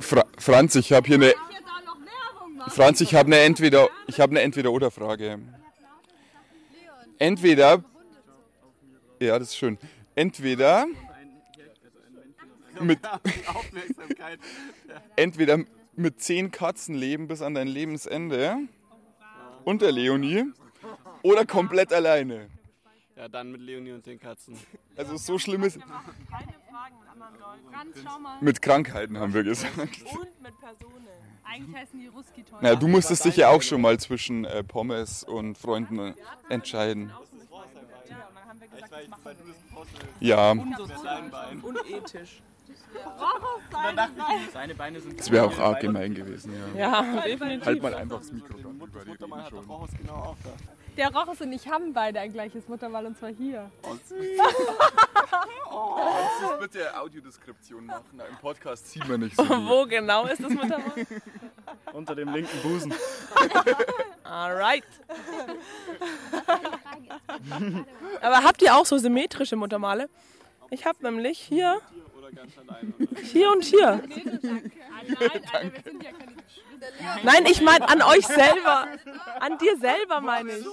Fra 0.00 0.24
Franz, 0.38 0.74
ich 0.74 0.92
habe 0.92 1.06
hier 1.06 1.16
eine. 1.16 1.34
Franz, 2.68 3.00
ich 3.00 3.14
habe 3.14 3.26
eine 3.26 3.40
entweder 3.40 3.88
ich 4.06 4.18
habe 4.20 4.32
eine 4.32 4.40
entweder 4.40 4.72
oder 4.72 4.90
Frage. 4.90 5.38
Entweder 7.18 7.84
Ja, 9.20 9.38
das 9.38 9.48
ist 9.48 9.56
schön. 9.56 9.78
Entweder 10.16 10.86
mit 12.80 12.98
entweder 15.16 15.58
mit 15.94 16.20
zehn 16.20 16.50
Katzen 16.50 16.96
leben 16.96 17.28
bis 17.28 17.42
an 17.42 17.54
dein 17.54 17.68
Lebensende 17.68 18.56
und 19.64 19.82
der 19.82 19.92
Leonie 19.92 20.46
oder 21.22 21.46
komplett 21.46 21.92
alleine. 21.92 22.48
Ja, 23.16 23.28
dann 23.28 23.52
mit 23.52 23.60
Leonie 23.60 23.92
und 23.92 24.04
den 24.06 24.18
Katzen. 24.18 24.58
Also 24.96 25.16
so 25.16 25.40
schlimm 25.40 25.64
ist 25.64 25.74
keine 25.80 25.88
Fragen 25.90 27.00
mit 27.00 27.08
anderen 27.10 27.34
Leuten. 27.40 27.72
Franz, 27.72 27.96
schau 28.04 28.18
mal. 28.20 28.38
mit 28.40 28.62
Krankheiten 28.62 29.18
haben 29.18 29.34
wir 29.34 29.42
gesagt. 29.42 29.76
Und 29.76 30.40
mit 30.42 30.60
Personen. 30.60 31.08
Eigentlich 31.42 31.76
heißen 31.76 31.98
die 31.98 32.06
Ruski-Toys. 32.06 32.60
Na, 32.60 32.74
du 32.76 32.86
musstest 32.86 33.24
dich 33.24 33.36
ja 33.36 33.48
auch 33.48 33.60
schon 33.60 33.80
mal 33.80 33.98
zwischen 33.98 34.44
äh, 34.44 34.62
Pommes 34.62 35.24
und 35.24 35.58
Freunden 35.58 35.98
äh, 35.98 36.14
entscheiden. 36.48 37.10
Ja, 37.10 37.18
und 37.18 38.34
dann 38.36 38.48
haben 38.48 38.60
wir 38.60 38.68
gesagt, 38.68 38.92
das 38.92 39.08
machen 39.08 39.36
Ja, 40.20 40.54
wir. 40.54 41.64
Unethisch. 41.64 42.42
Seine 44.52 44.74
Beine 44.76 45.00
sind 45.00 45.18
das 45.18 45.30
wäre 45.30 45.46
auch 45.46 45.58
arg 45.58 45.80
gemein 45.80 46.14
gewesen. 46.14 46.52
Ja. 46.76 47.02
Ja, 47.02 47.20
definitiv. 47.22 47.66
Halt 47.66 47.82
mal 47.82 47.94
einfach 47.94 48.18
das 48.18 48.32
Mikro 48.32 48.58
dran 48.58 48.80
über 48.80 49.04
die 49.04 49.10
Muttermal 49.10 49.42
reden 49.42 49.58
hat 49.58 50.73
Der 50.96 51.12
Rochus 51.12 51.40
und 51.40 51.52
ich 51.52 51.68
haben 51.68 51.92
beide 51.92 52.20
ein 52.20 52.32
gleiches 52.32 52.68
Muttermal 52.68 53.04
und 53.06 53.18
zwar 53.18 53.30
hier. 53.30 53.68
Kannst 53.82 54.10
du 54.12 54.16
bitte 56.60 56.96
Audiodeskription 56.96 57.86
machen? 57.86 58.04
Na, 58.12 58.24
Im 58.26 58.36
Podcast 58.36 58.88
sieht 58.90 59.08
man 59.08 59.20
nicht 59.20 59.34
so 59.36 59.44
gut. 59.48 59.68
Wo 59.68 59.86
genau 59.86 60.26
ist 60.26 60.42
das 60.42 60.50
Muttermal? 60.52 60.92
Unter 61.92 62.14
dem 62.14 62.32
linken 62.32 62.60
Busen. 62.62 62.94
Alright. 64.22 64.84
Aber 68.20 68.44
habt 68.44 68.62
ihr 68.62 68.76
auch 68.76 68.86
so 68.86 68.96
symmetrische 68.98 69.56
Muttermale? 69.56 70.08
Ich 70.70 70.86
habe 70.86 70.98
nämlich 71.02 71.38
hier, 71.40 71.80
allein. 72.68 72.94
hier 73.22 73.50
und 73.50 73.64
hier. 73.64 74.00
Nein, 74.08 74.72
Alter, 75.22 75.72
wir 75.72 75.82
sind 75.82 76.02
ja 76.02 76.10
keine 76.12 76.34
Nein, 77.22 77.46
ich 77.46 77.60
meine 77.60 77.88
an 77.88 78.02
euch 78.02 78.26
selber. 78.26 78.88
An 79.40 79.58
dir 79.58 79.76
selber 79.78 80.20
meine 80.20 80.52
ich. 80.52 80.66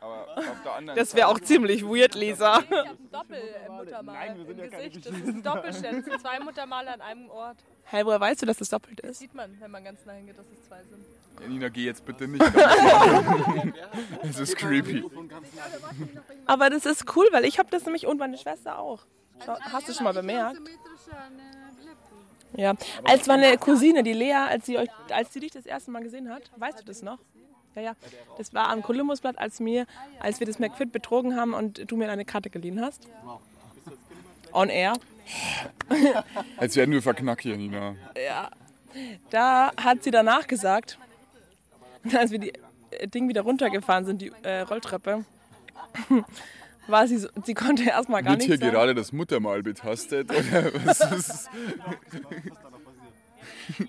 Aber 0.00 0.36
auf 0.36 0.62
der 0.62 0.74
anderen 0.74 0.98
Das 0.98 1.14
wäre 1.14 1.28
auch 1.28 1.40
ziemlich 1.40 1.82
weird, 1.84 2.14
Lisa. 2.14 2.58
Ich 2.60 2.70
habe 2.70 2.88
ein 2.90 3.10
Doppelmuttermal 3.10 4.36
im 4.36 4.46
Gesicht. 4.46 5.06
Das 5.06 5.14
ist. 5.16 5.84
Das 5.84 6.04
sind 6.04 6.20
zwei 6.20 6.38
Muttermale 6.40 6.92
an 6.92 7.00
einem 7.00 7.30
Ort. 7.30 7.56
Hey, 7.84 8.04
woher 8.04 8.20
weißt 8.20 8.42
du, 8.42 8.46
dass 8.46 8.58
das 8.58 8.68
doppelt 8.68 9.00
ist? 9.00 9.18
Sieht 9.20 9.34
man, 9.34 9.58
wenn 9.60 9.70
man 9.70 9.84
ganz 9.84 10.04
nah 10.04 10.12
hingeht, 10.12 10.38
dass 10.38 10.46
es 10.50 10.66
zwei 10.66 10.82
sind. 10.82 11.04
Ja, 11.40 11.48
Nina, 11.48 11.68
geh 11.68 11.84
jetzt 11.84 12.04
bitte 12.04 12.28
nicht. 12.28 12.44
Es 14.22 14.38
ist 14.38 14.56
creepy. 14.56 15.04
Aber 16.46 16.70
das 16.70 16.86
ist 16.86 17.16
cool, 17.16 17.26
weil 17.32 17.44
ich 17.44 17.58
habe 17.58 17.70
das 17.70 17.84
nämlich 17.84 18.06
und 18.06 18.18
meine 18.18 18.38
Schwester 18.38 18.78
auch. 18.78 19.00
Hast 19.46 19.88
du 19.88 19.92
schon 19.92 20.04
mal 20.04 20.12
bemerkt? 20.14 20.60
Ja, 22.56 22.74
als 23.04 23.26
meine 23.26 23.56
Cousine, 23.58 24.02
die 24.02 24.12
Lea, 24.12 24.34
als 24.34 24.66
sie, 24.66 24.78
euch, 24.78 24.88
als 25.10 25.32
sie 25.32 25.40
dich 25.40 25.52
das 25.52 25.66
erste 25.66 25.90
Mal 25.90 26.02
gesehen 26.02 26.30
hat, 26.30 26.50
weißt 26.56 26.80
du 26.80 26.84
das 26.84 27.02
noch? 27.02 27.18
Ja, 27.74 27.82
ja. 27.82 27.96
Das 28.38 28.54
war 28.54 28.68
am 28.68 28.82
Columbusblatt, 28.82 29.38
als, 29.38 29.58
mir, 29.60 29.86
als 30.20 30.38
wir 30.38 30.46
das 30.46 30.58
McFit 30.58 30.92
betrogen 30.92 31.36
haben 31.36 31.54
und 31.54 31.90
du 31.90 31.96
mir 31.96 32.10
eine 32.10 32.24
Karte 32.24 32.50
geliehen 32.50 32.80
hast. 32.80 33.08
On 34.52 34.68
air. 34.68 34.92
Als 36.58 36.76
werden 36.76 36.92
wir 36.92 37.02
verknackt 37.02 37.42
hier, 37.42 37.56
Nina. 37.56 37.96
Ja. 38.14 38.50
Da 39.30 39.72
hat 39.76 40.04
sie 40.04 40.12
danach 40.12 40.46
gesagt, 40.46 40.98
als 42.12 42.30
wir 42.30 42.38
die 42.38 42.52
äh, 42.90 43.08
Ding 43.08 43.28
wieder 43.28 43.40
runtergefahren 43.40 44.04
sind, 44.04 44.20
die 44.20 44.30
äh, 44.42 44.60
Rolltreppe, 44.60 45.24
war 46.86 47.06
sie 47.08 47.18
so, 47.18 47.28
sie 47.44 47.54
konnte 47.54 47.84
erstmal 47.84 48.22
gar 48.22 48.32
Wird 48.32 48.40
nichts 48.40 48.54
hier 48.54 48.58
sagen. 48.58 48.72
gerade 48.72 48.94
das 48.94 49.12
Muttermal 49.12 49.62
betastet? 49.62 50.30
Oder 50.30 50.72
was 50.84 51.00
ist? 51.12 51.50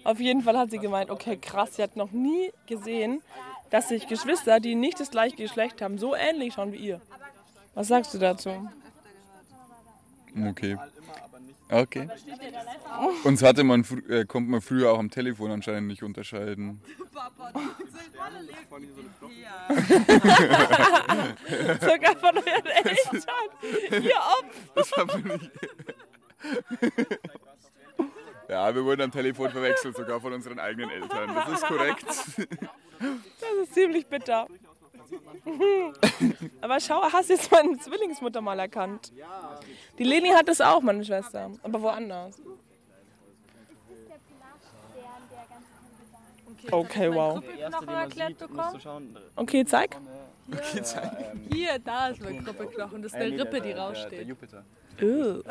Auf 0.03 0.19
jeden 0.19 0.41
Fall 0.41 0.57
hat 0.57 0.71
sie 0.71 0.79
gemeint, 0.79 1.09
okay, 1.09 1.37
krass, 1.37 1.75
sie 1.75 1.83
hat 1.83 1.95
noch 1.97 2.11
nie 2.11 2.51
gesehen, 2.67 3.21
dass 3.69 3.89
sich 3.89 4.07
Geschwister, 4.07 4.59
die 4.59 4.75
nicht 4.75 4.99
das 4.99 5.11
gleiche 5.11 5.35
Geschlecht 5.35 5.81
haben, 5.81 5.97
so 5.97 6.15
ähnlich 6.15 6.53
schauen 6.53 6.71
wie 6.71 6.77
ihr. 6.77 7.01
Was 7.73 7.87
sagst 7.89 8.13
du 8.13 8.17
dazu? 8.19 8.69
Okay. 10.49 10.77
Okay. 11.69 12.07
Uns 13.23 13.41
hatte 13.41 13.63
man, 13.63 13.85
äh, 14.07 14.25
konnte 14.25 14.51
man 14.51 14.61
früher 14.61 14.91
auch 14.91 14.99
am 14.99 15.09
Telefon 15.09 15.51
anscheinend 15.51 15.87
nicht 15.87 16.03
unterscheiden. 16.03 16.81
Sogar 21.79 22.15
von 22.17 22.37
euren 22.37 22.65
Eltern. 22.65 24.03
Ihr 24.03 24.15
Opfer. 24.15 24.71
Das 24.75 24.91
haben 24.91 25.23
wir 25.23 25.37
nicht. 25.37 25.51
Ja, 28.47 28.75
wir 28.75 28.85
wurden 28.85 29.01
am 29.01 29.11
Telefon 29.11 29.49
verwechselt, 29.49 29.97
sogar 29.97 30.21
von 30.21 30.33
unseren 30.33 30.59
eigenen 30.59 30.91
Eltern. 30.91 31.33
Das 31.33 31.49
ist 31.49 31.65
korrekt. 31.65 32.05
Das 32.07 33.51
ist 33.63 33.73
ziemlich 33.73 34.05
bitter. 34.05 34.47
Aber 36.61 36.79
schau, 36.79 37.01
hast 37.03 37.29
jetzt 37.29 37.51
meine 37.51 37.77
Zwillingsmutter 37.77 38.41
mal 38.41 38.59
erkannt. 38.59 39.11
Die 39.97 40.03
Leni 40.03 40.29
hat 40.29 40.47
das 40.47 40.61
auch, 40.61 40.81
meine 40.81 41.03
Schwester. 41.03 41.51
Aber 41.63 41.81
woanders. 41.81 42.41
Okay, 46.71 47.13
wow. 47.13 47.43
Okay, 49.35 49.65
zeig. 49.65 49.97
Okay, 50.51 50.81
zeig. 50.83 51.11
Hier, 51.51 51.79
da 51.79 52.07
ist 52.09 52.21
mein 52.21 52.43
Gruppeknochen. 52.43 53.01
Das 53.01 53.13
ist 53.13 53.17
eine 53.17 53.39
Rippe, 53.39 53.61
die 53.61 53.71
raussteht. 53.71 54.27
Jupiter. 54.27 54.63
Ugh. 55.01 55.43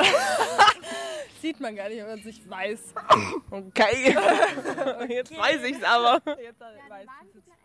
Sieht 1.43 1.61
man 1.61 1.77
gar 1.77 1.89
nicht, 1.89 1.99
wenn 1.99 2.07
man 2.07 2.19
es 2.19 2.25
nicht 2.25 2.49
weiß. 2.49 2.95
Okay. 3.51 4.17
Jetzt 5.09 5.37
weiß 5.37 5.63
ich's 5.65 5.85
aber. 5.85 6.21
Jetzt 6.41 6.61
weiß 6.61 7.07
ich 7.35 7.37
es. 7.37 7.64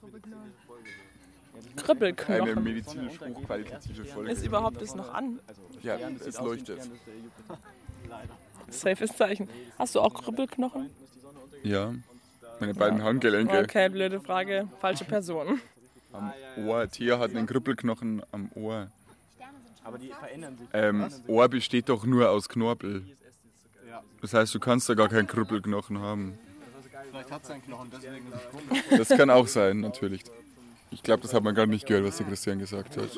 Gruppeknochen? 0.00 0.52
Eine 1.54 1.74
Kribbelknochen. 1.76 2.64
medizinisch 2.64 3.20
hochqualitative 3.20 4.04
Folge. 4.04 4.32
Ist 4.32 4.44
überhaupt 4.44 4.82
das 4.82 4.94
noch 4.94 5.14
an? 5.14 5.40
Ja, 5.82 5.96
es 5.98 6.40
leuchtet. 6.40 6.90
Safes 8.68 9.16
Zeichen. 9.16 9.48
Hast 9.78 9.94
du 9.94 10.00
auch 10.00 10.14
Kribbelknochen? 10.14 10.90
Ja, 11.62 11.94
meine 12.60 12.74
beiden 12.74 13.02
Handgelenke. 13.02 13.58
Okay, 13.60 13.88
blöde 13.88 14.20
Frage. 14.20 14.68
Falsche 14.80 15.04
Person. 15.04 15.60
Am 16.12 16.32
Ohr. 16.66 16.88
Thea 16.88 17.18
hat 17.18 17.30
einen 17.30 17.46
Kribbelknochen 17.46 18.22
am 18.32 18.50
Ohr. 18.54 18.90
Aber 19.84 19.98
die 19.98 20.08
verändern 20.08 20.58
sich. 20.58 20.68
Ähm, 20.72 21.06
Ohr 21.28 21.48
besteht 21.48 21.88
doch 21.88 22.04
nur 22.04 22.30
aus 22.30 22.48
Knorpel. 22.48 23.04
Das 24.20 24.34
heißt, 24.34 24.54
du 24.54 24.58
kannst 24.58 24.88
da 24.88 24.94
gar 24.94 25.08
keinen 25.08 25.28
Kribbelknochen 25.28 26.00
haben. 26.00 26.38
Vielleicht 27.16 27.32
hat 27.32 27.44
es 27.44 27.50
einen 27.50 27.62
Knochen, 27.62 27.90
deswegen. 27.90 28.30
Das 28.90 29.08
kann 29.08 29.30
auch 29.30 29.48
sein, 29.48 29.80
natürlich. 29.80 30.22
Ich 30.90 31.02
glaube, 31.02 31.22
das 31.22 31.32
hat 31.32 31.42
man 31.42 31.54
gar 31.54 31.64
nicht 31.64 31.86
gehört, 31.86 32.04
was 32.04 32.18
der 32.18 32.26
Christian 32.26 32.58
gesagt 32.58 32.94
hat. 32.94 33.08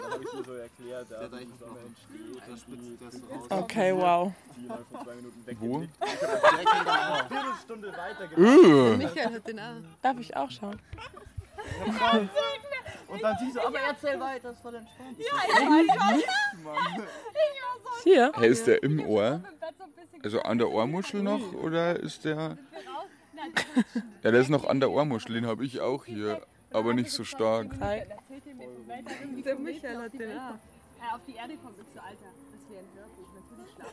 Okay, 3.48 3.92
wow. 3.96 4.32
Wo? 5.58 5.84
Uh, 8.36 8.96
Michael 8.96 9.34
hat 9.34 9.48
den 9.48 9.58
auch. 9.58 9.74
Darf 10.00 10.18
ich 10.20 10.36
auch 10.36 10.50
schauen? 10.50 10.78
Und 13.08 13.22
dann 13.22 13.36
siehst 13.40 13.56
du, 13.56 13.66
aber 13.66 13.80
erzähl 13.80 14.20
weiter, 14.20 14.50
ist 14.50 14.60
voll 14.60 14.74
entspannt. 14.76 15.16
Hier. 18.04 18.32
hey, 18.36 18.48
ist 18.48 18.66
der 18.66 18.80
im 18.82 19.00
Ohr? 19.00 19.42
Also 20.22 20.40
an 20.42 20.58
der 20.58 20.70
Ohrmuschel 20.70 21.22
noch? 21.22 21.52
Oder 21.54 21.98
ist 21.98 22.24
der. 22.24 22.56
Ja, 24.22 24.30
der 24.30 24.40
ist 24.40 24.48
noch 24.50 24.64
an 24.66 24.80
der 24.80 24.90
Ohrmuschel, 24.90 25.34
den 25.34 25.46
habe 25.46 25.64
ich 25.64 25.80
auch 25.80 26.04
hier. 26.04 26.42
Aber 26.70 26.92
nicht 26.92 27.10
so 27.10 27.24
stark. 27.24 27.68
Der 27.78 29.56
Michael 29.56 29.98
hat 29.98 30.12
den 30.12 30.30
auch. 30.32 31.14
auf 31.14 31.20
die 31.26 31.34
Erde 31.34 31.56
kommt, 31.56 31.78
ist 31.78 31.92
zu 31.92 32.02
Alter. 32.02 32.26
Das 32.52 32.70
wäre 32.70 32.80
ein 32.80 32.88
Hörbuch. 32.94 33.28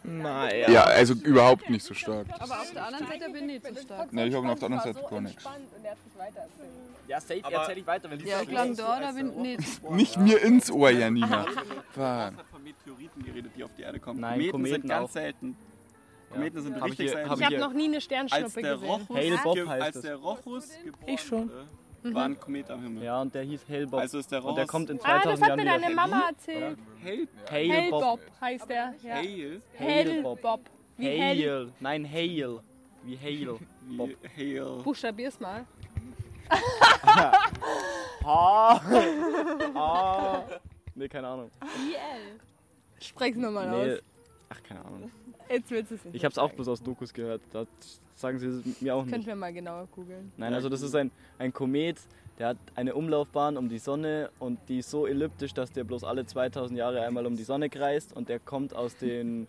Naja. 0.04 0.70
Ja, 0.70 0.84
also 0.84 1.14
überhaupt 1.14 1.70
nicht 1.70 1.84
so 1.86 1.94
stark. 1.94 2.28
Aber 2.40 2.62
auf 2.62 2.72
der 2.72 2.86
anderen 2.86 3.08
Seite 3.08 3.32
bin 3.32 3.50
ich 3.50 3.64
nicht 3.64 3.76
so 3.76 3.82
stark. 3.82 4.14
Ne, 4.14 4.28
ich 4.28 4.36
habe 4.36 4.50
auf 4.50 4.60
der 4.60 4.66
anderen 4.72 4.94
Seite 4.94 5.08
gar 5.10 5.22
nichts. 5.22 5.44
Ja, 7.08 7.22
safe, 7.22 7.42
erzähl 7.50 7.78
ich 7.78 7.88
weiter, 7.88 8.10
wenn 8.10 8.20
du 8.20 8.26
Ja, 8.26 8.44
klang 8.44 8.76
da, 8.76 9.00
da 9.00 9.12
bin 9.12 9.30
ich 9.30 9.60
nicht. 9.60 9.92
Nicht 9.92 10.18
mir 10.18 10.42
ins 10.42 10.72
Ohr, 10.72 10.90
Janina. 10.90 11.46
War. 11.96 12.34
von 12.52 12.64
Meteoriten 12.64 13.24
geredet, 13.24 13.52
die 13.56 13.64
auf 13.64 13.72
die 13.78 13.84
Erde 13.84 14.00
kommen. 14.00 14.20
Nein, 14.20 14.50
Kometen, 14.50 14.82
sind 14.82 14.90
ganz 14.90 15.10
auch. 15.10 15.14
selten. 15.14 15.56
Kometen 16.36 16.62
sind 16.62 16.78
ich 16.78 16.84
richtig 16.84 17.16
hab 17.16 17.40
Ich 17.40 17.46
habe 17.46 17.58
noch 17.58 17.74
nie 17.74 17.86
eine 17.86 18.02
Sternschnuppe 18.02 18.62
gesehen. 18.62 18.90
Rochus, 18.90 19.18
Hale 19.18 19.38
Bob 19.44 19.68
heißt 19.68 19.82
als 19.82 20.02
der 20.02 20.16
Rochus 20.16 20.70
geboren 20.84 21.04
Ich 21.14 21.22
schon. 21.22 21.50
wurde, 21.50 22.14
war 22.16 22.26
ein 22.26 22.40
Komet 22.40 22.70
am 22.70 22.84
Himmel. 22.84 23.04
Ja, 23.04 23.22
und 23.22 23.34
der 23.34 23.42
hieß 23.44 23.62
Hale-Bob. 23.68 24.00
Also 24.00 24.20
ist 24.20 24.32
der 24.32 24.44
und 24.46 24.56
der 24.56 24.68
kommt 24.68 24.90
in 24.92 25.00
Ah, 25.00 25.22
2000 25.22 25.26
das 25.34 25.42
hat 25.42 25.48
Jahren 25.48 25.58
mir 25.58 25.64
wieder. 25.66 25.80
deine 25.80 25.96
Mama 25.96 26.28
erzählt. 26.30 26.78
Hale, 27.04 27.28
Hale-Bob. 27.50 28.02
Hellbob 28.02 28.20
heißt 28.42 28.70
der. 28.70 28.94
Ja. 29.02 29.16
Hale, 29.16 29.62
Hellbob. 29.74 30.60
Wie 30.98 31.06
hell. 31.08 31.20
Hale. 31.22 31.74
Nein, 31.80 32.06
Hale. 32.12 32.62
Wie 33.04 33.18
Hale. 33.18 33.60
Bob. 33.98 34.10
wie 34.36 34.60
Hale. 34.60 34.84
Buchstabier's 34.84 35.40
mal. 35.40 35.66
Ah. 38.28 38.82
ah. 39.76 40.42
Nee, 40.96 41.08
keine 41.10 41.28
Ahnung. 41.28 41.52
Sprech's 43.00 43.38
nochmal 43.38 43.70
Nee. 43.70 43.94
aus. 43.96 44.00
Ach, 44.50 44.64
keine 44.64 44.80
Ahnung. 44.86 45.12
Jetzt 45.50 45.72
willst 45.72 45.92
du 45.92 45.96
es 45.96 46.06
nicht. 46.06 46.16
Ich 46.16 46.26
hab's 46.26 46.38
auch 46.38 46.52
bloß 46.52 46.68
aus 46.68 46.82
Dokus 46.82 47.14
gehört. 47.14 47.42
Da 47.52 47.66
sagen 48.16 48.40
sie 48.40 48.48
es 48.48 48.82
mir 48.82 48.96
auch 48.96 49.02
Könnten 49.02 49.18
nicht. 49.18 49.28
wir 49.28 49.36
mal 49.36 49.54
genauer 49.54 49.88
googeln. 49.92 50.32
Nein, 50.38 50.54
also 50.54 50.70
das 50.70 50.82
ist 50.82 50.96
ein, 50.96 51.12
ein 51.38 51.54
Komet, 51.54 51.98
der 52.40 52.50
hat 52.50 52.58
eine 52.76 52.96
Umlaufbahn 52.96 53.58
um 53.58 53.70
die 53.70 53.78
Sonne 53.78 54.30
und 54.40 54.60
die 54.68 54.80
ist 54.80 54.90
so 54.90 55.08
elliptisch, 55.08 55.54
dass 55.54 55.72
der 55.72 55.84
bloß 55.84 56.04
alle 56.04 56.26
2000 56.26 56.78
Jahre 56.78 57.02
einmal 57.02 57.26
um 57.26 57.36
die 57.36 57.44
Sonne 57.44 57.70
kreist 57.70 58.16
und 58.16 58.30
der 58.30 58.40
kommt 58.40 58.76
aus 58.76 58.98
den 58.98 59.48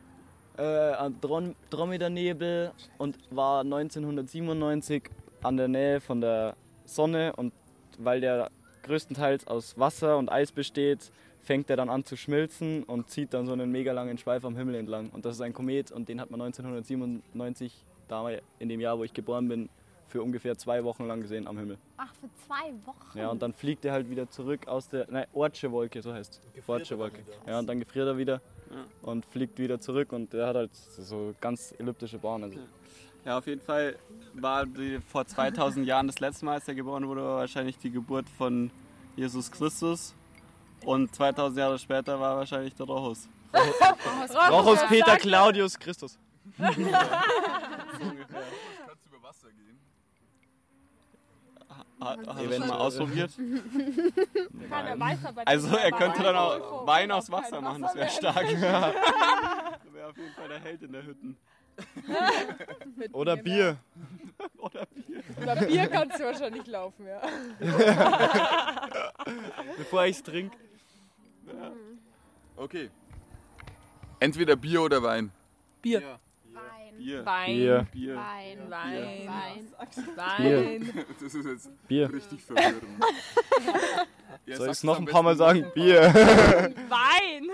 äh, 0.58 0.62
Andromeda-Nebel 0.62 2.72
und 2.98 3.18
war 3.30 3.60
1997 3.60 5.02
an 5.42 5.56
der 5.56 5.68
Nähe 5.68 6.00
von 6.00 6.20
der 6.20 6.56
Sonne 6.84 7.34
und 7.36 7.52
weil 7.98 8.20
der 8.20 8.50
größtenteils 8.82 9.46
aus 9.46 9.78
Wasser 9.78 10.18
und 10.18 10.30
Eis 10.30 10.52
besteht, 10.52 11.10
fängt 11.44 11.70
er 11.70 11.76
dann 11.76 11.88
an 11.88 12.04
zu 12.04 12.16
schmilzen 12.16 12.82
und 12.84 13.10
zieht 13.10 13.34
dann 13.34 13.46
so 13.46 13.52
einen 13.52 13.70
mega 13.70 13.92
langen 13.92 14.18
Schweif 14.18 14.44
am 14.44 14.56
Himmel 14.56 14.74
entlang. 14.76 15.10
Und 15.10 15.24
das 15.24 15.36
ist 15.36 15.40
ein 15.40 15.52
Komet 15.52 15.92
und 15.92 16.08
den 16.08 16.20
hat 16.20 16.30
man 16.30 16.40
1997, 16.40 17.84
damals 18.08 18.42
in 18.58 18.68
dem 18.68 18.80
Jahr, 18.80 18.98
wo 18.98 19.04
ich 19.04 19.12
geboren 19.12 19.48
bin, 19.48 19.68
für 20.08 20.22
ungefähr 20.22 20.56
zwei 20.56 20.84
Wochen 20.84 21.06
lang 21.06 21.22
gesehen 21.22 21.46
am 21.46 21.58
Himmel. 21.58 21.78
Ach, 21.96 22.12
für 22.14 22.28
zwei 22.46 22.72
Wochen. 22.86 23.18
Ja, 23.18 23.28
und 23.28 23.42
dann 23.42 23.52
fliegt 23.52 23.84
er 23.84 23.92
halt 23.92 24.08
wieder 24.08 24.28
zurück 24.30 24.68
aus 24.68 24.88
der, 24.88 25.06
nein, 25.10 25.26
Ortsche 25.32 25.72
Wolke, 25.72 26.02
so 26.02 26.12
heißt 26.12 26.40
Ortsche 26.66 26.98
Wolke. 26.98 27.20
Ja, 27.46 27.58
und 27.58 27.68
dann 27.68 27.80
gefriert 27.80 28.06
er 28.06 28.16
wieder 28.16 28.40
und 29.02 29.24
fliegt 29.26 29.58
wieder 29.58 29.80
zurück 29.80 30.12
und 30.12 30.32
der 30.32 30.46
hat 30.46 30.56
halt 30.56 30.74
so 30.74 31.34
ganz 31.40 31.74
elliptische 31.78 32.18
Bahnen. 32.18 32.44
Also. 32.44 32.60
Ja, 33.24 33.38
auf 33.38 33.46
jeden 33.46 33.60
Fall 33.60 33.96
war 34.34 34.66
die, 34.66 35.00
vor 35.00 35.26
2000 35.26 35.86
Jahren 35.86 36.06
das 36.06 36.20
letzte 36.20 36.44
Mal, 36.44 36.54
als 36.54 36.68
er 36.68 36.74
geboren 36.74 37.06
wurde, 37.08 37.22
war 37.22 37.38
wahrscheinlich 37.38 37.78
die 37.78 37.90
Geburt 37.90 38.28
von 38.28 38.70
Jesus 39.16 39.50
Christus. 39.50 40.14
Und 40.84 41.14
2000 41.14 41.58
Jahre 41.58 41.78
später 41.78 42.18
war 42.18 42.36
wahrscheinlich 42.36 42.74
der 42.74 42.86
Rochus. 42.86 43.28
Rochus 44.50 44.80
Peter 44.88 45.16
Claudius 45.16 45.78
Christus. 45.78 46.18
Kannst 46.58 46.78
über 46.78 46.90
Wasser 49.22 49.48
gehen? 49.52 49.78
Hat, 52.00 52.26
hat 52.26 52.38
er 52.50 52.58
mal 52.60 52.78
ausprobiert? 52.78 53.30
Keiner 54.70 55.00
weiß 55.00 55.24
aber, 55.24 55.42
Also 55.46 55.76
er 55.76 55.92
könnte 55.92 56.22
dann 56.22 56.36
auch 56.36 56.86
Wein 56.86 57.10
aus 57.10 57.30
Wasser 57.30 57.60
machen, 57.60 57.82
das 57.82 57.94
wäre 57.94 58.10
stark. 58.10 58.44
Das 59.84 59.92
wäre 59.92 60.08
auf 60.08 60.16
jeden 60.16 60.32
Fall 60.34 60.48
der 60.48 60.60
Held 60.60 60.82
in 60.82 60.92
der 60.92 61.04
Hütten. 61.04 61.36
Oder 63.12 63.36
Bier. 63.36 63.76
Oder 64.58 64.86
Bier. 64.86 65.22
Über 65.40 65.56
Bier 65.56 65.86
kannst 65.88 66.18
du 66.18 66.24
wahrscheinlich 66.24 66.66
laufen, 66.66 67.06
ja. 67.06 67.20
Bevor 69.76 70.04
ich's 70.04 70.22
trinke. 70.22 70.56
Okay. 72.56 72.90
Entweder 74.20 74.56
Bier 74.56 74.82
oder 74.82 75.02
Wein. 75.02 75.30
Bier. 75.82 76.00
Wein. 76.52 76.96
Bier. 76.96 77.26
Wein. 77.26 77.46
Bier. 77.46 77.86
Bier. 77.92 78.16
Wein. 78.16 78.58
Wein. 78.70 79.28
Wein. 79.28 80.16
Wein. 80.16 81.04
Das 81.20 81.34
ist 81.34 81.46
jetzt 81.46 81.88
Bier. 81.88 82.12
richtig 82.12 82.42
verwirrend. 82.42 82.82
Ja, 84.46 84.56
Soll 84.56 84.66
sag's 84.66 84.78
ich's 84.78 84.84
noch 84.84 84.98
ein 84.98 85.06
paar 85.06 85.22
Mal 85.22 85.36
sagen? 85.36 85.64
Bier. 85.74 86.02
Wein! 86.12 87.48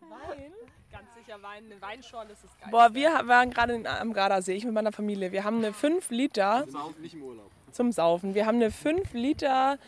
Wein? 0.00 0.52
Ganz 0.90 1.06
sicher 1.14 1.40
Wein. 1.42 1.64
Eine 1.70 1.80
Weinschorle 1.80 2.32
ist 2.32 2.42
das 2.42 2.58
geil. 2.58 2.68
Boah, 2.72 2.92
wir 2.92 3.10
waren 3.26 3.50
gerade 3.50 3.88
am 4.00 4.12
Gardasee, 4.12 4.54
ich 4.54 4.64
mit 4.64 4.74
meiner 4.74 4.90
Familie. 4.90 5.30
Wir 5.30 5.44
haben 5.44 5.58
eine 5.58 5.72
5 5.72 6.10
Liter 6.10 6.66
Nicht 7.00 7.14
im 7.14 7.22
Urlaub. 7.22 7.50
zum 7.70 7.92
Saufen. 7.92 8.34
Wir 8.34 8.46
haben 8.46 8.56
eine 8.56 8.72
5 8.72 9.12
Liter 9.12 9.78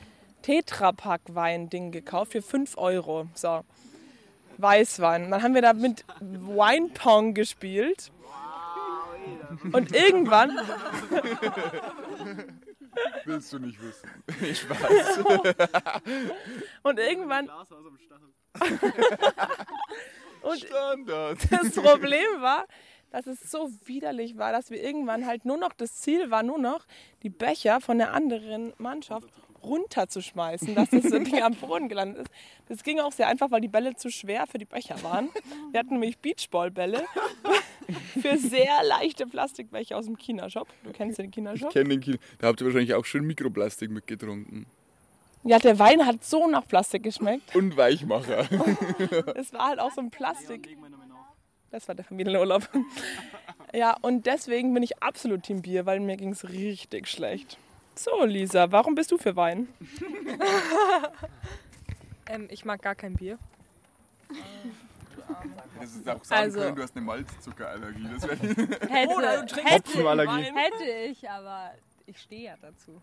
Tetrapack 0.45 1.23
Wein-Ding 1.29 1.91
gekauft 1.91 2.33
für 2.33 2.43
5 2.43 2.77
Euro. 2.77 3.29
So. 3.35 3.65
Weißwein. 4.59 5.31
Dann 5.31 5.43
haben 5.43 5.55
wir 5.55 5.63
da 5.63 5.73
mit 5.73 6.05
Wine 6.21 6.91
Pong 6.93 7.33
gespielt. 7.33 8.13
Und 9.73 9.95
irgendwann, 9.95 10.53
Willst 13.25 13.53
du 13.53 13.59
nicht 13.59 13.81
wissen. 13.81 14.09
Ich 14.43 14.69
weiß. 14.69 15.19
und 16.83 16.99
irgendwann. 16.99 17.49
Und 20.43 20.59
Standard. 20.59 21.39
das 21.51 21.71
Problem 21.73 22.27
war, 22.41 22.67
dass 23.11 23.27
es 23.27 23.51
so 23.51 23.71
widerlich 23.87 24.37
war, 24.37 24.53
dass 24.53 24.71
wir 24.71 24.83
irgendwann 24.83 25.27
halt 25.27 25.45
nur 25.47 25.57
noch, 25.57 25.73
das 25.73 25.95
Ziel 26.03 26.31
war 26.31 26.43
nur 26.43 26.59
noch, 26.59 26.85
die 27.23 27.31
Becher 27.31 27.81
von 27.81 27.97
der 27.99 28.13
anderen 28.13 28.75
Mannschaft 28.77 29.29
runterzuschmeißen, 29.65 30.75
dass 30.75 30.91
das 30.91 31.03
Ding 31.03 31.43
am 31.43 31.55
Boden 31.55 31.89
gelandet 31.89 32.23
ist. 32.23 32.31
Das 32.69 32.83
ging 32.83 33.01
auch 33.01 33.13
sehr 33.13 33.29
einfach, 33.29 33.51
weil 33.51 33.61
die 33.61 33.69
Bälle 33.69 33.95
zu 33.97 34.11
schwer 34.11 34.47
für 34.47 34.59
die 34.59 34.65
Becher 34.65 35.03
waren. 35.03 35.29
Wir 35.71 35.81
hatten 35.81 35.95
nämlich 35.95 36.19
Beachballbälle 36.19 37.05
für 38.21 38.37
sehr 38.39 38.83
leichte 38.85 39.27
Plastikbecher 39.27 39.97
aus 39.97 40.07
dem 40.07 40.17
China-Shop. 40.17 40.69
Du 40.85 40.93
kennst 40.93 41.19
den 41.19 41.27
Ich 41.27 41.33
China-Shop? 41.33 41.73
kenne 41.73 41.89
den 41.91 42.01
Kino. 42.01 42.17
Da 42.39 42.49
habt 42.49 42.61
ihr 42.61 42.67
wahrscheinlich 42.67 42.95
auch 42.95 43.05
schön 43.05 43.25
Mikroplastik 43.27 43.91
mitgetrunken. 43.91 44.67
Ja, 45.47 45.59
der 45.59 45.79
Wein 45.79 46.07
hat 46.07 46.25
so 46.25 46.49
nach 46.49 46.67
Plastik 46.67 47.03
geschmeckt. 47.03 47.55
Und 47.55 47.77
Weichmacher. 47.77 48.49
Es 49.37 49.53
war 49.53 49.69
halt 49.69 49.79
auch 49.79 49.93
so 49.93 50.01
ein 50.01 50.11
Plastik. 50.11 50.75
Das 51.71 51.87
war 51.89 51.95
der 51.95 52.05
Familienurlaub. 52.05 52.69
Ja, 53.75 53.97
und 54.01 54.25
deswegen 54.27 54.73
bin 54.73 54.83
ich 54.83 55.03
absolut 55.03 55.43
Team 55.43 55.61
Bier, 55.61 55.85
weil 55.85 56.01
mir 56.01 56.17
ging 56.17 56.31
es 56.31 56.49
richtig 56.49 57.09
schlecht. 57.09 57.59
So, 57.97 58.25
Lisa, 58.25 58.71
warum 58.73 58.95
bist 58.95 59.11
du 59.13 59.19
für 59.19 59.35
Wein? 59.37 59.69
Ähm, 62.27 62.49
ich 62.51 62.65
mag 62.65 62.81
gar 62.81 62.95
kein 62.95 63.13
Bier. 63.13 63.39
Das 65.79 65.95
ist 65.95 66.09
auch 66.09 66.25
sagen 66.25 66.41
Also- 66.45 66.59
können, 66.59 66.75
du 66.77 66.83
hast 66.83 66.97
eine 66.97 67.05
Malzzuckerallergie. 67.05 68.09
Das 68.15 68.27
Hätte, 68.91 69.13
Oder 69.15 69.41
du 69.43 69.47
trinkst 69.55 69.71
Hopfenallergie. 69.89 70.45
hätte 70.55 70.85
ich, 71.11 71.29
aber 71.29 71.73
ich 72.07 72.19
stehe 72.19 72.45
ja 72.45 72.55
dazu. 72.63 72.99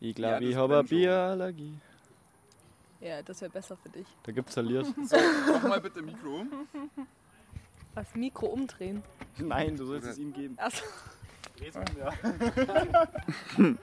Ich 0.00 0.08
Ja, 0.08 0.14
glaube, 0.14 0.44
ich 0.44 0.50
das 0.50 0.58
habe 0.60 0.74
eine. 0.80 0.84
Bierallergie. 0.88 1.78
Ja, 3.00 3.22
das 3.22 3.40
wäre 3.40 3.50
besser 3.50 3.78
für 3.78 3.88
dich. 3.88 4.06
Da 4.24 4.32
gibt's 4.32 4.52
verliert. 4.52 4.86
Mach 5.48 5.62
mal 5.62 5.80
bitte 5.80 6.02
Mikro. 6.02 6.44
Das 7.94 8.14
Mikro 8.14 8.48
umdrehen. 8.48 9.02
Nein, 9.38 9.78
du 9.78 9.86
sollst 9.86 10.06
es 10.08 10.18
ihm 10.18 10.34
geben. 10.34 10.58
Achso. 10.58 10.84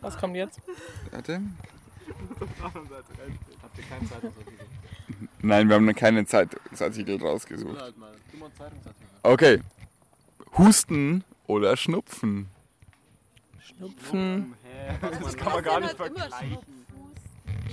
Was 0.00 0.16
kommt 0.18 0.36
jetzt? 0.36 0.60
Warte. 1.10 1.40
Habt 2.62 3.78
ihr 3.78 3.84
keinen 3.84 4.08
Zeitungsartikel? 4.08 4.66
Nein, 5.42 5.68
wir 5.68 5.76
haben 5.76 5.84
noch 5.84 5.94
keine 5.94 6.24
Zeitungsartikel 6.26 7.20
rausgesucht. 7.20 7.80
halt 7.80 7.96
mal. 7.98 8.12
Zeitungsartikel. 8.56 9.08
Okay. 9.22 9.60
Husten 10.56 11.22
oder 11.46 11.76
Schnupfen? 11.76 12.48
Schnupfen. 13.60 14.54
Das 15.00 15.36
kann 15.36 15.52
man 15.52 15.64
gar 15.64 15.80
nicht 15.80 15.96
vergleichen. 15.96 16.58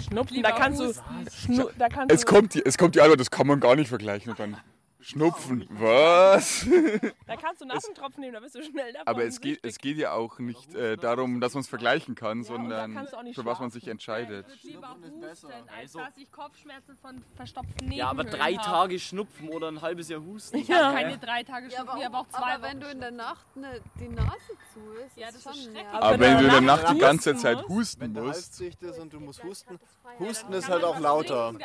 Schnupfen, 0.01 0.41
da 0.41 0.51
kannst 0.51 0.81
du. 0.81 0.93
Schnu 1.31 1.69
da 1.77 1.87
kannst 1.89 2.13
Es 2.13 2.21
du 2.21 2.27
kommt, 2.27 2.53
die, 2.55 2.65
es 2.65 2.77
kommt 2.77 2.95
die 2.95 3.01
Antwort, 3.01 3.19
das 3.19 3.29
kann 3.29 3.45
man 3.47 3.59
gar 3.59 3.75
nicht 3.75 3.89
vergleichen. 3.89 4.31
Und 4.31 4.39
dann 4.39 4.57
Schnupfen. 5.01 5.67
Was? 5.71 6.65
da 7.27 7.35
kannst 7.35 7.61
du 7.61 7.65
Nassentropfen 7.65 8.21
nehmen, 8.21 8.33
da 8.33 8.39
bist 8.39 8.55
du 8.55 8.63
schnell 8.63 8.93
davon. 8.93 9.07
Aber 9.07 9.23
es 9.23 9.39
geht, 9.39 9.59
es 9.63 9.77
geht 9.77 9.97
ja 9.97 10.13
auch 10.13 10.39
nicht 10.39 10.73
äh, 10.75 10.97
darum, 10.97 11.41
dass 11.41 11.53
man 11.53 11.61
es 11.61 11.67
vergleichen 11.67 12.15
kann, 12.15 12.43
sondern 12.43 13.07
für 13.33 13.45
was 13.45 13.59
man 13.59 13.69
sich 13.71 13.87
entscheidet. 13.87 14.45
Lieber 14.63 14.87
Schnupfen 14.87 15.03
ist 15.03 15.21
besser. 15.21 15.47
husten, 15.47 15.69
als 15.69 15.79
Also- 15.95 15.99
dass 15.99 16.17
ich 16.17 16.31
Kopfschmerzen 16.31 16.97
von 16.97 17.23
verstopften 17.35 17.91
Ja, 17.91 18.09
aber 18.09 18.23
Nebenhöhlen 18.23 18.57
drei. 18.57 18.63
Tage 18.63 18.99
Schnupfen 18.99 19.49
oder 19.49 19.67
ein 19.69 19.81
halbes 19.81 20.09
Jahr 20.09 20.21
Husten. 20.21 20.57
Ich 20.57 20.71
habe 20.71 20.95
keine 20.95 21.17
drei 21.17 21.43
Tage 21.43 21.67
Ja, 21.67 21.71
Schnupfen, 21.71 21.89
aber, 21.89 21.99
ich 21.99 22.05
habe 22.05 22.17
auch 22.17 22.27
zwei 22.27 22.37
aber 22.53 22.63
wenn 22.63 22.79
du 22.79 22.87
in 22.89 22.99
der. 22.99 23.11
Nacht 23.11 23.55
ne, 23.57 23.81
die 23.99 24.07
Nase 24.07 24.31
zu 24.73 24.79
ist, 25.05 25.17
Ja, 25.17 25.27
das 25.27 25.35
ist 25.35 25.43
schon 25.43 25.53
schrecklich. 25.53 25.85
Aber 25.91 26.19
wenn 26.19 26.37
du 26.37 26.45
in 26.45 26.51
der 26.51 26.61
Nacht 26.61 26.89
die 26.89 26.97
ganze 26.97 27.35
Zeit 27.35 27.57
musst, 27.57 27.69
husten 27.69 28.15
Wenn 28.15 28.23
musst, 28.23 28.59
dicht 28.59 28.81
ist 28.81 28.99
und 28.99 29.11
du 29.13 29.19
musst 29.19 29.43
husten, 29.43 29.79
Ja, 30.03 30.25
Husten 30.25 30.53
ist 30.53 30.69
halt 30.69 30.83
auch 30.83 30.99
lauter. 30.99 31.53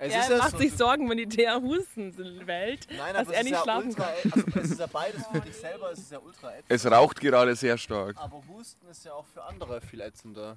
es 0.00 0.12
Er 0.14 0.28
ja 0.28 0.38
macht 0.38 0.58
sich 0.58 0.72
Sorgen, 0.76 1.08
wenn 1.08 1.18
die 1.18 1.28
Thea 1.42 1.60
husten 1.60 2.46
wählt, 2.46 2.86
Nein, 2.96 3.14
dass 3.14 3.28
er 3.28 3.38
es 3.38 3.44
nicht 3.44 3.52
ist 3.52 3.58
ja 3.58 3.62
schlafen 3.62 3.88
ultra, 3.88 4.04
kann. 4.22 4.32
also 4.32 4.60
es 4.60 4.70
ist 4.70 4.80
ja 4.80 4.86
beides 4.86 5.26
für 5.26 5.40
dich 5.40 5.56
selber, 5.56 5.90
es 5.92 5.98
ist 5.98 6.12
ja 6.12 6.18
ultra 6.18 6.50
ätzend. 6.52 6.70
es 6.70 6.90
raucht 6.90 7.20
gerade 7.20 7.54
sehr 7.56 7.78
stark. 7.78 8.16
Aber 8.16 8.42
Husten 8.48 8.88
ist 8.88 9.04
ja 9.04 9.12
auch 9.14 9.26
für 9.26 9.42
andere 9.44 9.80
viel 9.80 10.00
ätzender. 10.00 10.56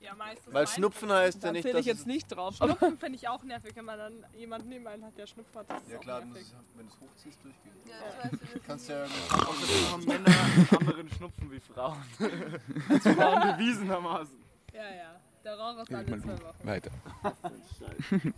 Ja, 0.00 0.14
meistens 0.14 0.54
Weil 0.54 0.66
Schnupfen 0.66 1.12
heißt 1.12 1.42
ja 1.42 1.48
Da 1.48 1.52
nicht, 1.52 1.68
dass 1.68 1.80
ich 1.80 1.86
jetzt 1.86 2.06
nicht 2.06 2.26
drauf. 2.28 2.56
Schnupfen 2.56 2.96
finde 2.96 3.16
ich 3.16 3.28
auch 3.28 3.42
nervig, 3.42 3.76
wenn 3.76 3.84
man 3.84 3.98
dann 3.98 4.24
jemanden 4.34 4.70
neben 4.70 4.86
einen 4.86 5.04
hat, 5.04 5.16
der 5.18 5.26
Schnupfen 5.26 5.58
hat. 5.58 5.66
Ja 5.90 5.98
klar, 5.98 6.22
wenn 6.22 6.32
du 6.32 6.38
es 6.40 7.00
hochziehst, 7.00 7.38
durchgehen. 7.44 7.72
Ja, 7.86 8.24
weiß, 8.24 8.30
das 8.54 8.62
Kannst 8.66 8.88
ja 8.88 9.04
Außerdem 9.04 9.92
haben 9.92 10.04
Männer 10.06 10.78
anderen 10.80 11.10
Schnupfen 11.10 11.50
wie 11.52 11.60
Frauen. 11.60 12.02
Als 12.88 13.02
Frauen 13.02 13.40
bewiesenermaßen. 13.58 14.42
Ja, 14.72 14.94
ja. 14.94 15.20
Der 15.44 15.58
Rauch 15.58 15.82
ist 15.82 15.92
alle 15.94 16.06
zwei 16.20 16.32
Wochen. 16.32 16.66
Weiter. 16.66 16.90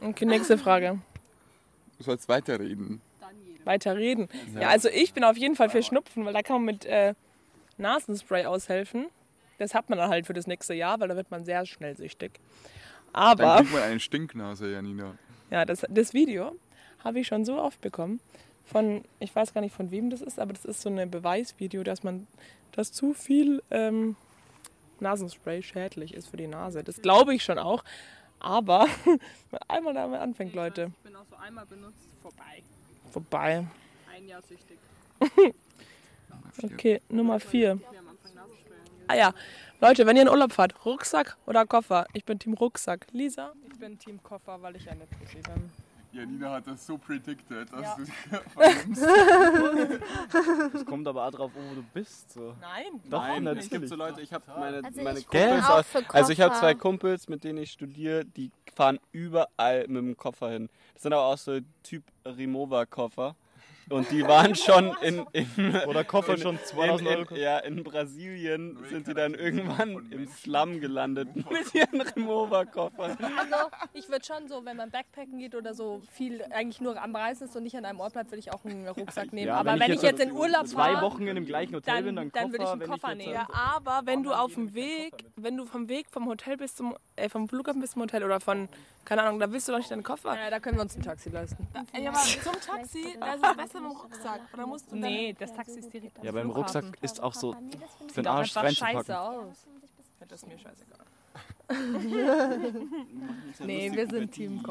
Okay, 0.00 0.24
nächste 0.24 0.58
Frage. 0.58 0.98
Du 1.98 2.04
sollst 2.04 2.28
weiterreden. 2.28 3.00
Dann 3.20 3.30
jeder. 3.46 3.66
Weiter 3.66 3.96
reden. 3.96 4.28
Ja, 4.54 4.68
also 4.68 4.88
ich 4.88 5.12
bin 5.14 5.24
auf 5.24 5.36
jeden 5.36 5.56
Fall 5.56 5.70
für 5.70 5.82
Schnupfen, 5.82 6.24
weil 6.24 6.32
da 6.32 6.42
kann 6.42 6.56
man 6.56 6.64
mit 6.64 6.84
äh, 6.84 7.14
Nasenspray 7.78 8.46
aushelfen. 8.46 9.06
Das 9.58 9.74
hat 9.74 9.88
man 9.88 9.98
dann 9.98 10.10
halt 10.10 10.26
für 10.26 10.32
das 10.34 10.46
nächste 10.46 10.74
Jahr, 10.74 11.00
weil 11.00 11.08
da 11.08 11.16
wird 11.16 11.30
man 11.30 11.44
sehr 11.44 11.64
schnell 11.66 11.96
süchtig. 11.96 12.32
Dann 13.12 13.22
Aber 13.22 13.56
kriegt 13.56 13.72
man 13.72 13.82
eine 13.82 14.00
Stinknase, 14.00 14.72
Janina. 14.72 15.14
ja, 15.50 15.64
das, 15.64 15.86
das 15.88 16.12
Video 16.12 16.56
habe 17.02 17.20
ich 17.20 17.26
schon 17.26 17.44
so 17.44 17.58
oft 17.58 17.80
bekommen. 17.80 18.20
Von, 18.64 19.04
ich 19.20 19.34
weiß 19.34 19.54
gar 19.54 19.60
nicht 19.60 19.74
von 19.74 19.90
wem 19.90 20.10
das 20.10 20.20
ist, 20.22 20.38
aber 20.40 20.52
das 20.52 20.64
ist 20.64 20.82
so 20.82 20.90
ein 20.90 21.10
Beweisvideo, 21.10 21.82
dass 21.84 22.02
man, 22.02 22.26
dass 22.72 22.92
zu 22.92 23.14
viel 23.14 23.62
ähm, 23.70 24.16
Nasenspray 25.00 25.62
schädlich 25.62 26.14
ist 26.14 26.28
für 26.28 26.36
die 26.36 26.46
Nase. 26.46 26.82
Das 26.84 27.00
glaube 27.02 27.34
ich 27.34 27.42
schon 27.44 27.58
auch. 27.58 27.84
Aber 28.38 28.86
wenn 29.04 29.18
man 29.50 29.60
einmal 29.68 29.94
damit 29.94 30.20
anfängt, 30.20 30.54
Leute, 30.54 30.92
Ich 30.98 31.02
bin 31.10 31.16
auch 31.16 31.24
so 31.30 31.36
einmal 31.36 31.66
benutzt, 31.66 32.08
vorbei. 32.22 32.62
vorbei. 33.10 33.66
Ein 34.14 34.26
Jahr 34.28 34.42
süchtig. 34.42 34.78
Okay, 36.62 37.00
Nummer 37.08 37.38
vier. 37.40 37.78
Wir 37.90 37.98
am 37.98 38.08
Anfang 38.08 38.34
Nasenspray. 38.34 38.76
Ah 39.08 39.14
ja, 39.14 39.34
Leute, 39.80 40.06
wenn 40.06 40.16
ihr 40.16 40.22
in 40.22 40.28
Urlaub 40.28 40.52
fahrt, 40.52 40.84
Rucksack 40.84 41.36
oder 41.46 41.66
Koffer? 41.66 42.06
Ich 42.12 42.24
bin 42.24 42.38
Team 42.38 42.54
Rucksack. 42.54 43.06
Lisa? 43.12 43.52
Ich 43.70 43.78
bin 43.78 43.98
Team 43.98 44.22
Koffer, 44.22 44.60
weil 44.62 44.76
ich 44.76 44.88
eine 44.90 45.06
Pussy 45.06 45.36
bin. 45.42 45.70
Janina 46.12 46.52
hat 46.52 46.66
das 46.66 46.86
so 46.86 46.96
predicted, 46.98 47.70
dass 47.72 47.80
Ja. 47.82 47.96
du 47.96 48.02
Es 50.74 50.84
kommt 50.86 51.06
aber 51.06 51.26
auch 51.26 51.30
drauf 51.30 51.50
an, 51.56 51.62
wo 51.70 51.74
du 51.76 51.82
bist. 51.94 52.32
So. 52.32 52.54
Nein. 52.60 53.00
Doch, 53.10 53.20
Nein, 53.22 53.44
natürlich. 53.44 53.64
nicht. 53.70 53.80
gibt 53.80 53.88
so 53.88 53.96
Leute, 53.96 54.20
ich 54.22 54.32
habe 54.32 54.44
meine, 54.58 54.82
Also 54.84 55.02
meine 55.02 55.18
ich 55.18 55.26
Kumpels, 55.28 55.64
auch 55.64 55.84
für 55.84 56.04
also 56.14 56.32
ich 56.32 56.40
habe 56.40 56.54
zwei 56.54 56.74
Kumpels, 56.74 57.28
mit 57.28 57.44
denen 57.44 57.58
ich 57.58 57.70
studiere, 57.72 58.24
die 58.24 58.50
fahren 58.74 58.98
überall 59.12 59.80
mit 59.88 59.96
dem 59.96 60.16
Koffer 60.16 60.50
hin. 60.50 60.68
Das 60.94 61.02
sind 61.02 61.12
aber 61.12 61.24
auch 61.26 61.38
so 61.38 61.58
Typ 61.82 62.04
Rimowa-Koffer. 62.24 63.34
Und 63.88 64.10
die 64.10 64.22
waren 64.26 64.54
schon 64.56 64.96
in, 65.02 65.24
in 65.32 65.76
Oder 65.86 66.02
Koffer 66.02 66.34
in, 66.34 66.40
schon 66.40 66.56
in, 66.56 66.64
2000 66.64 67.08
Euro. 67.08 67.34
in, 67.34 67.40
ja, 67.40 67.58
in 67.58 67.84
Brasilien 67.84 68.76
sind 68.90 69.06
die 69.06 69.14
dann 69.14 69.34
irgendwann 69.34 70.10
im 70.10 70.26
Slum 70.26 70.80
gelandet 70.80 71.28
mit 71.50 71.72
ihren 71.74 72.00
Rimowa-Koffern. 72.00 73.16
Also, 73.20 73.70
ich 73.92 74.08
würde 74.08 74.24
schon 74.24 74.48
so, 74.48 74.64
wenn 74.64 74.76
man 74.76 74.90
Backpacken 74.90 75.38
geht 75.38 75.54
oder 75.54 75.72
so 75.72 76.02
viel 76.12 76.42
eigentlich 76.50 76.80
nur 76.80 77.00
am 77.00 77.14
Reisen 77.14 77.44
ist 77.44 77.54
und 77.56 77.62
nicht 77.62 77.76
an 77.76 77.84
einem 77.84 78.00
Ort 78.00 78.14
bleibt, 78.14 78.30
würde 78.32 78.40
ich 78.40 78.52
auch 78.52 78.64
einen 78.64 78.88
Rucksack 78.88 79.32
nehmen. 79.32 79.48
Ja, 79.48 79.56
Aber 79.58 79.78
wenn, 79.78 79.92
ich 79.92 80.02
jetzt 80.02 80.20
in 80.20 80.32
Urlaub 80.32 80.66
zwei 80.66 80.92
fahre, 80.94 81.02
Wochen 81.06 81.26
in 81.28 81.36
dem 81.36 81.46
gleichen 81.46 81.74
Hotel 81.74 81.94
dann- 81.94 82.04
bin, 82.04 82.16
dann, 82.16 82.30
dann 82.32 82.52
würde 82.52 82.64
ich 82.64 82.70
einen 82.70 82.80
wenn 82.80 82.90
Koffer 82.90 83.08
jetzt 83.10 83.18
nehmen. 83.18 83.32
Ja, 83.34 83.46
aber 83.52 84.02
wenn 84.04 84.22
du 84.24 84.32
auf 84.32 84.54
dem 84.54 84.74
Weg, 84.74 85.12
wenn 85.36 85.56
du 85.56 85.64
vom 85.64 85.88
Weg 85.88 86.06
vom 86.10 86.26
Hotel 86.26 86.56
bis 86.56 86.74
zum, 86.74 86.96
äh, 87.14 87.28
vom 87.28 87.48
Flughafen 87.48 87.80
bis 87.80 87.92
zum 87.92 88.02
Hotel 88.02 88.24
oder 88.24 88.40
von, 88.40 88.68
keine 89.06 89.22
Ahnung, 89.22 89.38
da 89.40 89.50
willst 89.50 89.66
du 89.68 89.72
doch 89.72 89.78
nicht 89.78 89.90
deinen 89.90 90.02
Koffer. 90.02 90.36
ja, 90.36 90.50
da 90.50 90.60
können 90.60 90.76
wir 90.76 90.82
uns 90.82 90.94
ein 90.96 91.02
Taxi 91.02 91.30
leisten. 91.30 91.66
Ja, 91.94 92.10
aber 92.10 92.18
zum 92.18 92.60
Taxi, 92.60 93.16
da 93.18 93.32
ist 93.34 93.44
es 93.44 93.56
besser 93.56 93.80
mit 93.80 93.90
dem 93.92 93.96
Rucksack. 93.96 94.40
Oder 94.52 94.66
musst 94.66 94.92
du 94.92 94.96
Nee, 94.96 95.32
das 95.38 95.54
Taxi 95.54 95.78
ist 95.78 95.90
direkt 95.92 96.22
Ja, 96.22 96.32
beim. 96.32 96.50
Rucksack 96.50 96.84
ist 97.00 97.22
auch 97.22 97.32
so 97.32 97.54
für 98.12 98.22
den 98.22 98.26
Arsch 98.26 98.54
einfach 98.56 98.70
scheiße 98.76 98.84
reinzupacken. 99.14 99.48
aus. 99.50 99.66
das 100.28 100.42
ist 100.42 100.48
mir 100.48 100.58
scheißegal. 100.58 101.06
Nee, 103.60 103.90
wir 103.92 104.06
sind 104.08 104.30
Team 104.32 104.62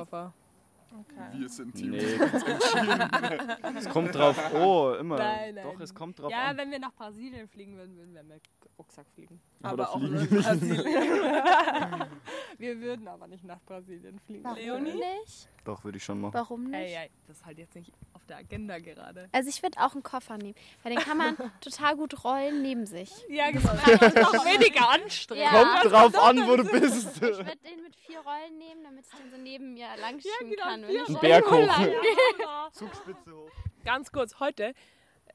Koffer. 0.96 1.32
Wir 1.34 1.50
sind 1.50 1.74
Team. 1.76 1.92
Nee, 1.92 1.98
es 3.78 3.90
kommt 3.90 4.16
drauf. 4.16 4.38
Oh, 4.54 4.94
immer. 5.00 5.18
Nein, 5.18 5.56
nein. 5.56 5.64
Doch, 5.64 5.80
es 5.80 5.94
kommt 5.94 6.20
drauf 6.20 6.32
Ja, 6.32 6.46
an. 6.46 6.58
wenn 6.58 6.72
wir 6.72 6.80
nach 6.80 6.94
Brasilien 6.94 7.48
fliegen 7.48 7.76
würden, 7.76 7.96
würden 7.98 8.14
wir 8.14 8.24
mit 8.24 8.42
Rucksack 8.78 9.08
fliegen. 9.14 9.42
Oder 9.60 9.70
aber 9.72 9.90
auch 9.90 10.00
fliegen 10.00 10.18
in 10.18 10.30
Brasilien. 10.42 10.86
wir 12.58 12.80
würden 12.82 13.08
aber 13.08 13.28
nicht 13.28 13.44
nach 13.44 13.62
Brasilien 13.62 14.20
fliegen. 14.20 14.44
Warum 14.44 14.58
Leonie? 14.58 14.94
nicht? 14.94 15.50
Doch, 15.66 15.84
würde 15.84 15.98
ich 15.98 16.04
schon 16.04 16.22
machen. 16.22 16.36
Warum 16.36 16.66
nicht? 16.66 16.80
Ey, 16.80 16.94
ey, 16.94 17.10
das 17.28 17.38
ist 17.38 17.46
halt 17.46 17.58
jetzt 17.58 17.76
nicht 17.76 17.92
auf 18.14 18.24
der 18.26 18.38
Agenda 18.38 18.78
gerade. 18.78 19.28
Also 19.32 19.50
ich 19.50 19.64
würde 19.64 19.80
auch 19.80 19.94
einen 19.94 20.04
Koffer 20.04 20.38
nehmen, 20.38 20.56
weil 20.84 20.94
den 20.94 21.04
kann 21.04 21.18
man 21.18 21.36
total 21.60 21.96
gut 21.96 22.24
rollen 22.24 22.62
neben 22.62 22.86
sich. 22.86 23.12
Ja, 23.30 23.50
genau. 23.50 23.74
Das 23.86 24.14
ist 24.14 24.26
auch 24.26 24.46
weniger 24.46 24.90
anstrengend. 24.90 25.44
Ja, 25.44 25.64
Kommt 25.64 25.92
drauf 25.92 26.24
an, 26.24 26.48
wo 26.48 26.56
du 26.56 26.64
bist. 26.66 27.16
ich 27.16 27.22
würde 27.22 27.44
den 27.44 27.82
mit 27.82 27.96
vier 27.96 28.20
Rollen 28.20 28.58
nehmen, 28.60 28.84
damit 28.84 29.06
ich 29.08 29.20
den 29.20 29.32
so 29.32 29.38
neben 29.38 29.74
mir 29.74 29.88
lang 30.00 30.20
schieben 30.22 30.52
genau, 30.52 30.64
kann. 30.64 30.84
Wenn 30.84 30.96
ich. 30.96 31.20
Berg 31.20 31.50
hoch. 31.50 32.72
Zugspitze 32.72 33.36
hoch. 33.36 33.52
Ganz 33.84 34.12
kurz, 34.12 34.40
heute 34.40 34.76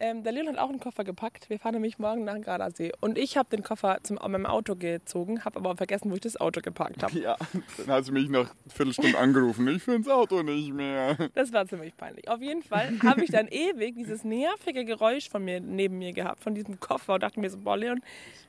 Ähm, 0.02 0.22
der 0.22 0.32
Leon 0.32 0.48
hat 0.48 0.56
auch 0.56 0.70
einen 0.70 0.80
Koffer 0.80 1.04
gepackt. 1.04 1.50
Wir 1.50 1.58
fahren 1.58 1.74
nämlich 1.74 1.98
morgen 1.98 2.24
nach 2.24 2.40
Gardasee. 2.40 2.92
Und 3.00 3.18
ich 3.18 3.36
habe 3.36 3.50
den 3.54 3.62
Koffer 3.62 3.98
zum 4.02 4.18
an 4.18 4.32
meinem 4.32 4.46
Auto 4.46 4.74
gezogen, 4.74 5.44
habe 5.44 5.58
aber 5.58 5.76
vergessen, 5.76 6.10
wo 6.10 6.14
ich 6.14 6.22
das 6.22 6.40
Auto 6.40 6.62
geparkt 6.62 7.02
habe. 7.02 7.18
Ja, 7.18 7.36
dann 7.76 7.86
hat 7.88 8.06
sie 8.06 8.12
mich 8.12 8.30
nach 8.30 8.40
einer 8.40 8.50
Viertelstunde 8.74 9.18
angerufen. 9.18 9.68
Ich 9.68 9.82
finde 9.82 10.00
das 10.00 10.12
Auto 10.12 10.42
nicht 10.42 10.72
mehr. 10.72 11.18
Das 11.34 11.52
war 11.52 11.66
ziemlich 11.66 11.94
peinlich. 11.96 12.28
Auf 12.28 12.40
jeden 12.40 12.62
Fall 12.62 12.92
habe 13.02 13.24
ich 13.24 13.30
dann 13.30 13.46
ewig 13.48 13.94
dieses 13.94 14.24
nervige 14.24 14.86
Geräusch 14.86 15.28
von 15.28 15.44
mir 15.44 15.60
neben 15.60 15.98
mir 15.98 16.14
gehabt, 16.14 16.42
von 16.42 16.54
diesem 16.54 16.80
Koffer 16.80 17.14
und 17.14 17.22
dachte 17.22 17.38
mir 17.38 17.50
so, 17.50 17.58
boah 17.58 17.76
Leon, 17.76 18.00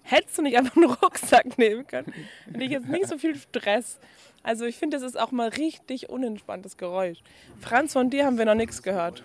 hättest 0.04 0.38
du 0.38 0.44
nicht 0.44 0.58
einfach 0.58 0.78
einen 0.78 0.86
Rucksack 0.86 1.58
nehmen 1.58 1.86
können? 1.86 2.14
Und 2.54 2.62
ich 2.62 2.72
jetzt 2.72 2.88
nicht 2.88 3.08
so 3.08 3.18
viel 3.18 3.36
Stress. 3.36 4.00
Also 4.42 4.64
ich 4.66 4.78
finde, 4.78 4.98
das 4.98 5.06
ist 5.06 5.20
auch 5.20 5.32
mal 5.32 5.50
richtig 5.50 6.10
unentspanntes 6.10 6.78
Geräusch. 6.78 7.20
Franz, 7.60 7.92
von 7.92 8.10
dir 8.10 8.26
haben 8.26 8.38
wir 8.38 8.46
noch 8.46 8.56
nichts 8.56 8.82
gehört. 8.82 9.24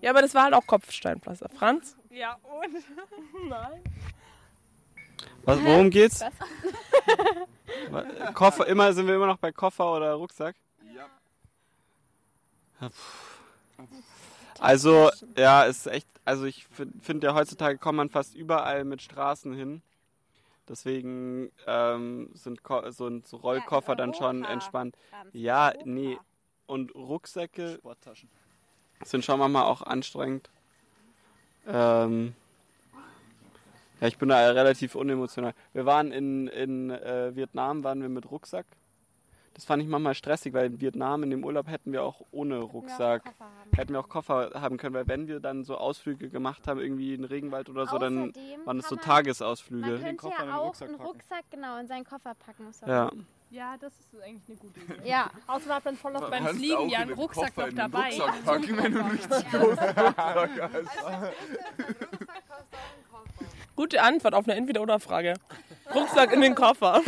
Ja, 0.00 0.10
aber 0.10 0.22
das 0.22 0.34
war 0.34 0.44
halt 0.44 0.54
auch 0.54 0.66
Kopfsteinpflaster. 0.66 1.48
Franz? 1.50 1.96
Ja, 2.10 2.34
und? 2.42 2.74
Nein. 3.48 3.82
Was, 5.44 5.62
worum 5.64 5.90
geht's? 5.90 6.22
Koffer, 8.34 8.66
immer 8.66 8.92
sind 8.92 9.06
wir 9.06 9.14
immer 9.16 9.26
noch 9.26 9.38
bei 9.38 9.52
Koffer 9.52 9.94
oder 9.96 10.14
Rucksack? 10.14 10.56
Ja. 10.94 11.06
Also, 14.60 15.10
ja, 15.36 15.64
ist 15.64 15.86
echt, 15.86 16.08
also 16.24 16.44
ich 16.44 16.66
finde 17.00 17.28
ja 17.28 17.34
heutzutage 17.34 17.78
kommt 17.78 17.96
man 17.96 18.10
fast 18.10 18.34
überall 18.34 18.84
mit 18.84 19.02
Straßen 19.02 19.52
hin. 19.54 19.82
Deswegen 20.68 21.50
ähm, 21.66 22.30
sind 22.34 22.62
Ko 22.62 22.90
so, 22.90 23.06
ein- 23.06 23.22
so 23.24 23.38
Rollkoffer 23.38 23.96
dann 23.96 24.12
schon 24.14 24.44
entspannt. 24.44 24.96
Ja, 25.32 25.72
nee. 25.84 26.18
Und 26.66 26.94
Rucksäcke 26.94 27.78
sind 29.04 29.24
schon 29.24 29.38
manchmal 29.38 29.64
auch 29.64 29.82
anstrengend. 29.82 30.48
Ähm, 31.66 32.34
ja, 34.00 34.06
ich 34.06 34.18
bin 34.18 34.28
da 34.28 34.50
relativ 34.50 34.94
unemotional. 34.94 35.54
Wir 35.72 35.86
waren 35.86 36.12
in, 36.12 36.48
in 36.48 36.90
äh, 36.90 37.34
Vietnam, 37.34 37.84
waren 37.84 38.00
wir 38.00 38.08
mit 38.08 38.30
Rucksack. 38.30 38.66
Das 39.54 39.64
fand 39.64 39.82
ich 39.82 39.88
manchmal 39.88 40.14
stressig, 40.14 40.52
weil 40.54 40.66
in 40.66 40.80
Vietnam 40.80 41.24
in 41.24 41.30
dem 41.30 41.44
Urlaub 41.44 41.66
hätten 41.66 41.90
wir 41.90 42.04
auch 42.04 42.20
ohne 42.30 42.58
Rucksack, 42.58 43.34
hätten 43.74 43.92
wir 43.92 43.98
auch 43.98 44.08
Koffer 44.08 44.52
haben 44.54 44.76
können, 44.76 44.94
weil 44.94 45.08
wenn 45.08 45.26
wir 45.26 45.40
dann 45.40 45.64
so 45.64 45.76
Ausflüge 45.76 46.28
gemacht 46.28 46.68
haben, 46.68 46.78
irgendwie 46.78 47.12
in 47.12 47.22
den 47.22 47.24
Regenwald 47.28 47.68
oder 47.68 47.86
so, 47.88 47.98
dann 47.98 48.30
Außerdem 48.30 48.66
waren 48.66 48.78
es 48.78 48.88
so 48.88 48.94
man- 48.94 49.04
Tagesausflüge. 49.04 49.90
Man 49.90 50.00
könnte 50.00 50.28
ja 50.28 50.56
auch 50.58 50.80
einen 50.80 50.94
Rucksack 50.94 51.44
genau 51.50 51.76
in 51.78 51.88
seinen 51.88 52.04
Koffer 52.04 52.36
packen. 52.36 52.72
So. 52.72 52.86
Ja. 52.86 53.10
Ja, 53.50 53.76
das 53.78 53.92
ist 53.98 54.14
eigentlich 54.22 54.42
eine 54.48 54.56
gute 54.58 54.80
Idee. 54.80 55.08
Ja. 55.08 55.30
Außerdem 55.46 55.74
hat 55.74 55.84
man 55.84 55.96
voll 55.96 56.14
oft 56.16 56.30
Man 56.30 56.44
beim 56.44 56.56
Fliegen 56.56 56.88
ja 56.90 57.02
in 57.02 57.08
einen 57.08 57.18
Rucksack 57.18 57.56
noch 57.56 57.72
dabei. 57.72 58.10
Rucksack 58.10 58.44
packen, 58.44 58.76
wenn 58.82 58.92
du 58.92 59.00
einen 59.00 59.10
richtig 59.10 59.50
großen 59.50 59.78
Rucksack 59.78 60.72
hast. 60.72 60.90
Gute 63.74 64.02
Antwort 64.02 64.34
auf 64.34 64.46
eine 64.46 64.56
Entweder-Oder-Frage. 64.56 65.34
Rucksack 65.94 66.32
in 66.32 66.42
den 66.42 66.54
Koffer. 66.54 67.00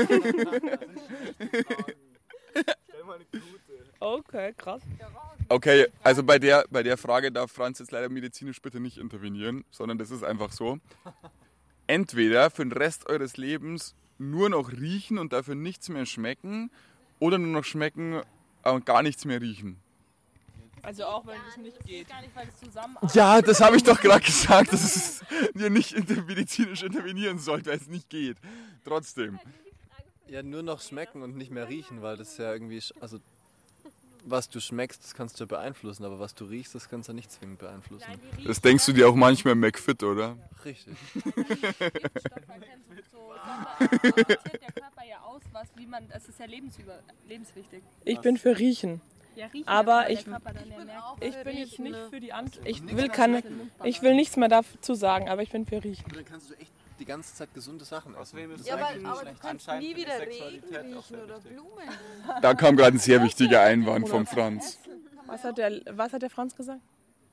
okay, 4.00 4.54
krass. 4.56 4.80
Okay, 5.48 5.88
also 6.02 6.22
bei 6.22 6.38
der, 6.38 6.64
bei 6.70 6.82
der 6.82 6.96
Frage 6.96 7.32
darf 7.32 7.50
Franz 7.52 7.80
jetzt 7.80 7.90
leider 7.90 8.08
medizinisch 8.08 8.62
bitte 8.62 8.80
nicht 8.80 8.96
intervenieren, 8.98 9.64
sondern 9.70 9.98
das 9.98 10.10
ist 10.10 10.22
einfach 10.22 10.52
so. 10.52 10.78
Entweder 11.86 12.50
für 12.50 12.64
den 12.64 12.72
Rest 12.72 13.10
eures 13.10 13.36
Lebens 13.36 13.94
nur 14.20 14.50
noch 14.50 14.70
riechen 14.70 15.18
und 15.18 15.32
dafür 15.32 15.54
nichts 15.54 15.88
mehr 15.88 16.06
schmecken 16.06 16.70
oder 17.18 17.38
nur 17.38 17.50
noch 17.52 17.64
schmecken 17.64 18.20
und 18.62 18.86
gar 18.86 19.02
nichts 19.02 19.24
mehr 19.24 19.40
riechen. 19.40 19.80
Also 20.82 21.04
auch 21.04 21.26
wenn 21.26 21.36
es 21.48 21.56
nicht 21.58 21.84
geht. 21.84 22.08
Gar 22.08 22.22
nicht, 22.22 22.34
weil 22.34 22.48
es 22.48 22.58
zusammen 22.58 22.96
Ja, 23.12 23.42
das 23.42 23.60
habe 23.60 23.76
ich 23.76 23.82
doch 23.82 24.00
gerade 24.00 24.24
gesagt, 24.24 24.72
dass 24.72 24.84
es 24.96 25.22
ihr 25.54 25.68
nicht 25.70 25.92
inter- 25.92 26.22
medizinisch 26.22 26.82
intervenieren 26.82 27.38
sollt, 27.38 27.66
weil 27.66 27.76
es 27.76 27.88
nicht 27.88 28.08
geht. 28.08 28.36
Trotzdem. 28.84 29.38
Ja, 30.28 30.42
nur 30.42 30.62
noch 30.62 30.80
schmecken 30.80 31.22
und 31.22 31.36
nicht 31.36 31.50
mehr 31.50 31.68
riechen, 31.68 32.02
weil 32.02 32.16
das 32.16 32.36
ja 32.38 32.52
irgendwie, 32.52 32.82
also 33.00 33.18
was 34.24 34.48
du 34.48 34.60
schmeckst, 34.60 35.02
das 35.02 35.14
kannst 35.14 35.38
du 35.38 35.44
ja 35.44 35.46
beeinflussen, 35.46 36.04
aber 36.04 36.18
was 36.18 36.34
du 36.34 36.44
riechst, 36.44 36.74
das 36.74 36.88
kannst 36.88 37.08
du 37.08 37.12
nicht 37.12 37.30
zwingend 37.30 37.58
beeinflussen. 37.58 38.06
Das 38.46 38.60
denkst 38.60 38.86
du 38.86 38.92
dir 38.92 39.08
auch 39.08 39.14
manchmal 39.14 39.52
im 39.52 39.60
McFit, 39.60 40.02
oder? 40.02 40.36
Richtig. 40.64 40.96
Ich 48.04 48.20
bin 48.20 48.36
für 48.36 48.58
Riechen. 48.58 49.00
Ja, 49.36 49.46
riechen, 49.46 49.68
aber 49.68 50.10
ich, 50.10 50.24
Körper 50.24 50.52
merkt. 50.52 51.24
ich 51.24 51.36
bin 51.44 51.56
jetzt 51.56 51.78
nicht 51.78 51.98
für 52.10 52.20
die 52.20 52.32
Antwort. 52.32 52.66
Ich 52.66 52.96
will 52.96 53.08
keine, 53.08 53.42
ich 53.84 54.02
will 54.02 54.14
nichts 54.14 54.36
mehr 54.36 54.48
dazu 54.48 54.94
sagen, 54.94 55.28
aber 55.28 55.42
ich 55.42 55.50
bin 55.50 55.66
für 55.66 55.82
Riechen. 55.82 56.04
Dann 56.12 56.24
kannst 56.24 56.50
du 56.50 56.54
echt 56.54 56.72
die 57.00 57.04
ganze 57.06 57.34
Zeit 57.34 57.52
gesunde 57.54 57.84
Sachen 57.84 58.14
essen. 58.14 58.38
Ja, 58.64 58.74
aber, 58.74 58.88
aber 59.08 59.24
du 59.24 59.34
kannst 59.40 59.68
nie 59.78 59.96
wieder 59.96 60.20
Regen 60.20 60.62
riechen 60.76 61.22
oder 61.22 61.40
Blumen. 61.40 61.88
Da 62.42 62.54
kam 62.54 62.76
gerade 62.76 62.96
ein 62.96 63.00
sehr 63.00 63.22
wichtiger 63.22 63.62
Einwand 63.62 64.08
vom 64.08 64.26
Franz. 64.26 64.78
Was 65.26 65.44
hat 65.44 65.58
der, 65.58 65.80
was 65.90 66.12
hat 66.12 66.22
der 66.22 66.30
Franz 66.30 66.54
gesagt? 66.54 66.80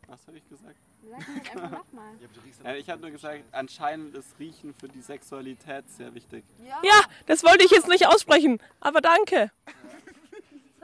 Was 0.07 0.25
habe 0.27 0.37
ich 0.37 0.49
gesagt? 0.49 0.75
Sag 1.09 1.55
einfach 1.55 1.71
nochmal. 1.71 2.13
Ja, 2.63 2.75
ich 2.75 2.89
habe 2.89 3.01
nur 3.01 3.11
gesagt, 3.11 3.43
anscheinend 3.51 4.15
ist 4.15 4.39
Riechen 4.39 4.73
für 4.73 4.87
die 4.87 5.01
Sexualität 5.01 5.89
sehr 5.89 6.13
wichtig. 6.13 6.43
Ja, 6.83 7.01
das 7.27 7.43
wollte 7.43 7.63
ich 7.63 7.71
jetzt 7.71 7.87
nicht 7.87 8.07
aussprechen, 8.07 8.59
aber 8.79 9.01
danke. 9.01 9.51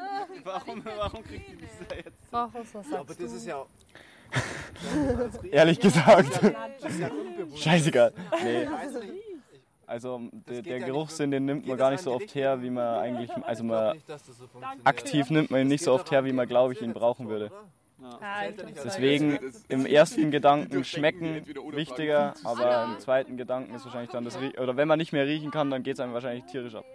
Warum, 0.43 0.83
warum 0.83 1.23
kriegt 1.23 1.47
die 1.49 1.57
das 1.57 1.97
jetzt? 1.97 2.31
Markus, 2.31 2.67
was 2.73 2.85
sagst 2.87 2.93
Aber 2.93 3.15
das 3.15 3.31
ist 3.31 3.45
ja. 3.45 3.65
Ehrlich 5.51 5.79
gesagt. 5.79 6.39
Scheißegal. 7.55 8.13
Nee. 8.43 8.67
Also 9.85 10.21
der, 10.49 10.61
der 10.61 10.79
Geruchssinn, 10.79 11.31
den 11.31 11.45
nimmt 11.45 11.67
man 11.67 11.77
gar 11.77 11.91
nicht 11.91 12.01
so 12.01 12.13
oft 12.13 12.33
her, 12.33 12.61
wie 12.61 12.69
man 12.69 12.99
eigentlich, 12.99 13.29
also 13.43 13.63
man 13.63 14.01
aktiv 14.83 15.29
nimmt 15.29 15.51
man 15.51 15.61
ihn 15.61 15.67
nicht 15.67 15.83
so 15.83 15.93
oft 15.93 16.09
her, 16.09 16.25
wie 16.25 16.33
man 16.33 16.47
glaube 16.47 16.73
ich 16.73 16.81
ihn 16.81 16.93
brauchen 16.93 17.29
würde. 17.29 17.51
Ja, 18.01 18.51
Deswegen 18.83 19.39
im 19.69 19.85
ersten 19.85 20.31
Gedanken 20.31 20.83
schmecken 20.83 21.45
wichtiger, 21.71 22.33
aber 22.43 22.85
im 22.85 22.99
zweiten 22.99 23.37
Gedanken 23.37 23.75
ist 23.75 23.85
wahrscheinlich 23.85 24.11
dann 24.11 24.25
das 24.25 24.39
Rie 24.41 24.57
oder 24.57 24.75
wenn 24.75 24.87
man 24.87 24.97
nicht 24.97 25.13
mehr 25.13 25.25
riechen 25.25 25.51
kann, 25.51 25.69
dann 25.69 25.83
geht 25.83 25.93
es 25.93 25.99
einem 25.99 26.13
wahrscheinlich 26.13 26.45
tierisch 26.45 26.75
ab. 26.75 26.85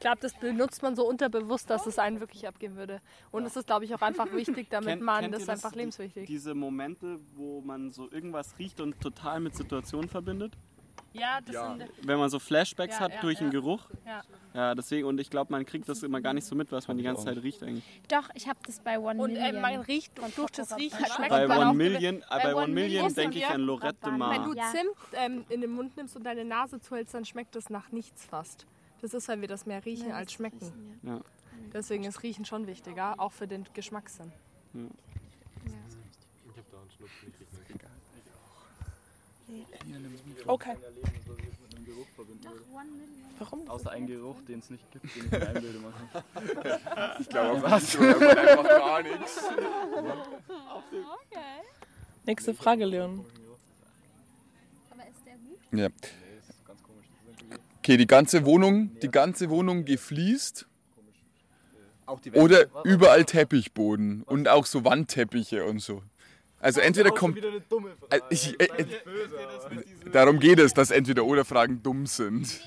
Ich 0.00 0.02
glaube, 0.02 0.16
das 0.22 0.32
benutzt 0.32 0.82
man 0.82 0.96
so 0.96 1.06
unterbewusst, 1.06 1.68
dass 1.68 1.86
es 1.86 1.98
einen 1.98 2.20
wirklich 2.20 2.48
abgeben 2.48 2.74
würde. 2.76 3.02
Und 3.32 3.44
es 3.44 3.54
ist, 3.54 3.66
glaube 3.66 3.84
ich, 3.84 3.94
auch 3.94 4.00
einfach 4.00 4.32
wichtig, 4.32 4.68
damit 4.70 4.88
Kennt- 4.88 5.02
man, 5.02 5.30
das 5.30 5.42
ist 5.42 5.50
einfach 5.50 5.72
die- 5.72 5.78
lebenswichtig. 5.80 6.26
Diese 6.26 6.54
Momente, 6.54 7.18
wo 7.36 7.60
man 7.60 7.90
so 7.90 8.10
irgendwas 8.10 8.58
riecht 8.58 8.80
und 8.80 8.98
total 8.98 9.40
mit 9.40 9.54
Situationen 9.54 10.08
verbindet. 10.08 10.54
Ja, 11.12 11.40
das 11.44 11.54
sind. 11.54 11.90
Wenn 12.02 12.18
man 12.18 12.30
so 12.30 12.38
Flashbacks 12.38 12.94
Ja, 12.94 13.00
hat 13.00 13.12
ja, 13.14 13.20
durch 13.20 13.36
den 13.38 13.48
ja. 13.48 13.52
Geruch. 13.52 13.90
Ja. 14.06 14.22
Ja, 14.54 14.74
deswegen, 14.74 15.06
und 15.06 15.20
ich 15.20 15.28
glaube, 15.28 15.52
man 15.52 15.66
kriegt 15.66 15.86
das 15.86 16.02
immer 16.02 16.22
gar 16.22 16.32
nicht 16.32 16.46
so 16.46 16.54
mit, 16.54 16.72
was 16.72 16.88
man 16.88 16.96
die 16.96 17.02
ganze 17.02 17.24
Zeit 17.26 17.36
riecht 17.42 17.62
eigentlich. 17.62 17.84
Doch, 18.08 18.30
ich 18.34 18.48
habe 18.48 18.58
das 18.64 18.80
bei 18.80 18.98
One 18.98 19.20
Und 19.22 19.34
Million. 19.34 19.54
äh, 19.56 19.60
man 19.60 19.80
riecht, 19.82 20.12
durch 20.36 20.50
das 20.52 20.74
Riechen 20.78 21.04
schmeckt 21.14 21.28
Bei 21.28 21.46
man 21.46 21.58
One 21.58 21.68
auch 21.68 21.74
Million, 21.74 22.22
äh, 22.22 22.24
bei 22.30 22.54
One 22.54 22.64
One 22.64 22.72
Million 22.72 23.02
Million 23.02 23.14
denke 23.14 23.36
ich 23.36 23.42
ja, 23.42 23.48
an 23.50 23.60
Lorette 23.60 23.98
de 24.02 24.12
Mar. 24.12 24.30
Wenn 24.32 24.44
du 24.44 24.54
Ja. 24.54 24.70
Zimt 24.72 24.96
ähm, 25.12 25.44
in 25.50 25.60
den 25.60 25.72
Mund 25.72 25.94
nimmst 25.98 26.16
und 26.16 26.24
deine 26.24 26.44
Nase 26.46 26.80
zuhältst, 26.80 27.12
dann 27.12 27.26
schmeckt 27.26 27.54
das 27.54 27.68
nach 27.68 27.92
nichts 27.92 28.24
fast. 28.24 28.64
Das 29.00 29.14
ist, 29.14 29.28
weil 29.28 29.40
wir 29.40 29.48
das 29.48 29.66
mehr 29.66 29.84
riechen 29.84 30.08
Ja, 30.10 30.16
als 30.16 30.26
das 30.26 30.34
schmecken. 30.34 30.58
Riechen, 30.60 31.00
Ja. 31.02 31.20
Deswegen 31.72 32.04
ist 32.04 32.22
Riechen 32.22 32.44
schon 32.44 32.66
wichtiger, 32.66 33.18
auch 33.18 33.32
für 33.32 33.46
den 33.46 33.64
Geschmackssinn. 33.74 34.32
Okay. 40.46 40.76
Warum? 43.38 43.68
Außer 43.68 43.90
ein 43.90 44.06
Geruch, 44.06 44.36
den 44.46 44.58
es 44.58 44.70
nicht 44.70 44.90
gibt, 44.90 45.16
den 45.16 45.24
ich 45.24 45.30
mir 45.30 45.48
einbilde. 45.48 45.78
Manchmal. 45.80 47.16
Ich 47.20 47.28
glaube, 47.28 47.50
auf 47.56 47.62
was? 47.62 47.96
einfach 47.96 48.68
gar 48.68 49.02
nichts. 49.02 49.40
Nächste 52.26 52.54
Frage, 52.54 52.84
Leon. 52.84 53.24
Aber 54.90 55.02
ist 55.08 55.24
der 55.24 55.36
gut? 55.36 55.58
Ja. 55.72 55.88
Okay, 57.90 57.96
die 57.96 58.06
ganze 58.06 58.44
Wohnung, 58.44 58.96
die 59.00 59.10
ganze 59.10 59.50
Wohnung 59.50 59.84
gefliest 59.84 60.68
Auch 62.06 62.20
die 62.20 62.32
Wände- 62.32 62.40
oder 62.70 62.84
überall 62.84 63.24
Teppichboden 63.24 64.22
und 64.22 64.46
auch 64.46 64.64
so 64.64 64.84
Wandteppiche 64.84 65.64
und 65.64 65.80
so. 65.80 66.04
Also 66.60 66.80
entweder 66.80 67.10
kommt. 67.10 67.38
Äh, 67.42 68.20
ich- 68.30 68.60
äh, 68.60 68.66
äh, 68.66 68.86
Darum 70.12 70.38
geht 70.38 70.60
es, 70.60 70.72
dass 70.72 70.92
entweder 70.92 71.24
oder 71.24 71.44
Fragen 71.44 71.82
dumm 71.82 72.06
sind. 72.06 72.60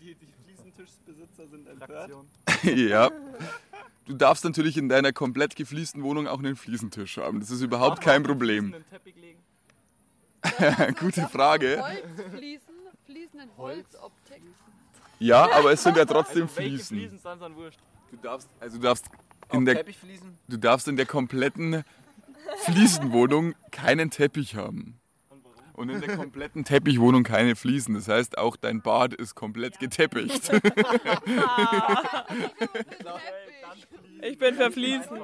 Die 0.00 0.16
Fliesentischbesitzer 0.44 1.46
sind 1.46 1.68
empört. 1.68 2.10
ja. 2.64 3.12
Du 4.06 4.14
darfst 4.14 4.42
natürlich 4.42 4.76
in 4.76 4.88
deiner 4.88 5.12
komplett 5.12 5.54
gefliesten 5.54 6.02
Wohnung 6.02 6.26
auch 6.26 6.40
einen 6.40 6.56
Fliesentisch 6.56 7.18
haben. 7.18 7.38
Das 7.38 7.52
ist 7.52 7.60
überhaupt 7.62 8.00
kein 8.00 8.24
Problem. 8.24 8.74
Gute 10.98 11.28
Frage. 11.28 11.80
Holzfliesen, 11.80 12.75
Fliesen 13.16 13.40
in 13.40 13.56
Holzoptik. 13.56 14.42
Ja, 15.18 15.50
aber 15.52 15.72
es 15.72 15.82
sind 15.82 15.96
ja 15.96 16.04
trotzdem 16.04 16.42
Also, 16.42 16.56
welche 16.56 16.70
Fliesen. 16.70 16.98
Fliesen 16.98 17.18
sind 17.18 17.40
dann 17.40 17.56
wurscht. 17.56 17.80
Du 18.10 18.16
darfst, 18.18 18.48
also 18.60 18.76
du 18.76 18.82
darfst 18.82 19.06
in 19.52 19.64
der, 19.64 19.76
Teppichfliesen? 19.76 20.38
du 20.48 20.56
darfst 20.58 20.86
in 20.86 20.96
der 20.96 21.06
kompletten 21.06 21.82
Fliesenwohnung 22.64 23.54
keinen 23.70 24.10
Teppich 24.10 24.54
haben. 24.54 25.00
Und 25.76 25.90
in 25.90 26.00
der 26.00 26.16
kompletten 26.16 26.64
Teppichwohnung 26.64 27.22
keine 27.22 27.54
Fliesen. 27.54 27.94
Das 27.94 28.08
heißt, 28.08 28.38
auch 28.38 28.56
dein 28.56 28.80
Bad 28.80 29.14
ist 29.14 29.34
komplett 29.34 29.78
geteppicht. 29.78 30.50
Ich 34.22 34.38
bin 34.38 34.54
für 34.54 34.72
Fliesen. 34.72 35.20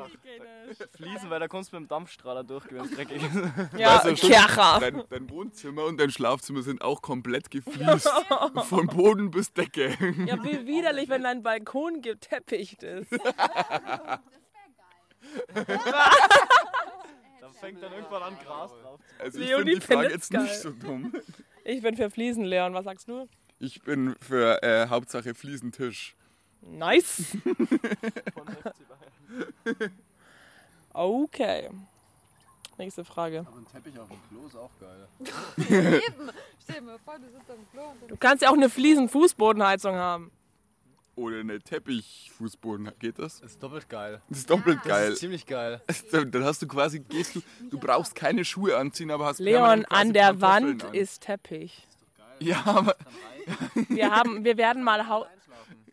Fliesen, 0.95 1.31
weil 1.31 1.41
da 1.41 1.49
kommst 1.49 1.73
du 1.73 1.77
mit 1.77 1.87
dem 1.87 1.89
Dampfstrahler 1.89 2.45
durch, 2.45 2.65
wenn 2.71 2.85
es 2.85 2.91
dreckig 2.95 3.23
ist. 3.23 3.35
Ja, 3.77 4.05
Weißt 4.05 4.23
du 4.23 4.29
Kercher. 4.29 4.79
Dein, 4.81 5.03
dein 5.09 5.31
Wohnzimmer 5.31 5.85
und 5.87 5.99
dein 5.99 6.11
Schlafzimmer 6.11 6.63
sind 6.63 6.83
auch 6.83 7.03
komplett 7.03 7.51
gefliest. 7.51 8.09
Von 8.69 8.87
Boden 8.87 9.31
bis 9.31 9.53
Decke. 9.53 9.97
Ja, 10.27 10.43
wie 10.45 10.67
widerlich, 10.67 11.09
wenn 11.09 11.23
dein 11.23 11.43
Balkon 11.43 12.03
geteppicht 12.03 12.83
ist. 12.83 13.11
Da 15.55 15.71
fängt 17.63 17.83
dann 17.83 17.93
irgendwann 17.93 18.23
an, 18.23 18.39
Gras 18.45 18.73
drauf 18.83 19.01
zu 19.01 19.23
Also 19.23 19.39
ich 19.39 19.47
Leonie 19.47 19.71
finde 19.73 19.81
die 19.81 19.93
Frage 19.95 20.11
jetzt 20.11 20.33
nicht 20.33 20.55
so 20.57 20.71
dumm. 20.71 21.13
Ich 21.65 21.81
bin 21.81 21.97
für 21.97 22.11
Fliesen, 22.11 22.43
Leon. 22.45 22.75
Was 22.75 22.85
sagst 22.85 23.09
du? 23.09 23.29
Ich 23.61 23.83
bin 23.83 24.17
für 24.21 24.61
äh, 24.65 24.89
Hauptsache 24.89 25.33
Fliesentisch. 25.33 26.17
Nice. 26.61 27.37
Okay. 30.95 31.71
Nächste 32.77 33.03
Frage. 33.03 33.47
Aber 33.47 33.57
ein 33.57 33.67
Teppich 33.67 33.99
auf 33.99 34.09
dem 34.09 34.19
Klo 34.29 34.47
ist 34.47 34.57
auch 34.57 34.71
geil. 34.79 35.09
Eben. 36.07 36.31
Stell 36.63 36.75
dir 36.75 36.83
mal 36.83 36.99
vor, 36.99 37.19
du 37.19 37.31
sitzt 37.31 37.51
am 37.51 37.67
Klo. 37.73 37.83
Du 38.09 38.17
kannst 38.19 38.43
ja 38.43 38.51
auch 38.51 38.55
eine 38.55 38.69
Fliesen-Fußbodenheizung 38.69 39.95
haben. 39.95 40.31
Oder 41.15 41.41
eine 41.41 41.61
Teppichfußboden. 41.61 42.91
Geht 42.99 43.19
das? 43.19 43.41
Das 43.41 43.53
ist 43.53 43.63
doppelt 43.63 43.89
geil. 43.89 44.23
Das 44.29 44.39
ist 44.39 44.51
doppelt 44.51 44.79
Das 44.79 44.87
geil. 44.89 45.13
ist 45.13 45.19
ziemlich 45.19 45.45
geil. 45.47 45.81
Dann 46.11 46.45
hast 46.45 46.63
du 46.63 46.67
quasi, 46.67 47.01
gehst 47.01 47.35
du, 47.37 47.43
du 47.71 47.79
brauchst 47.79 48.15
keine 48.15 48.45
Schuhe 48.45 48.77
anziehen, 48.79 49.11
aber 49.11 49.27
hast 49.27 49.39
Leon, 49.39 49.85
an 49.87 50.13
der 50.13 50.33
Pantoffeln 50.35 50.41
Wand 50.41 50.85
an. 50.85 50.95
ist 50.95 51.23
Teppich. 51.23 51.87
Ja, 52.39 52.63
aber 52.65 52.97
Wir 53.89 54.11
haben, 54.11 54.45
wir 54.45 54.57
werden 54.57 54.83
mal 54.83 55.07
Hau 55.09 55.27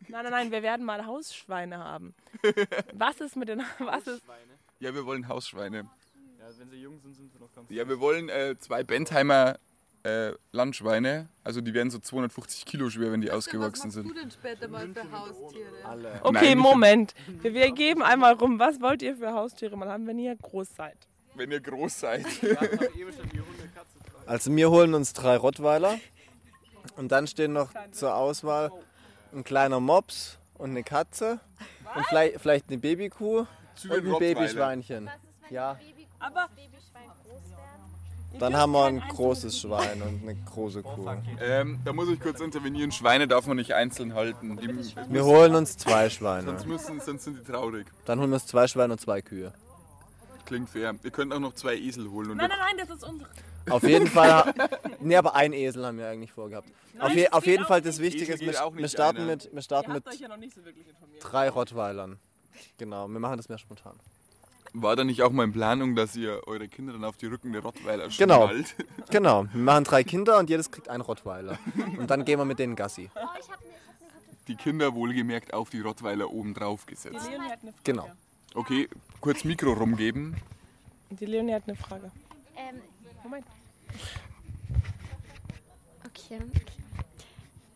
Nein, 0.08 0.24
nein, 0.24 0.32
nein, 0.32 0.52
wir 0.52 0.64
werden 0.64 0.86
mal 0.86 1.06
Hausschweine 1.06 1.78
haben. 1.78 2.16
Was 2.94 3.20
ist 3.22 3.36
mit 3.36 3.48
den 3.50 3.62
was 3.80 4.08
ist 4.08 4.24
ja, 4.80 4.94
wir 4.96 5.06
wollen 5.06 5.28
Hausschweine. 5.28 5.88
Ja, 6.40 6.46
wenn 6.58 6.70
sie 6.72 6.78
jung 6.78 7.00
sind, 7.02 7.16
sind 7.16 7.32
sie 7.32 7.38
noch 7.40 7.54
ganz 7.54 7.70
Ja, 7.70 7.88
wir 7.88 8.00
wollen 8.00 8.30
äh, 8.30 8.56
zwei 8.58 8.84
Bentheimer 8.84 9.60
äh, 10.10 10.34
Landschweine. 10.52 11.30
Also 11.44 11.62
die 11.62 11.74
werden 11.74 11.90
so 11.92 12.00
250 12.00 12.66
Kilo 12.66 12.90
schwer, 12.90 13.12
wenn 13.12 13.22
die 13.22 13.32
ausgewachsen 13.32 13.90
Was 13.90 13.96
machst 13.96 13.96
sind. 13.96 14.10
du 14.10 14.14
denn 14.14 14.32
später 14.32 14.68
mal 14.68 14.88
für 14.88 15.12
Haustiere? 15.12 16.20
Okay, 16.24 16.32
Nein, 16.50 16.58
Moment. 16.58 17.14
Wir, 17.42 17.54
wir 17.54 17.72
geben 17.72 18.02
einmal 18.04 18.34
rum, 18.34 18.60
was 18.60 18.80
wollt 18.82 19.02
ihr 19.02 19.16
für 19.16 19.34
Haustiere 19.34 19.76
mal 19.78 19.90
haben, 19.90 20.08
wenn 20.08 20.20
ihr 20.20 20.36
groß 20.36 20.76
seid? 20.76 20.98
Wenn 21.36 21.52
ihr 21.52 21.60
groß 21.62 22.00
seid. 22.00 22.26
Also 24.26 24.56
wir 24.56 24.70
holen 24.70 24.94
uns 24.94 25.14
drei 25.14 25.38
Rottweiler 25.38 25.98
und 26.98 27.12
dann 27.12 27.26
stehen 27.26 27.54
noch 27.54 27.72
zur 27.92 28.14
Auswahl 28.14 28.72
ein 29.34 29.44
kleiner 29.44 29.80
Mops 29.80 30.38
und 30.54 30.70
eine 30.70 30.84
Katze 30.84 31.40
und 31.96 32.06
vielleicht, 32.06 32.40
vielleicht 32.40 32.70
eine 32.70 32.78
Babykuh 32.78 33.48
Zu 33.74 33.90
und 33.90 33.98
ein 33.98 34.12
Rottweiler. 34.12 34.36
Babyschweinchen. 34.36 35.10
Ja, 35.50 35.80
Aber. 36.20 36.48
Dann 38.40 38.56
haben 38.56 38.72
wir 38.72 38.86
ein 38.86 39.00
großes 39.00 39.60
Schwein 39.60 40.02
und 40.02 40.22
eine 40.24 40.36
große 40.36 40.82
Kuh. 40.84 41.10
Ähm, 41.42 41.80
da 41.86 41.94
muss 41.94 42.10
ich 42.10 42.20
kurz 42.20 42.40
intervenieren. 42.40 42.92
Schweine 42.92 43.28
darf 43.28 43.46
man 43.48 43.58
nicht 43.58 43.74
einzeln 43.74 44.14
halten. 44.14 44.58
Die, 44.58 45.14
Wir 45.14 45.26
holen 45.26 45.56
uns 45.56 45.78
zwei 45.78 46.10
Schweine. 46.10 46.46
sonst, 46.48 46.66
müssen, 46.68 47.00
sonst 47.02 47.24
sind 47.24 47.40
die 47.40 47.52
traurig. 47.52 47.88
Dann 48.06 48.20
holen 48.20 48.30
wir 48.30 48.36
uns 48.36 48.48
zwei 48.48 48.68
Schweine 48.68 48.94
und 48.94 49.00
zwei 49.00 49.22
Kühe. 49.22 49.54
Klingt 50.46 50.70
fair. 50.70 50.96
Ihr 51.04 51.12
könnt 51.12 51.32
auch 51.34 51.40
noch 51.40 51.54
zwei 51.54 51.76
Esel 51.76 52.10
holen. 52.10 52.32
Und 52.32 52.38
nein, 52.38 52.50
nein, 52.50 52.58
nein, 52.76 52.88
das 52.88 52.98
ist 52.98 53.04
unsere. 53.04 53.30
Auf 53.70 53.84
jeden 53.84 54.08
Fall. 54.08 54.54
Nee, 55.00 55.16
aber 55.16 55.36
ein 55.36 55.54
Esel 55.54 55.86
haben 55.86 55.98
wir 55.98 56.08
eigentlich 56.08 56.32
vorgehabt. 56.32 56.68
Auf, 57.00 57.14
je, 57.14 57.30
auf 57.30 57.46
jeden 57.46 57.66
Fall 57.66 57.82
das. 57.82 58.00
Wichtige 58.00 58.34
ist, 58.34 58.42
wir, 58.42 58.54
wir 58.54 58.88
starten 58.88 59.20
einer. 59.20 59.28
mit, 59.28 59.50
wir 59.54 59.62
starten 59.62 59.94
mit 59.94 60.04
ja 60.20 60.28
noch 60.28 60.38
nicht 60.38 60.54
so 60.56 60.66
wirklich 60.66 60.88
informiert. 60.88 61.24
drei 61.24 61.50
Rottweilern. 61.50 62.20
Genau, 62.78 63.08
wir 63.08 63.20
machen 63.20 63.38
das 63.38 63.48
mehr 63.48 63.58
spontan. 63.58 63.96
War 64.74 64.96
da 64.96 65.04
nicht 65.04 65.22
auch 65.24 65.32
mal 65.32 65.44
in 65.44 65.52
Planung, 65.52 65.96
dass 65.96 66.16
ihr 66.16 66.42
eure 66.48 66.68
Kinder 66.68 66.94
dann 66.94 67.04
auf 67.04 67.18
die 67.18 67.26
Rücken 67.26 67.52
der 67.54 67.62
Rottweiler 67.62 68.08
Genau. 68.18 68.48
schnallt? 68.48 68.76
Genau, 69.10 69.46
wir 69.52 69.62
machen 69.62 69.84
drei 69.84 70.04
Kinder 70.04 70.38
und 70.38 70.50
jedes 70.50 70.70
kriegt 70.70 70.90
einen 70.90 71.02
Rottweiler. 71.02 71.58
Und 71.98 72.10
dann 72.12 72.24
gehen 72.26 72.38
wir 72.40 72.46
mit 72.46 72.60
denen 72.60 72.76
Gassi. 72.76 73.10
Oh, 73.16 73.20
ich 73.40 73.50
hab 73.50 73.60
ne 73.62 73.68
gute 73.68 74.44
Die 74.48 74.56
Kinder 74.56 74.94
wohlgemerkt 74.94 75.54
auf 75.54 75.70
die 75.72 75.82
Rottweiler 75.82 76.30
oben 76.32 76.54
drauf 76.54 76.86
Die 76.88 76.94
gesetzt. 76.94 77.28
Leonie 77.30 77.50
hat 77.50 77.60
eine 77.64 77.72
Frage. 77.72 77.84
Genau. 77.84 78.10
Okay, 78.54 78.88
kurz 79.22 79.44
Mikro 79.44 79.74
rumgeben. 79.74 80.36
Die 81.10 81.26
Leonie 81.26 81.54
hat 81.54 81.64
eine 81.68 81.76
Frage. 81.76 82.12
Ähm, 82.56 82.80
Moment. 83.24 83.46
okay. 86.06 86.40
okay. 86.40 86.62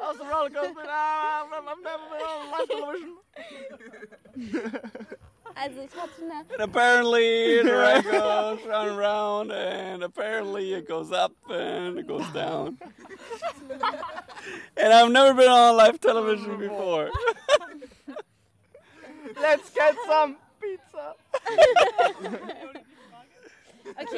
hätte- 0.00 0.04
television 0.04 0.04
before. 0.04 0.04
Aus 0.04 0.16
dem 0.18 0.26
Rollercoaster. 0.28 0.88
I've 0.88 1.50
never 1.50 1.76
been 1.82 2.22
on 2.22 2.50
live 2.50 2.68
television. 2.68 3.16
also 5.56 5.80
ich 5.82 5.96
hatte 5.96 6.22
eine. 6.22 6.44
And 6.52 6.60
apparently 6.62 7.62
the 7.62 7.72
ride 7.72 8.04
goes 8.04 8.60
round 8.66 8.88
and 8.90 8.98
round, 8.98 9.52
and 9.52 10.02
apparently 10.04 10.74
it 10.74 10.86
goes 10.86 11.12
up 11.12 11.32
and 11.48 11.98
it 11.98 12.06
goes 12.06 12.26
down. 12.34 12.78
and 14.76 14.92
I've 14.92 15.10
never 15.10 15.34
been 15.34 15.48
on 15.48 15.76
live 15.76 15.98
television 16.00 16.58
before. 16.58 17.10
Let's 19.40 19.70
get 19.70 19.94
some 20.06 20.36
pizza. 20.60 21.14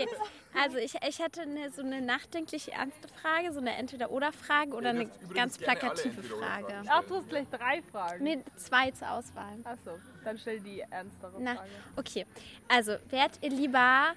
Okay, 0.03 0.17
also 0.55 0.79
ich, 0.79 0.95
ich 0.95 1.19
hätte 1.19 1.43
eine, 1.43 1.71
so 1.71 1.83
eine 1.83 2.01
nachdenkliche, 2.01 2.73
ernste 2.73 3.09
Frage, 3.09 3.53
so 3.53 3.61
eine 3.61 3.75
Entweder-Oder-Frage 3.77 4.73
oder 4.75 4.91
eine 4.91 5.07
ganz 5.35 5.59
plakative. 5.59 6.23
Frage. 6.23 6.83
Ach, 6.89 7.05
du 7.05 7.17
hast 7.17 7.29
gleich 7.29 7.49
drei 7.51 7.83
Fragen. 7.83 8.25
Nee, 8.25 8.45
zwei 8.57 8.91
zur 8.91 9.11
Auswahl. 9.11 9.59
Achso, 9.65 9.99
dann 10.25 10.39
stell 10.39 10.61
die 10.61 10.81
ernstere 10.81 11.33
Na, 11.39 11.57
Frage. 11.57 11.71
okay. 11.97 12.27
Also, 12.69 12.97
wärt 13.09 13.39
ihr 13.43 13.51
lieber 13.51 14.15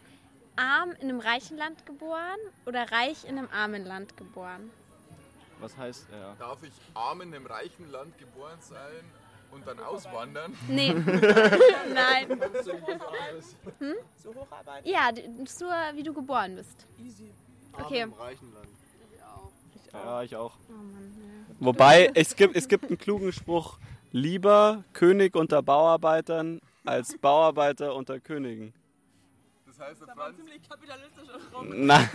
arm 0.56 0.92
in 1.00 1.10
einem 1.10 1.20
reichen 1.20 1.58
Land 1.58 1.86
geboren 1.86 2.40
oder 2.66 2.92
reich 2.92 3.24
in 3.26 3.38
einem 3.38 3.50
armen 3.52 3.86
Land 3.86 4.18
geboren? 4.18 4.72
Was 5.60 5.78
heißt, 5.78 6.08
ja. 6.12 6.36
Darf 6.40 6.64
ich 6.64 6.74
arm 6.96 7.22
in 7.22 7.34
einem 7.34 7.46
reichen 7.46 7.90
Land 7.92 8.18
geboren 8.18 8.58
sein 8.62 9.06
und 9.52 9.68
dann 9.68 9.80
auswandern? 9.80 10.56
Nee. 10.68 10.94
Nein. 11.94 12.42
So 14.16 14.34
hocharbeiten? 14.34 14.90
Ja, 14.90 15.10
so 15.46 15.66
wie 15.94 16.04
du 16.04 16.14
geboren 16.14 16.56
bist. 16.56 16.86
Easy. 17.04 17.32
Okay. 17.74 18.08
reichen 18.20 18.54
Land. 18.54 18.68
Ja, 19.94 20.24
ich 20.24 20.36
auch. 20.36 20.54
Oh 20.70 20.74
Mann, 20.74 21.14
ja. 21.18 21.56
Wobei, 21.60 22.12
es 22.14 22.36
gibt, 22.36 22.56
es 22.56 22.68
gibt 22.68 22.86
einen 22.86 22.98
klugen 22.98 23.32
Spruch. 23.34 23.78
Lieber 24.14 24.84
König 24.94 25.36
unter 25.36 25.62
Bauarbeitern 25.62 26.60
als 26.86 27.18
Bauarbeiter 27.18 27.96
unter 27.96 28.20
Königen. 28.20 28.74
Das 29.68 29.80
heißt, 29.80 30.02
Das 30.02 30.08
war 30.10 30.16
Franz, 30.16 30.38
ziemlich 30.38 30.68
kapitalistisch 30.68 31.30
und 31.54 31.70
Nein. 31.86 32.10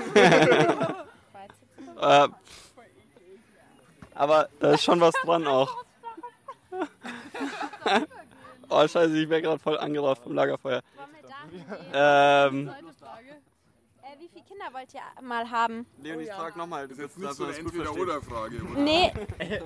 äh, 2.00 2.28
aber 4.14 4.48
da 4.60 4.72
ist 4.72 4.84
schon 4.84 5.00
was 5.00 5.14
dran 5.24 5.46
auch. 5.46 5.85
oh 8.68 8.86
scheiße, 8.88 9.16
ich 9.18 9.28
wäre 9.28 9.42
gerade 9.42 9.58
voll 9.58 9.78
angelaufen 9.78 10.22
vom 10.24 10.34
Lagerfeuer. 10.34 10.82
Wollen 10.96 11.08
wir 11.20 11.28
da 11.92 12.46
Ähm, 12.48 12.68
äh, 12.68 12.72
wie 14.18 14.28
viele 14.28 14.44
Kinder 14.44 14.64
wollt 14.72 14.92
ihr 14.94 15.00
mal 15.22 15.50
haben? 15.50 15.86
Leonie, 16.02 16.24
ich 16.24 16.32
frag 16.32 16.56
nochmal. 16.56 16.88
das 16.88 16.98
ist 16.98 17.04
jetzt 17.04 17.18
nicht 17.18 17.32
so 17.34 17.44
eine 17.44 17.56
Entweder-Oder-Frage. 17.56 18.62
oder? 18.62 18.80
Nee. 18.80 19.12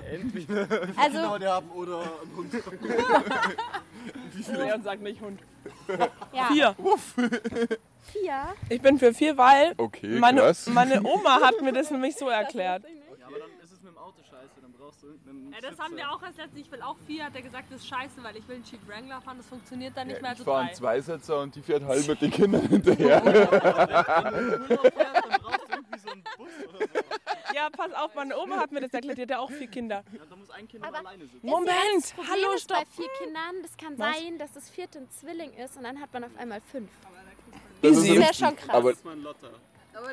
Also, 0.97 1.37
die 1.37 1.47
haben 1.47 1.69
oder 1.71 2.01
ein 2.01 2.35
Hund. 2.35 2.53
Leon 4.57 4.83
sagt 4.83 5.01
nicht 5.01 5.21
Hund. 5.21 5.39
ja. 6.33 6.45
Vier. 6.51 6.75
Vier. 8.11 8.43
Ich 8.69 8.81
bin 8.81 8.97
für 8.97 9.13
vier, 9.13 9.37
weil 9.37 9.73
Okay, 9.77 10.17
meine, 10.19 10.53
meine 10.73 11.03
Oma 11.03 11.41
hat 11.41 11.61
mir 11.61 11.73
das 11.73 11.91
nämlich 11.91 12.15
so 12.15 12.27
erklärt. 12.29 12.83
Ja, 13.19 13.27
aber 13.27 13.39
dann 13.39 13.49
ist 13.63 13.71
es 13.71 13.81
mit 13.81 13.91
dem 13.91 13.97
Auto 13.97 14.17
scheiße, 14.23 14.61
dann 14.61 14.70
brauchst 14.81 15.03
du 15.03 15.07
irgendeinen. 15.07 15.51
Ja, 15.53 15.59
das 15.69 15.77
haben 15.79 15.95
wir 15.95 16.09
auch 16.11 16.21
als 16.23 16.37
letztes. 16.37 16.59
Ich 16.59 16.71
will 16.71 16.81
auch 16.81 16.95
vier, 17.05 17.25
hat 17.25 17.35
er 17.35 17.41
gesagt, 17.43 17.65
das 17.71 17.81
ist 17.81 17.87
scheiße, 17.87 18.23
weil 18.23 18.35
ich 18.37 18.47
will 18.47 18.55
einen 18.55 18.63
Jeep 18.65 18.87
Wrangler 18.87 19.21
fahren, 19.21 19.37
das 19.37 19.45
funktioniert 19.47 19.95
dann 19.95 20.07
nicht 20.07 20.21
mehr. 20.21 20.31
Ich 20.31 20.39
Also 20.39 20.43
fahre 20.51 20.65
einen 20.65 20.75
Zweisitzer 20.75 21.39
und 21.41 21.55
die 21.55 21.61
fährt 21.61 21.83
halb 21.83 22.07
mit 22.07 22.21
den 22.21 22.31
Kindern 22.31 22.67
hinterher. 22.67 23.21
Dann 23.21 24.61
brauchst 25.41 25.61
du 25.61 25.73
irgendwie 25.73 25.99
so 25.99 26.09
einen 26.09 26.23
Bus 26.37 26.49
oder 26.67 26.79
so. 26.79 27.53
Ja, 27.55 27.69
pass 27.69 27.93
auf, 27.93 28.15
meine 28.15 28.37
Oma 28.37 28.57
hat 28.57 28.71
mir 28.71 28.81
das 28.81 28.93
erklärt, 28.93 29.17
die 29.17 29.21
hat 29.23 29.29
ja 29.29 29.39
auch 29.39 29.51
vier 29.51 29.67
Kinder. 29.67 30.03
Ja, 30.13 30.19
da 30.29 30.35
muss 30.35 30.49
ein 30.49 30.67
Kind 30.67 30.83
Aber- 30.85 30.99
alleine 30.99 31.23
sitzen. 31.25 31.39
Das 31.43 31.51
Moment, 31.51 32.15
Problem 32.15 32.29
hallo, 32.31 32.53
ist 32.55 32.63
stopp. 32.63 32.77
Bei 32.77 32.85
vier 32.85 33.09
Kindern, 33.23 33.61
das 33.61 33.77
kann 33.77 33.99
Was? 33.99 34.17
sein, 34.17 34.37
dass 34.39 34.51
das 34.53 34.69
vierte 34.69 34.99
ein 34.99 35.09
Zwilling 35.11 35.53
ist 35.53 35.77
und 35.77 35.83
dann 35.83 35.99
hat 36.01 36.11
man 36.13 36.23
auf 36.23 36.35
einmal 36.37 36.61
fünf. 36.61 36.89
Das 37.81 37.91
Easy. 37.91 38.15
ist 38.17 38.39
ja 38.39 38.47
schon 38.47 38.55
krass. 38.55 38.69
Aber 38.75 38.93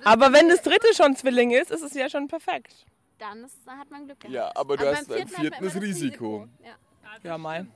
Aber 0.05 0.33
wenn 0.33 0.49
das 0.49 0.63
dritte 0.63 0.93
schon 0.95 1.15
Zwilling 1.17 1.53
ist, 1.53 1.71
ist 1.71 1.83
es 1.83 1.95
ja 1.95 2.09
schon 2.11 2.27
perfekt. 2.29 2.87
Dann, 3.19 3.45
ist, 3.45 3.57
hat 3.67 3.91
man 3.91 4.07
Glück 4.07 4.21
gehabt. 4.21 4.35
Ja, 4.35 4.53
aber 4.55 4.77
du 4.77 4.85
beim 4.85 4.97
hast 4.97 5.09
beim 5.09 5.29
vierten 5.29 5.65
immer 5.65 5.73
das 5.73 5.83
Risiko. 5.83 6.49
Ja. 6.65 6.77
Ja, 7.25 7.39
mal. 7.39 7.67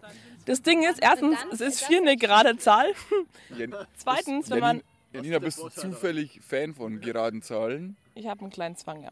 Das 0.44 0.62
Ding 0.62 0.82
ist, 0.82 1.00
erstens, 1.02 1.38
es 1.52 1.60
ist 1.60 1.84
vier 1.84 1.98
eine 1.98 2.16
gerade 2.16 2.56
Zahl. 2.58 2.92
Zweitens, 3.96 4.50
wenn 4.50 4.60
man. 4.60 4.82
Janina, 5.12 5.38
bist 5.40 5.58
du 5.58 5.68
zufällig 5.68 6.40
Fan 6.40 6.74
von 6.74 7.00
geraden 7.00 7.42
Zahlen? 7.42 7.96
Ich 8.14 8.26
habe 8.26 8.40
einen 8.40 8.50
kleinen 8.50 8.76
Zwang, 8.76 9.02
ja. 9.02 9.10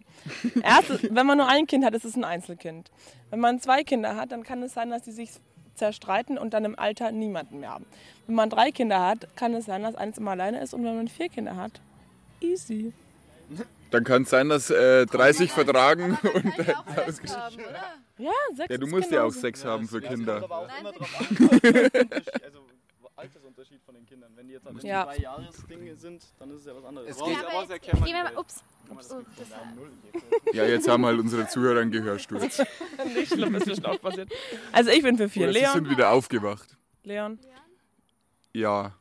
Erstens, 0.63 1.03
wenn 1.11 1.27
man 1.27 1.39
nur 1.39 1.49
ein 1.49 1.67
Kind 1.67 1.85
hat, 1.85 1.95
ist 1.95 2.05
es 2.05 2.17
ein 2.17 2.25
Einzelkind. 2.25 2.91
Wenn 3.31 3.41
man 3.41 3.61
zwei 3.61 3.83
Kinder 3.83 4.17
hat, 4.17 4.33
dann 4.33 4.43
kann 4.43 4.63
es 4.63 4.73
sein, 4.73 4.91
dass 4.91 5.03
die 5.03 5.13
sich 5.13 5.31
zerstreiten 5.75 6.39
und 6.39 6.55
dann 6.55 6.65
im 6.65 6.79
Alter 6.79 7.11
niemanden 7.13 7.61
mehr 7.61 7.71
haben. 7.71 7.87
Wenn 8.27 8.35
man 8.35 8.51
drei 8.51 8.71
Kinder 8.71 9.01
hat, 9.01 9.35
kann 9.37 9.55
es 9.55 9.67
sein, 9.67 9.83
dass 9.83 9.95
eins 9.95 10.19
immer 10.19 10.33
alleine 10.33 10.61
ist 10.61 10.75
und 10.75 10.85
wenn 10.85 10.97
man 10.97 11.09
vier 11.09 11.29
Kinder 11.29 11.57
hat, 11.57 11.81
easy. 12.41 12.93
Dann 13.91 14.05
kann 14.05 14.23
es 14.23 14.31
sein, 14.31 14.49
dass 14.49 14.71
äh, 14.71 15.07
30 15.07 15.51
vertragen 15.53 16.17
und 16.35 16.69
alles 16.97 17.21
gesch- 17.21 17.59
Ja, 18.19 18.31
sechs 18.55 18.71
Ja, 18.71 18.79
du 18.79 18.87
ist 18.87 18.93
musst 18.93 19.11
ja 19.11 19.25
auch. 19.25 19.33
Sex 19.33 19.65
haben 19.65 19.89
für 19.89 20.01
Kinder. 20.01 20.37
aber 20.43 20.59
auch 20.59 20.69
immer 20.81 20.93
drauf 20.93 21.21
an, 21.21 21.27
also 22.45 22.61
Altersunterschied 23.17 23.83
von 23.85 23.95
den 23.95 24.07
Kindern. 24.07 24.31
Wenn 24.35 24.47
die 24.49 24.55
jetzt 24.55 24.67
alle 24.67 24.81
Ja. 24.83 25.05
drei 25.05 25.17
Jahresdinge 25.19 25.95
sind, 25.97 26.23
dann 26.39 26.51
ist 26.51 26.61
es 26.61 26.67
ja 26.67 26.77
was 26.77 26.85
anderes. 26.85 27.11
Es 27.11 27.17
geht- 27.23 27.45
Aber 27.45 27.61
jetzt, 27.61 27.71
erklären, 27.71 28.05
gehen 28.05 28.15
wir 28.15 28.25
was 28.25 28.33
mal, 28.33 28.41
ups. 28.41 28.65
ups 28.91 29.13
oh, 29.13 29.23
das 29.37 30.55
Ja, 30.55 30.65
jetzt 30.65 30.89
haben 30.89 31.05
halt 31.05 31.19
unsere 31.19 31.47
Zuhörer 31.49 31.81
einen 31.81 31.91
Gehörsturz. 31.91 32.63
Nicht 33.15 33.33
schlimm, 33.33 33.55
ist 33.57 33.67
bestimmt 33.67 33.87
auch 33.89 34.01
passiert. 34.01 34.33
Also 34.73 34.91
ich 34.91 35.03
bin 35.03 35.17
für 35.19 35.29
vier. 35.29 35.45
Oder 35.45 35.53
sie 35.53 35.59
Leon. 35.61 35.73
sind 35.75 35.91
wieder 35.91 36.11
aufgewacht. 36.11 36.77
Leon. 37.05 37.39
Ja. 38.53 38.93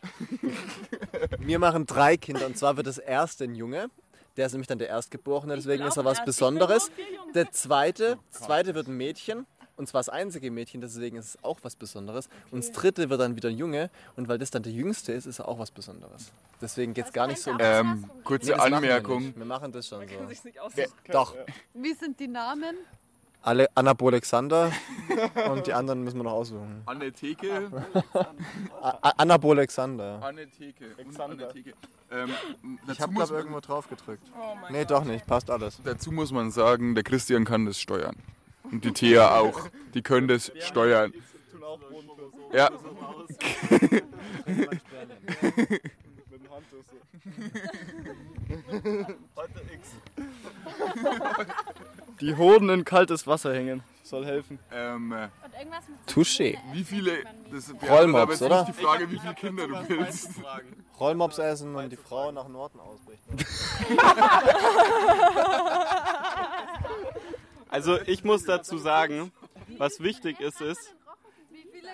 Danke. 0.00 1.38
Wir 1.40 1.58
machen 1.58 1.86
drei 1.86 2.16
Kinder 2.16 2.46
und 2.46 2.56
zwar 2.56 2.76
wird 2.76 2.86
das 2.86 2.98
erste 2.98 3.44
ein 3.44 3.54
Junge. 3.54 3.90
Der 4.36 4.46
ist 4.46 4.52
nämlich 4.52 4.68
dann 4.68 4.78
der 4.78 4.88
Erstgeborene, 4.88 5.56
deswegen 5.56 5.84
ist 5.84 5.96
er 5.96 6.04
was 6.04 6.24
Besonderes. 6.24 6.90
Der 7.34 7.50
zweite, 7.50 8.18
das 8.32 8.42
zweite 8.42 8.74
wird 8.74 8.86
ein 8.86 8.96
Mädchen 8.96 9.46
und 9.76 9.88
zwar 9.88 10.00
das 10.00 10.08
einzige 10.08 10.50
Mädchen, 10.50 10.80
deswegen 10.80 11.16
ist 11.16 11.26
es 11.26 11.44
auch 11.44 11.58
was 11.62 11.74
Besonderes. 11.76 12.28
Und 12.50 12.62
das 12.64 12.72
dritte 12.72 13.10
wird 13.10 13.20
dann 13.20 13.34
wieder 13.36 13.48
ein 13.48 13.56
Junge 13.56 13.90
und 14.16 14.28
weil 14.28 14.38
das 14.38 14.50
dann 14.50 14.62
der 14.62 14.72
jüngste 14.72 15.12
ist, 15.12 15.26
ist 15.26 15.40
er 15.40 15.48
auch 15.48 15.58
was 15.58 15.70
Besonderes. 15.72 16.30
Deswegen 16.60 16.94
geht 16.94 17.06
es 17.06 17.12
gar 17.12 17.26
nicht 17.26 17.40
so 17.40 17.50
um. 17.50 17.58
Ähm, 17.60 18.04
Nee, 18.14 18.22
kurze 18.24 18.48
wir 18.48 18.62
Anmerkung. 18.62 19.22
nicht. 19.26 19.38
Wir 19.38 19.44
machen 19.44 19.72
das 19.72 19.88
schon 19.88 20.06
so. 20.06 20.26
Sich's 20.28 20.44
nicht 20.44 20.60
aus. 20.60 20.72
Doch. 21.10 21.34
Wie 21.74 21.94
sind 21.94 22.18
die 22.20 22.28
Namen? 22.28 22.76
Alle 23.42 23.68
Anabo 23.76 24.08
Alexander 24.08 24.72
und 25.50 25.66
die 25.66 25.72
anderen 25.72 26.02
müssen 26.04 26.18
wir 26.18 26.24
noch 26.24 26.32
aussuchen. 26.32 26.82
Anne 26.86 27.12
Theke. 27.12 27.70
A- 28.82 28.98
A- 29.00 29.10
Anabo 29.16 29.52
Alexander. 29.52 30.20
Anne 30.22 30.48
Theke. 30.50 30.86
Und 31.04 31.18
Anne 31.20 31.48
Theke. 31.48 31.72
Ähm, 32.10 32.30
Ich 32.90 33.00
habe 33.00 33.14
glaube 33.14 33.34
irgendwo 33.34 33.60
drauf 33.60 33.88
gedrückt. 33.88 34.26
Oh 34.36 34.54
Nee, 34.70 34.84
doch 34.84 35.04
nicht. 35.04 35.26
Passt 35.26 35.50
alles. 35.50 35.80
dazu 35.84 36.10
muss 36.12 36.32
man 36.32 36.50
sagen, 36.50 36.94
der 36.94 37.04
Christian 37.04 37.44
kann 37.44 37.64
das 37.66 37.80
steuern. 37.80 38.16
Und 38.64 38.84
die 38.84 38.92
Thea 38.92 39.38
auch. 39.38 39.68
Die 39.94 40.02
können 40.02 40.28
das 40.28 40.50
steuern. 40.60 41.12
Ja. 42.52 42.70
Mit 43.68 44.02
dem 46.32 46.50
Handtuch 46.50 46.84
so. 46.90 46.96
Heute 49.36 49.60
X. 49.74 49.86
Die 52.20 52.36
Hoden 52.36 52.68
in 52.70 52.84
kaltes 52.84 53.26
Wasser 53.26 53.54
hängen. 53.54 53.82
Soll 54.02 54.24
helfen. 54.24 54.58
Ähm, 54.72 55.12
äh, 55.12 55.28
Und 55.44 55.54
irgendwas 55.58 55.84
mit 55.88 55.98
Touché. 56.08 56.58
wie 56.72 56.82
viele. 56.82 57.24
Das 57.52 57.72
Rollmops, 57.88 58.22
aber 58.22 58.32
jetzt 58.32 58.42
oder? 58.42 58.64
nicht 58.64 58.78
die 58.78 58.82
Frage, 58.82 59.10
wie 59.10 59.18
viele 59.18 59.34
Kinder 59.34 59.68
du 59.68 59.88
willst. 59.88 60.30
Rollmops 60.98 61.38
essen 61.38 61.74
und 61.76 61.90
die 61.90 61.96
Frau 61.96 62.32
nach 62.32 62.48
Norden 62.48 62.80
ausbricht. 62.80 63.22
Also 67.70 68.00
ich 68.06 68.24
muss 68.24 68.44
dazu 68.44 68.78
sagen, 68.78 69.30
was 69.76 70.00
wichtig 70.00 70.40
ist, 70.40 70.60
ist. 70.60 70.94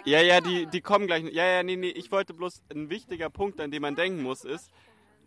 Ja, 0.05 0.21
ja, 0.21 0.41
die, 0.41 0.67
die 0.67 0.81
kommen 0.81 1.07
gleich. 1.07 1.25
Ja, 1.33 1.45
ja, 1.47 1.63
nee, 1.63 1.77
nee. 1.77 1.89
Ich 1.89 2.13
wollte 2.13 2.35
bloß 2.35 2.63
ein 2.73 2.91
wichtiger 2.91 3.31
Punkt, 3.31 3.61
an 3.61 3.71
den 3.71 3.83
man 3.83 3.97
denken 3.97 4.23
muss, 4.23 4.45
ist, 4.45 4.71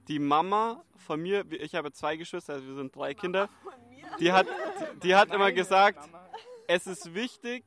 die 0.08 0.20
Mama 0.20 0.84
von 0.96 1.22
mir, 1.22 1.46
ich 1.52 1.76
habe 1.76 1.92
zwei 1.92 2.16
Geschwister, 2.18 2.54
also 2.54 2.68
wir 2.68 2.76
sind 2.76 2.96
drei 2.96 3.14
Kinder, 3.14 3.50
die 4.20 4.32
hat, 4.32 4.48
die 5.04 5.16
hat 5.16 5.34
immer 5.34 5.52
gesagt, 5.52 6.10
es 6.68 6.88
ist 6.88 7.14
wichtig, 7.14 7.64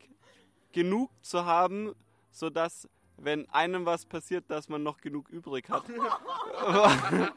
genug 0.72 1.10
zu 1.22 1.44
haben, 1.44 1.94
sodass, 2.30 2.88
wenn 3.16 3.48
einem 3.50 3.86
was 3.86 4.06
passiert, 4.06 4.44
dass 4.48 4.68
man 4.68 4.82
noch 4.82 5.00
genug 5.00 5.28
übrig 5.28 5.68
hat. 5.68 5.84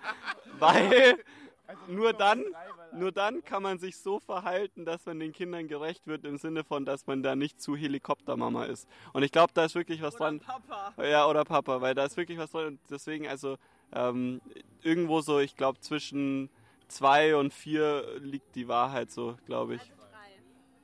Weil 0.59 1.17
nur 1.87 2.13
dann, 2.13 2.43
nur 2.93 3.11
dann 3.11 3.43
kann 3.43 3.63
man 3.63 3.79
sich 3.79 3.97
so 3.97 4.19
verhalten, 4.19 4.85
dass 4.85 5.05
man 5.05 5.19
den 5.19 5.31
Kindern 5.31 5.67
gerecht 5.67 6.05
wird, 6.07 6.25
im 6.25 6.37
Sinne 6.37 6.63
von, 6.63 6.85
dass 6.85 7.07
man 7.07 7.23
da 7.23 7.35
nicht 7.35 7.61
zu 7.61 7.75
Helikoptermama 7.75 8.65
ist. 8.65 8.87
Und 9.13 9.23
ich 9.23 9.31
glaube, 9.31 9.53
da 9.53 9.65
ist 9.65 9.75
wirklich 9.75 10.01
was 10.01 10.15
dran. 10.15 10.39
Papa. 10.39 10.93
Ja, 11.03 11.27
oder 11.27 11.43
Papa, 11.43 11.81
weil 11.81 11.95
da 11.95 12.05
ist 12.05 12.17
wirklich 12.17 12.37
was 12.37 12.51
dran. 12.51 12.65
Und 12.67 12.79
deswegen, 12.89 13.27
also 13.27 13.57
ähm, 13.95 14.41
irgendwo 14.81 15.21
so, 15.21 15.39
ich 15.39 15.55
glaube, 15.55 15.79
zwischen 15.79 16.49
zwei 16.87 17.35
und 17.35 17.53
vier 17.53 18.05
liegt 18.19 18.55
die 18.55 18.67
Wahrheit 18.67 19.11
so, 19.11 19.37
glaube 19.45 19.75
ich. 19.75 19.81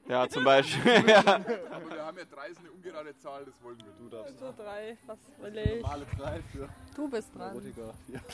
Ja, 0.10 0.28
zum 0.28 0.44
Beispiel. 0.44 0.92
ja. 1.08 1.20
Aber 1.20 1.46
wir 1.92 2.04
haben 2.04 2.18
ja 2.18 2.24
drei, 2.26 2.48
ist 2.48 2.60
eine 2.60 2.72
ungerade 2.72 3.16
Zahl, 3.20 3.46
das 3.46 3.54
wollen 3.64 3.78
wir. 3.78 3.86
Du 4.00 4.10
darfst. 4.10 4.40
So 4.40 4.52
drei, 4.58 4.98
was 5.06 5.20
will 5.40 5.58
ich? 5.58 5.84
Male 5.84 6.06
drei 6.18 6.40
für 6.52 6.68
Du 6.96 7.08
bist 7.08 7.30
dran. 7.36 7.62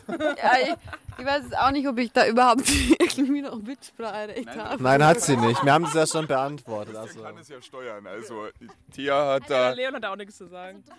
Ja, 0.07 0.51
ich, 0.63 0.73
ich 1.19 1.25
weiß 1.25 1.43
jetzt 1.43 1.57
auch 1.57 1.71
nicht, 1.71 1.85
ob 1.85 1.97
ich 1.97 2.13
da 2.13 2.27
überhaupt 2.27 2.61
irgendwie 2.99 3.41
noch 3.41 3.61
Mitspracherecht 3.61 4.55
habe. 4.55 4.81
Nein, 4.81 5.05
hat 5.05 5.19
sie 5.19 5.35
nicht. 5.35 5.65
Wir 5.65 5.73
haben 5.73 5.83
das 5.83 5.93
ja 5.95 6.07
schon 6.07 6.27
beantwortet. 6.27 6.95
Also. 6.95 7.21
kann 7.21 7.37
es 7.39 7.49
ja 7.49 7.61
steuern. 7.61 8.07
Also, 8.07 8.47
Thea 8.93 9.33
hat 9.33 9.49
Ja, 9.49 9.69
da. 9.69 9.73
Leon 9.73 9.95
hat 9.95 10.03
da 10.05 10.13
auch 10.13 10.15
nichts 10.15 10.37
zu 10.37 10.47
sagen. 10.47 10.81
drei. 10.87 10.95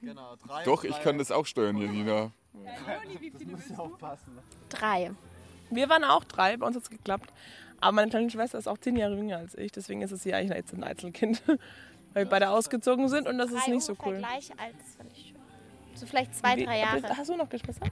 Genau, 0.00 0.36
drei. 0.46 0.62
Doch, 0.62 0.84
ich 0.84 0.98
kann 1.02 1.18
das 1.18 1.32
auch 1.32 1.44
steuern, 1.44 1.76
Janina. 1.76 2.30
Drei. 4.68 5.10
Wir 5.70 5.88
waren 5.88 6.04
auch 6.04 6.24
drei, 6.24 6.56
bei 6.56 6.66
uns 6.66 6.76
hat 6.76 6.84
es 6.84 6.90
geklappt. 6.90 7.32
Aber 7.80 7.92
meine 7.92 8.10
kleine 8.10 8.30
Schwester 8.30 8.58
ist 8.58 8.66
auch 8.68 8.78
zehn 8.78 8.96
Jahre 8.96 9.14
jünger 9.16 9.38
als 9.38 9.54
ich, 9.56 9.72
deswegen 9.72 10.02
ist 10.02 10.12
es 10.12 10.22
hier 10.22 10.36
eigentlich 10.36 10.56
jetzt 10.56 10.72
ein 10.74 10.84
Einzelkind. 10.84 11.42
Weil 12.12 12.24
wir 12.24 12.30
beide 12.30 12.50
ausgezogen 12.50 13.08
sind 13.08 13.28
und 13.28 13.38
das 13.38 13.52
ist 13.52 13.68
nicht 13.68 13.82
so 13.84 13.94
cool. 14.04 14.16
gleich 14.18 14.50
alt, 14.58 14.74
das 14.78 14.96
fand 14.96 15.12
ich 15.12 15.26
schön. 15.28 15.36
So 15.94 16.06
vielleicht 16.06 16.34
zwei, 16.34 16.56
Wie- 16.56 16.64
drei 16.64 16.80
Jahre. 16.80 17.02
Hast 17.16 17.28
du 17.30 17.36
noch 17.36 17.48
Geschwister? 17.48 17.86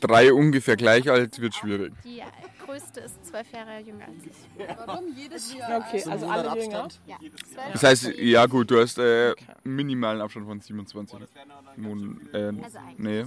Drei 0.00 0.32
ungefähr 0.32 0.76
gleich 0.76 1.10
alt 1.10 1.38
wird 1.40 1.54
schwierig. 1.54 1.92
Die 2.04 2.22
größte 2.64 3.00
ist 3.00 3.24
zwölf 3.26 3.50
Jahre 3.52 3.80
jünger 3.80 4.04
als 4.06 4.24
ich. 4.24 4.76
Warum 4.86 5.04
jedes 5.14 5.54
Jahr? 5.54 5.78
Okay, 5.86 6.02
also 6.08 6.26
alle 6.26 6.58
jünger. 6.62 6.88
Ja. 7.06 7.16
Das 7.72 7.82
heißt, 7.82 8.12
ja 8.18 8.46
gut, 8.46 8.70
du 8.70 8.80
hast 8.80 8.98
äh, 8.98 9.34
einen 9.64 9.74
minimalen 9.76 10.20
Abstand 10.22 10.46
von 10.46 10.60
27 10.60 11.18
Monaten. 11.76 12.20
Äh, 12.32 12.62
Also 12.62 12.78
eigentlich. 12.78 12.98
nee, 12.98 13.24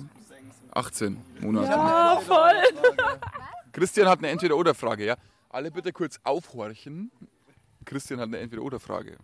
18 0.73 1.17
Monate. 1.41 1.67
Ja, 1.67 2.19
voll. 2.21 2.53
Christian 3.71 4.07
hat 4.07 4.19
eine 4.19 4.29
Entweder-Oder-Frage, 4.29 5.05
ja? 5.05 5.15
Alle 5.57 5.71
bitte 5.71 5.91
kurz 5.91 6.19
aufhorchen. 6.23 7.09
Christian 7.83 8.19
hat 8.19 8.27
eine 8.27 8.37
Entweder-Oder-Frage. 8.37 9.17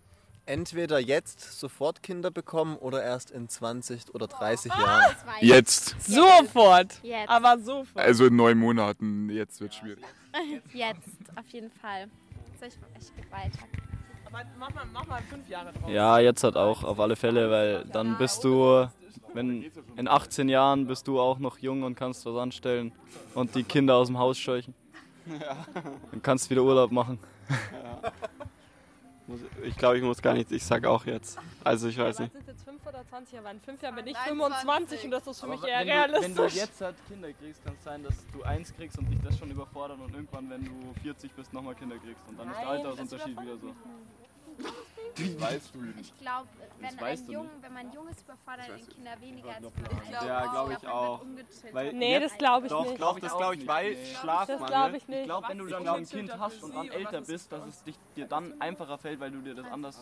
Entweder 0.48 0.98
jetzt 0.98 1.60
sofort 1.60 2.02
Kinder 2.02 2.32
bekommen 2.32 2.76
oder 2.78 3.04
erst 3.04 3.30
in 3.30 3.48
20 3.48 4.16
oder 4.16 4.26
30 4.26 4.74
Jahren. 4.74 5.16
Zwei. 5.16 5.46
Jetzt. 5.46 5.96
Sofort. 6.02 7.00
Jetzt. 7.04 7.30
Aber 7.30 7.60
sofort. 7.60 8.04
Also 8.04 8.26
in 8.26 8.36
neun 8.36 8.58
Monaten. 8.58 9.30
Jetzt 9.30 9.62
wird 9.62 9.76
schwierig. 9.76 10.04
Jetzt, 10.74 11.20
auf 11.36 11.48
jeden 11.50 11.70
Fall. 11.70 12.08
So, 12.60 12.66
ich, 12.66 12.80
ich 13.00 13.16
gebe 13.16 13.32
weiter. 13.32 13.60
Aber 14.26 14.42
mach 14.58 14.74
mal, 14.74 14.86
mach 14.92 15.06
mal 15.06 15.22
fünf 15.30 15.48
Jahre 15.48 15.72
drauf. 15.72 15.88
Ja, 15.88 16.18
jetzt 16.18 16.44
hat 16.44 16.56
auch, 16.56 16.84
auf 16.84 17.00
alle 17.00 17.16
Fälle, 17.16 17.52
weil 17.52 17.86
dann 17.86 18.18
bist 18.18 18.44
du, 18.44 18.88
wenn 19.36 19.72
in 19.98 20.08
18 20.08 20.50
Jahren 20.50 20.88
bist 20.88 21.08
du 21.08 21.20
auch 21.20 21.38
noch 21.38 21.60
jung 21.60 21.84
und 21.84 21.94
kannst 21.94 22.26
was 22.26 22.36
anstellen 22.38 22.92
und 23.36 23.54
die 23.54 23.64
Kinder 23.64 23.98
aus 23.98 24.08
dem 24.08 24.18
Haus 24.18 24.40
scheuchen. 24.40 24.74
Dann 25.26 26.22
kannst 26.22 26.46
du 26.46 26.50
wieder 26.52 26.64
Urlaub 26.64 26.92
machen. 26.92 27.20
Muss- 29.26 29.40
Ich 29.64 29.78
glaube, 29.78 29.98
ich 29.98 30.04
muss 30.04 30.22
gar 30.22 30.34
nicht. 30.34 30.52
Ich 30.52 30.66
sag 30.66 30.86
auch 30.86 31.06
jetzt. 31.06 31.38
Also 31.64 31.88
ich 31.88 31.98
weiß 31.98 32.16
Was 32.16 32.20
nicht. 32.20 32.34
sind 32.34 32.46
jetzt 32.48 32.64
fünf 32.66 32.86
oder 32.86 33.08
20 33.08 33.34
Jahre? 33.36 33.52
In 33.52 33.62
fünf 33.62 33.82
Jahren 33.82 33.96
bin 33.96 34.08
ich 34.08 34.14
Nein, 34.14 34.24
25 34.28 35.06
und 35.06 35.12
das 35.12 35.26
ist 35.28 35.40
für 35.40 35.48
mich 35.48 35.64
eher 35.64 35.80
wenn, 35.80 35.88
du, 35.88 35.94
realistisch. 35.94 36.24
wenn 36.28 36.36
du 36.36 36.44
jetzt 36.54 36.82
halt 36.82 36.96
Kinder 37.08 37.32
kriegst, 37.34 37.64
kann 37.64 37.74
es 37.78 37.84
sein, 37.86 38.04
dass 38.04 38.16
du 38.34 38.44
eins 38.44 38.76
kriegst 38.76 38.98
und 38.98 39.10
dich 39.10 39.20
das 39.24 39.38
schon 39.40 39.50
überfordert 39.50 40.00
und 40.02 40.14
irgendwann, 40.14 40.50
wenn 40.50 40.66
du 40.66 40.94
40 41.04 41.32
bist, 41.34 41.54
nochmal 41.54 41.74
Kinder 41.76 41.96
kriegst. 42.00 42.28
Und 42.28 42.38
dann 42.38 42.50
ist 42.52 42.58
der 42.60 42.66
Nein, 42.66 42.78
Altersunterschied 42.86 43.42
wieder 43.42 43.58
so. 43.58 43.74
Das 45.16 45.42
weißt 45.42 45.76
du 45.76 45.80
nicht. 45.82 46.00
Ich 46.16 46.18
glaube, 46.22 46.48
wenn, 46.80 47.00
ein 47.00 47.30
Jung, 47.30 47.50
wenn 47.62 47.74
man 47.74 47.92
Jung 47.94 48.08
ist, 48.08 48.22
überfordert 48.24 48.70
ihn 48.80 48.88
Kinder 48.90 49.12
weniger 49.22 49.50
als 49.50 49.66
Ich 49.66 50.10
glaub 50.10 50.24
Ja, 50.26 50.42
glaube 50.52 50.74
ich 50.74 50.84
man 50.84 50.92
auch. 50.92 51.22
Weil 51.72 51.94
Nee, 51.94 52.14
jetzt- 52.14 52.32
das 52.32 52.38
glaube 52.40 52.66
ich 52.66 52.72
doch, 52.72 52.86
nicht. 52.86 53.02
Doch, 53.02 53.20
das 53.20 53.38
glaube 53.38 53.56
ich, 53.56 53.68
weil 53.68 53.96
Das 53.96 54.08
Schlafmangel. 54.20 54.66
glaube 54.68 54.98
ich 54.98 55.08
nicht. 55.08 55.20
Ich 55.20 55.26
glaube, 55.26 55.48
wenn 55.50 55.58
du 55.60 55.68
dann 55.68 55.84
glaub, 55.84 55.98
ein 55.98 56.08
Kind 56.08 56.40
hast 56.40 56.64
und 56.64 56.76
dann 56.76 56.88
älter 56.90 57.22
bist, 57.22 57.52
dass 57.52 57.66
es 57.68 57.84
dich, 57.84 57.96
dir 58.16 58.26
dann 58.26 58.60
einfacher 58.60 58.98
fällt, 58.98 59.20
weil 59.20 59.32
du 59.32 59.42
dir 59.42 59.56
das 59.56 59.66
anders. 59.72 60.00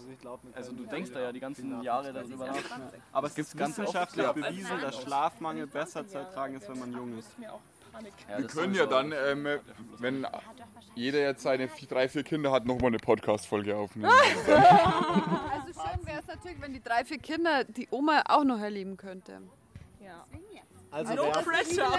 Also 0.54 0.72
du 0.72 0.84
denkst 0.86 1.12
da 1.14 1.20
ja 1.20 1.32
die 1.32 1.40
ganzen 1.40 1.82
Jahre 1.82 2.14
darüber 2.14 2.48
nach. 2.48 2.56
Aber 3.12 3.28
es 3.28 3.38
ist 3.38 3.58
wissenschaftlich 3.58 4.28
bewiesen, 4.32 4.80
dass 4.82 5.02
Schlafmangel 5.02 5.68
besser 5.68 6.08
zu 6.08 6.18
ertragen 6.18 6.56
ist, 6.56 6.70
wenn 6.70 6.80
man 6.80 6.94
jung 6.94 7.18
ist. 7.18 7.30
Ja, 7.42 7.60
Wir 8.38 8.44
das 8.46 8.54
können 8.56 8.74
ja 8.74 8.86
dann, 8.86 9.12
ähm, 9.12 9.60
wenn 10.00 10.26
jeder 10.96 11.20
jetzt 11.20 11.44
seine 11.44 11.68
vier- 11.68 11.88
drei, 11.88 12.08
vier 12.10 12.24
Kinder 12.24 12.52
hat, 12.52 12.66
nochmal 12.66 12.88
eine 12.88 12.98
Podcast-Folge 13.00 13.76
aufnehmen. 13.76 14.12
Also 14.12 15.74
schön 15.74 16.06
wäre 16.06 16.20
es 16.20 16.28
natürlich, 16.28 16.62
wenn 16.62 16.74
die 16.74 16.82
drei, 16.84 17.04
vier 17.06 17.18
Kinder 17.20 17.64
die 17.64 17.88
Oma 17.92 18.24
auch 18.28 18.44
noch 18.44 18.60
erleben 18.60 18.98
könnte. 18.98 19.42
Ja. 20.04 20.26
Also 20.92 21.14
No 21.14 21.32
pressure. 21.32 21.90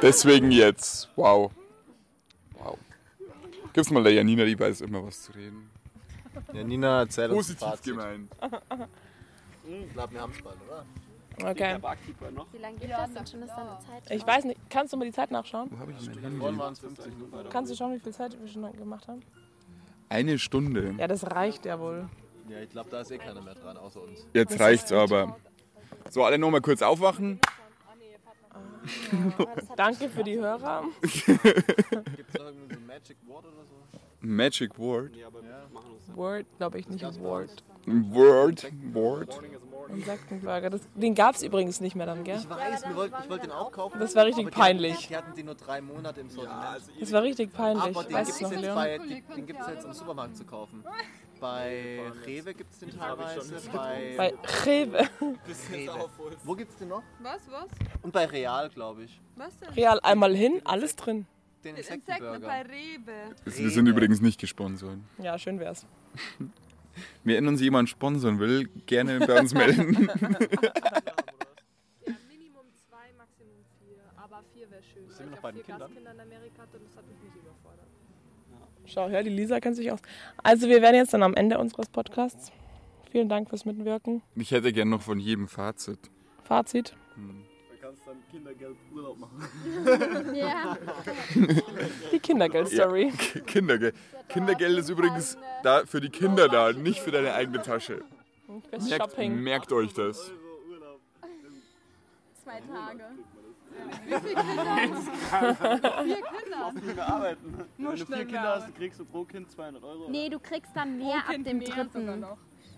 Deswegen 0.00 0.50
jetzt. 0.50 1.10
Wow. 1.16 1.52
Wow. 2.54 2.78
Gib's 3.74 3.90
mal 3.90 4.02
der 4.02 4.12
Janina, 4.14 4.44
die 4.46 4.58
weiß 4.58 4.80
immer 4.80 5.04
was 5.04 5.22
zu 5.24 5.32
reden. 5.32 5.70
ja, 6.54 6.64
Nina 6.64 7.00
erzählt 7.00 7.30
uns 7.32 7.54
Positiv 7.54 7.82
gemeint. 7.82 8.32
Ich 9.68 9.92
glaube, 9.92 10.14
wir 10.14 10.20
haben 10.22 10.32
es 10.34 10.42
bald, 10.42 10.56
oder? 10.66 10.86
Okay. 11.44 11.78
Barkeeper 11.78 12.30
noch. 12.30 12.52
Wie 12.52 12.58
lange 12.58 12.76
geht 12.78 12.90
das 12.90 13.12
denn 13.12 13.26
schon? 13.26 13.42
Ist 13.42 13.50
da 13.50 13.56
eine 13.56 13.78
Zeit? 14.02 14.10
Ich 14.10 14.26
weiß 14.26 14.44
nicht. 14.44 14.60
Kannst 14.70 14.92
du 14.92 14.96
mal 14.96 15.04
die 15.04 15.12
Zeit 15.12 15.30
nachschauen? 15.30 15.70
Wo 15.70 15.78
habe 15.78 15.92
ich 15.92 16.06
mein 16.06 16.14
Vorhin 16.14 16.40
Handy? 16.40 16.58
waren 16.58 16.72
es 16.72 16.78
50 16.80 17.06
Minuten. 17.14 17.48
Kannst 17.50 17.70
du 17.72 17.76
schauen, 17.76 17.94
wie 17.94 18.00
viel 18.00 18.12
Zeit 18.12 18.40
wir 18.40 18.48
schon 18.48 18.72
gemacht 18.72 19.06
haben? 19.08 19.22
Eine 20.08 20.38
Stunde. 20.38 20.94
Ja, 20.98 21.06
das 21.06 21.30
reicht 21.30 21.66
ja 21.66 21.78
wohl. 21.78 22.08
Ja, 22.48 22.60
ich 22.60 22.70
glaube, 22.70 22.88
da 22.90 23.00
ist 23.00 23.10
eh 23.10 23.18
keiner 23.18 23.42
mehr 23.42 23.54
dran, 23.54 23.76
außer 23.76 24.02
uns. 24.02 24.26
Jetzt 24.32 24.58
reicht's 24.58 24.90
aber. 24.90 25.36
So, 26.10 26.24
alle 26.24 26.38
nochmal 26.38 26.62
kurz 26.62 26.80
aufwachen. 26.80 27.38
Danke 29.76 30.08
für 30.08 30.24
die 30.24 30.38
Hörer. 30.38 30.84
Gibt 31.02 31.14
es 31.16 31.28
noch 31.28 32.46
irgendwie 32.46 32.74
so 32.74 32.80
ein 32.80 32.86
Magic 32.86 33.16
Word 33.26 33.44
oder 33.44 33.64
so? 33.68 33.98
Magic 34.20 34.78
Word. 34.78 35.10
Word, 36.14 36.46
glaube 36.56 36.78
ich 36.78 36.88
nicht. 36.88 37.04
Word. 37.20 37.62
Word. 37.86 38.72
Word. 38.92 39.40
Insektenburger. 39.90 40.70
Das, 40.70 40.80
den 40.94 41.14
gab 41.14 41.34
es 41.34 41.42
übrigens 41.42 41.80
nicht 41.80 41.96
mehr 41.96 42.06
dann, 42.06 42.24
gell? 42.24 42.36
Ich 42.38 42.48
weiß, 42.48 42.86
wir 42.88 42.96
wollten, 42.96 43.14
ich 43.22 43.30
wollte 43.30 43.46
den 43.48 43.52
auch 43.52 43.72
kaufen. 43.72 43.98
Das 44.00 44.14
war 44.14 44.24
richtig 44.26 44.44
aber 44.46 44.50
die 44.50 44.56
hatten- 44.56 44.62
peinlich. 44.78 45.08
Die 45.08 45.16
hatten 45.16 45.34
die 45.34 45.42
nur 45.42 45.54
drei 45.54 45.80
Monate 45.80 46.20
im 46.20 46.30
Sortiment. 46.30 46.82
Das 47.00 47.12
war 47.12 47.22
richtig 47.22 47.52
peinlich. 47.52 47.84
Aber 47.96 48.04
den 48.04 48.16
gibt 48.16 48.28
es 48.28 48.40
jetzt, 48.40 48.60
Leon? 48.60 48.74
bei, 48.74 48.98
die- 48.98 49.22
den 49.36 49.46
gibt's 49.46 49.66
jetzt 49.68 49.84
im 49.84 49.92
Supermarkt 49.92 50.36
zu 50.36 50.44
kaufen. 50.44 50.84
Bei 51.40 52.00
Rewe 52.26 52.52
gibt 52.52 52.72
es 52.72 52.80
den 52.80 52.90
teilweise. 52.90 53.54
Bei, 53.72 54.14
Bei 54.16 54.34
Rewe. 54.66 55.08
Rewe. 55.72 56.08
Wo 56.42 56.54
gibt 56.56 56.72
es 56.72 56.78
den 56.78 56.88
noch? 56.88 57.02
Was, 57.20 57.40
was? 57.48 57.66
Und 58.02 58.12
bei 58.12 58.24
Real, 58.26 58.68
glaube 58.70 59.04
ich. 59.04 59.20
Was 59.36 59.56
denn? 59.58 59.68
Real 59.70 60.00
einmal 60.00 60.34
hin, 60.34 60.60
alles 60.64 60.96
drin. 60.96 61.26
Den 61.62 61.76
Insekten 61.76 62.02
bei 62.06 62.14
Insektenburger. 62.16 62.64
Rewe. 62.68 63.34
Wir 63.44 63.70
sind 63.70 63.86
übrigens 63.86 64.20
nicht 64.20 64.40
gesponsert. 64.40 64.98
Ja, 65.18 65.38
schön 65.38 65.60
wär's. 65.60 65.86
Wenn 67.24 67.46
uns 67.48 67.60
jemand 67.60 67.88
sponsern 67.88 68.38
will, 68.38 68.68
gerne 68.86 69.18
bei 69.26 69.40
uns 69.40 69.54
melden. 69.54 70.08
Ja, 72.06 72.14
Minimum 72.28 72.66
zwei, 72.88 73.12
Maximum 73.16 73.64
vier. 73.80 73.98
Aber 74.16 74.42
vier 74.54 74.70
wäre 74.70 74.82
schön. 74.82 75.08
Sind 75.10 75.30
wir 75.30 75.30
noch 75.30 75.36
ich 75.36 75.40
bei 75.42 75.48
habe 75.48 75.56
den 75.58 75.64
vier 75.64 75.74
Kindern? 75.74 75.80
Gastkinder 75.88 76.12
in 76.12 76.20
Amerika 76.20 76.62
hatte 76.62 76.76
und 76.78 76.86
das 76.86 76.96
hat 76.96 77.04
mich 77.08 77.16
nicht 77.22 77.36
überfordert. 77.36 77.86
Schau 78.86 79.08
her, 79.08 79.22
die 79.22 79.30
Lisa 79.30 79.60
kennt 79.60 79.76
sich 79.76 79.90
aus. 79.92 80.00
Also 80.42 80.68
wir 80.68 80.80
werden 80.82 80.96
jetzt 80.96 81.12
dann 81.12 81.22
am 81.22 81.34
Ende 81.34 81.58
unseres 81.58 81.88
Podcasts. 81.88 82.52
Vielen 83.10 83.28
Dank 83.28 83.48
fürs 83.48 83.64
Mitwirken. 83.64 84.22
Ich 84.34 84.50
hätte 84.50 84.72
gern 84.72 84.88
noch 84.90 85.02
von 85.02 85.18
jedem 85.18 85.48
Fazit. 85.48 85.98
Fazit. 86.44 86.94
Dann 87.16 87.42
Kindergeld 88.30 88.76
Urlaub 88.94 89.18
machen. 89.18 90.34
Ja. 90.34 90.76
Die 92.12 92.18
Kindergeld-Story. 92.18 93.12
Kindergeld. 93.46 93.94
Kindergeld 94.28 94.78
ist 94.78 94.88
übrigens 94.90 95.36
da 95.62 95.84
für 95.86 96.00
die 96.00 96.10
Kinder 96.10 96.48
da, 96.48 96.72
nicht 96.72 97.00
für 97.00 97.10
deine 97.10 97.32
eigene 97.34 97.62
Tasche. 97.62 98.02
Fürs 98.70 98.88
Merkt, 98.88 99.10
Shopping. 99.10 99.42
merkt 99.42 99.72
euch 99.72 99.92
das. 99.94 100.30
Zwei 102.44 102.60
Tage. 102.60 103.04
Wie 104.06 104.14
viele 104.14 104.34
Kinder? 104.34 105.54
Vier 106.04 106.16
Kinder. 106.16 106.72
Nicht 106.74 106.96
mehr 106.96 107.08
arbeiten. 107.08 107.54
Nur 107.76 107.92
Wenn 107.92 107.98
du 107.98 108.04
schnell 108.06 108.18
vier 108.18 108.26
Kinder 108.26 108.54
hast, 108.56 108.74
kriegst 108.76 109.00
du 109.00 109.04
pro 109.04 109.24
Kind 109.24 109.50
200 109.50 109.82
Euro. 109.84 110.08
Nee, 110.10 110.28
du 110.28 110.38
kriegst 110.38 110.70
dann 110.74 110.98
mehr 110.98 111.18
ab 111.28 111.36
dem 111.44 111.60
dritten. 111.60 112.24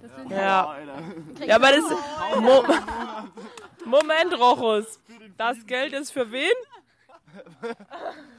Das 0.02 0.16
sind 0.16 0.30
Ja. 0.30 0.66
Alter. 0.68 1.46
Ja, 1.46 1.56
aber 1.56 1.72
das. 1.72 1.84
Mo 2.40 2.64
Moment, 3.84 4.38
Rochus. 4.38 5.00
Das 5.36 5.64
Geld 5.66 5.92
ist 5.94 6.12
für 6.12 6.30
wen? 6.30 6.50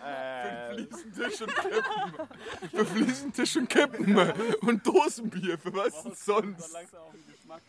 Für 0.01 0.73
Fliesentisch 0.73 1.41
und 1.41 1.55
Kippen. 1.55 2.27
Für 2.71 2.85
Fliesentisch 2.85 3.55
und 3.57 3.69
Kippen. 3.69 4.31
Und 4.61 4.85
Dosenbier. 4.85 5.57
Für 5.57 5.73
was 5.73 6.03
denn 6.03 6.13
sonst? 6.15 6.73
Langsam 6.73 7.01
auf 7.01 7.11
den 7.13 7.25
Geschmack. 7.31 7.61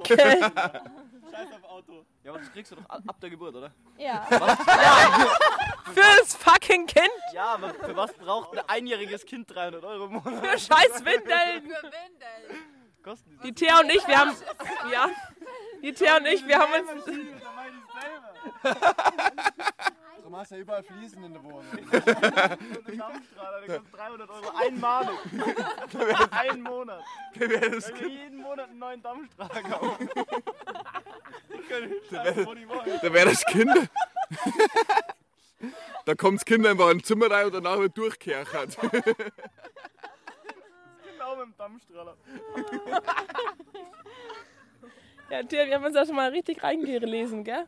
Okay. 0.00 0.40
Scheiß 1.30 1.48
auf 1.62 1.70
Auto. 1.70 2.04
Ja, 2.24 2.30
aber 2.32 2.40
das 2.40 2.52
kriegst 2.52 2.72
du 2.72 2.76
doch 2.76 2.88
ab 2.88 3.16
der 3.20 3.30
Geburt, 3.30 3.54
oder? 3.54 3.72
Ja. 3.98 4.22
Fürs 5.94 6.34
fucking 6.36 6.86
Kind. 6.86 7.08
Ja, 7.34 7.54
aber 7.54 7.74
für 7.74 7.96
was 7.96 8.12
braucht 8.14 8.56
ein 8.58 8.64
einjähriges 8.68 9.24
Kind 9.26 9.52
300 9.54 9.82
Euro 9.84 10.04
im 10.06 10.12
Monat? 10.14 10.44
Für 10.46 10.58
scheiß 10.58 11.04
Windeln. 11.04 11.62
Für 11.62 11.82
Windeln. 11.84 12.81
Kosten 13.02 13.38
Die 13.44 13.52
Thea 13.52 13.80
und 13.80 13.90
ich, 13.90 14.06
wir 14.06 14.18
haben. 14.18 14.36
Ja. 14.92 15.10
Die 15.82 15.92
Thea 15.92 16.16
und 16.18 16.26
ich, 16.26 16.46
wir 16.46 16.58
haben 16.58 16.72
uns. 16.72 17.04
Du 20.32 20.38
hast 20.38 20.50
ja 20.50 20.56
überall 20.56 20.82
Fliesen 20.82 21.24
in 21.24 21.34
der 21.34 21.42
Wohnung. 21.44 21.66
Dampfstrahler, 21.90 23.60
der 23.66 23.78
kostet 23.78 23.98
300 23.98 24.30
Euro 24.30 24.50
einmalig. 24.56 25.18
Ein 26.30 26.62
Monat. 26.62 27.04
Wir 27.34 27.60
Kind? 27.60 28.00
jeden 28.00 28.38
Monat 28.38 28.70
einen 28.70 28.78
neuen 28.78 29.02
Dampfstrahler 29.02 29.62
kaufen. 29.62 30.08
Da 32.10 32.24
wäre 32.24 32.46
wo 32.46 32.54
die 32.54 32.68
wollen. 32.68 32.98
da 33.00 33.12
wär 33.12 33.24
das 33.24 33.44
Kind. 33.46 33.90
Da 36.04 36.14
kommt 36.14 36.40
das 36.40 36.44
Kind 36.44 36.66
einfach 36.66 36.90
in 36.90 36.98
ein 36.98 37.04
Zimmer 37.04 37.30
rein 37.30 37.46
und 37.46 37.54
danach 37.54 37.78
wird 37.78 37.96
durchkerchert. 37.96 38.76
Mit 41.46 41.54
dem 41.54 41.56
Dampfstrahler. 41.58 42.16
Ja, 45.30 45.42
Thea, 45.44 45.66
wir 45.66 45.76
haben 45.76 45.84
uns 45.86 45.94
ja 45.96 46.04
schon 46.04 46.16
mal 46.16 46.28
richtig 46.28 46.62
reingelesen, 46.62 47.42
gell? 47.42 47.64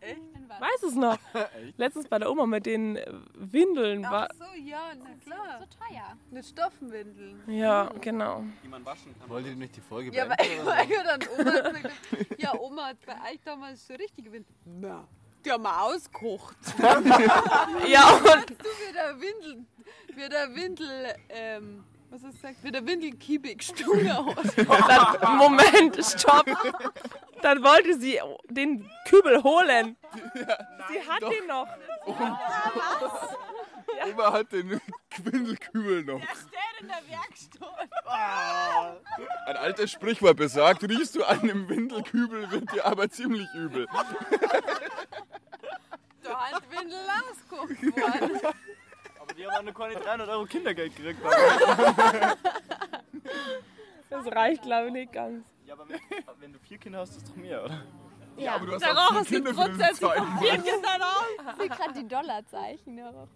Echt? 0.00 0.20
Weißt 0.60 0.82
du 0.82 0.88
es 0.88 0.94
noch? 0.94 1.16
Letztens 1.78 2.06
bei 2.06 2.18
der 2.18 2.30
Oma 2.30 2.44
mit 2.44 2.66
den 2.66 2.98
Windeln 3.34 4.02
war. 4.02 4.28
Ach 4.30 4.34
so, 4.36 4.60
ja, 4.60 4.92
na 4.98 5.08
klar. 5.24 5.60
So 5.60 5.78
teuer. 5.78 6.16
Mit 6.30 6.44
Stoffenwindeln. 6.44 7.42
Ja, 7.46 7.90
genau. 7.98 8.44
Die 8.62 8.68
man 8.68 8.84
waschen 8.84 9.18
kann. 9.18 9.26
Wollt 9.30 9.46
ihr 9.46 9.54
nicht 9.54 9.74
die 9.74 9.80
Folge 9.80 10.14
Ja, 10.14 10.28
weil, 10.28 10.36
beenden? 10.36 10.60
oder 10.60 10.76
weil 10.76 10.90
ja 10.90 11.02
dann 11.02 11.28
Oma 11.38 11.52
hat 11.52 11.74
gesagt, 11.74 11.94
ja, 12.40 12.54
Oma 12.60 12.86
hat 12.88 12.98
bei 13.06 13.14
euch 13.32 13.40
damals 13.42 13.86
so 13.86 13.94
richtige 13.94 14.30
Windeln. 14.30 14.54
Na, 14.66 15.08
die 15.46 15.50
haben 15.50 15.62
wir 15.62 15.82
ausgekocht. 15.82 16.56
Ja, 16.78 18.10
und 18.16 18.26
Hast 18.26 18.50
du 18.50 18.54
wieder 18.90 19.18
Windeln, 19.18 19.66
wieder 20.14 20.54
Windel, 20.54 21.14
ähm, 21.30 21.84
was 22.12 22.22
hast 22.24 22.34
du 22.34 22.46
gesagt, 22.48 22.62
wieder 22.62 22.86
Windelkiebig 22.86 23.58
aus. 24.10 24.54
dann, 24.86 25.36
Moment, 25.38 25.96
stopp. 26.04 26.46
Dann 27.40 27.62
wollte 27.62 27.98
sie 27.98 28.20
den 28.50 28.86
Kübel 29.08 29.42
holen. 29.42 29.96
Sie 30.12 31.00
hat 31.00 31.22
den 31.22 31.46
noch. 31.46 31.66
Oma 32.06 32.38
hat 34.32 34.52
den 34.52 34.80
Quindelkübel 35.10 36.04
noch. 36.04 36.20
steht 36.20 36.80
in 36.80 36.88
der 36.88 37.02
Werkstatt. 37.08 37.88
Ein 39.46 39.56
altes 39.56 39.90
Sprichwort 39.92 40.36
besagt, 40.36 40.82
riechst 40.84 41.14
du 41.16 41.24
an 41.24 41.40
einem 41.40 41.68
Windelkübel, 41.68 42.50
wird 42.50 42.72
dir 42.72 42.84
aber 42.84 43.08
ziemlich 43.08 43.48
übel. 43.54 43.86
Da 46.22 46.40
hat 46.50 46.62
Windel 46.70 46.98
ausgekocht 47.30 47.82
worden. 47.96 48.40
Die 49.42 49.48
haben 49.48 49.56
auch 49.56 49.62
nur 49.62 49.74
keine 49.74 49.94
300 49.96 50.28
Euro 50.28 50.44
Kindergeld 50.46 50.94
gekriegt. 50.94 51.20
Das 54.08 54.26
reicht, 54.26 54.62
glaube 54.62 54.86
ich, 54.86 54.92
nicht 54.92 55.12
ganz. 55.12 55.44
Ja, 55.66 55.74
aber 55.74 55.88
wenn, 55.88 55.98
wenn 56.38 56.52
du 56.52 56.60
vier 56.60 56.78
Kinder 56.78 57.00
hast, 57.00 57.16
ist 57.16 57.28
doch 57.28 57.34
mehr, 57.34 57.64
oder? 57.64 57.82
Ja. 58.36 58.54
Aber 58.54 58.66
du 58.66 58.74
hast 58.74 58.84
Der 58.84 58.92
auch 58.96 59.24
vier 59.24 59.42
Kinder 59.42 59.52
für 59.52 59.68
den 59.68 59.94
zweiten 59.94 60.26
von 60.26 60.38
vier 60.38 60.58
Kindern 60.58 61.02
aus. 61.02 61.26
Ich 61.38 61.56
sehe 61.58 61.68
gerade 61.68 61.92
die 61.92 62.06
Dollarzeichen. 62.06 62.98
Ja. 62.98 63.12
Was 63.12 63.26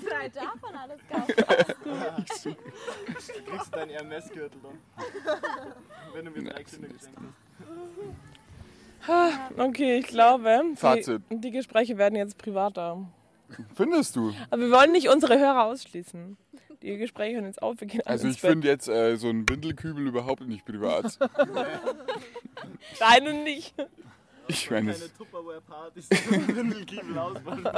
du 0.00 0.08
dir 0.08 0.30
davon 0.30 0.74
alles 0.74 1.00
kaufst. 1.08 2.46
Du 2.46 2.56
kriegst 3.44 3.76
deinen 3.76 3.90
Hermes-Gürtel 3.90 4.60
dann. 4.60 4.78
Wenn 6.14 6.24
du 6.24 6.30
mir 6.32 6.50
drei 6.50 6.64
Kinder 6.64 6.88
geschenkt 6.88 7.16
hast. 7.16 8.39
Okay, 9.56 9.98
ich 9.98 10.06
glaube, 10.08 10.62
Fazit. 10.76 11.22
die, 11.30 11.40
die 11.40 11.50
Gespräche 11.50 11.96
werden 11.98 12.16
jetzt 12.16 12.36
privater. 12.38 13.06
Findest 13.74 14.14
du? 14.16 14.32
Aber 14.50 14.62
wir 14.62 14.70
wollen 14.70 14.92
nicht 14.92 15.08
unsere 15.08 15.38
Hörer 15.38 15.64
ausschließen. 15.64 16.36
Die 16.82 16.96
Gespräche 16.96 17.36
hören 17.36 17.46
jetzt 17.46 17.60
auf, 17.62 17.80
wir 17.80 17.86
gehen 17.88 18.00
Also 18.06 18.28
ich 18.28 18.40
finde 18.40 18.68
jetzt 18.68 18.88
äh, 18.88 19.16
so 19.16 19.28
ein 19.28 19.48
Windelkübel 19.48 20.06
überhaupt 20.06 20.46
nicht 20.46 20.64
privat. 20.64 21.18
Deine 22.98 23.34
nicht. 23.42 23.74
Ich 24.48 24.70
meine, 24.70 24.92
es- 24.92 25.00
Keine 25.00 25.12
Tupperware-Partys, 25.14 26.08
Windelkiebel 26.54 27.18
ausbauen. 27.18 27.68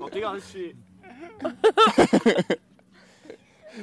Oh, 0.00 0.08
Digga, 0.08 0.34
ist 0.34 0.50
schön. 0.52 0.82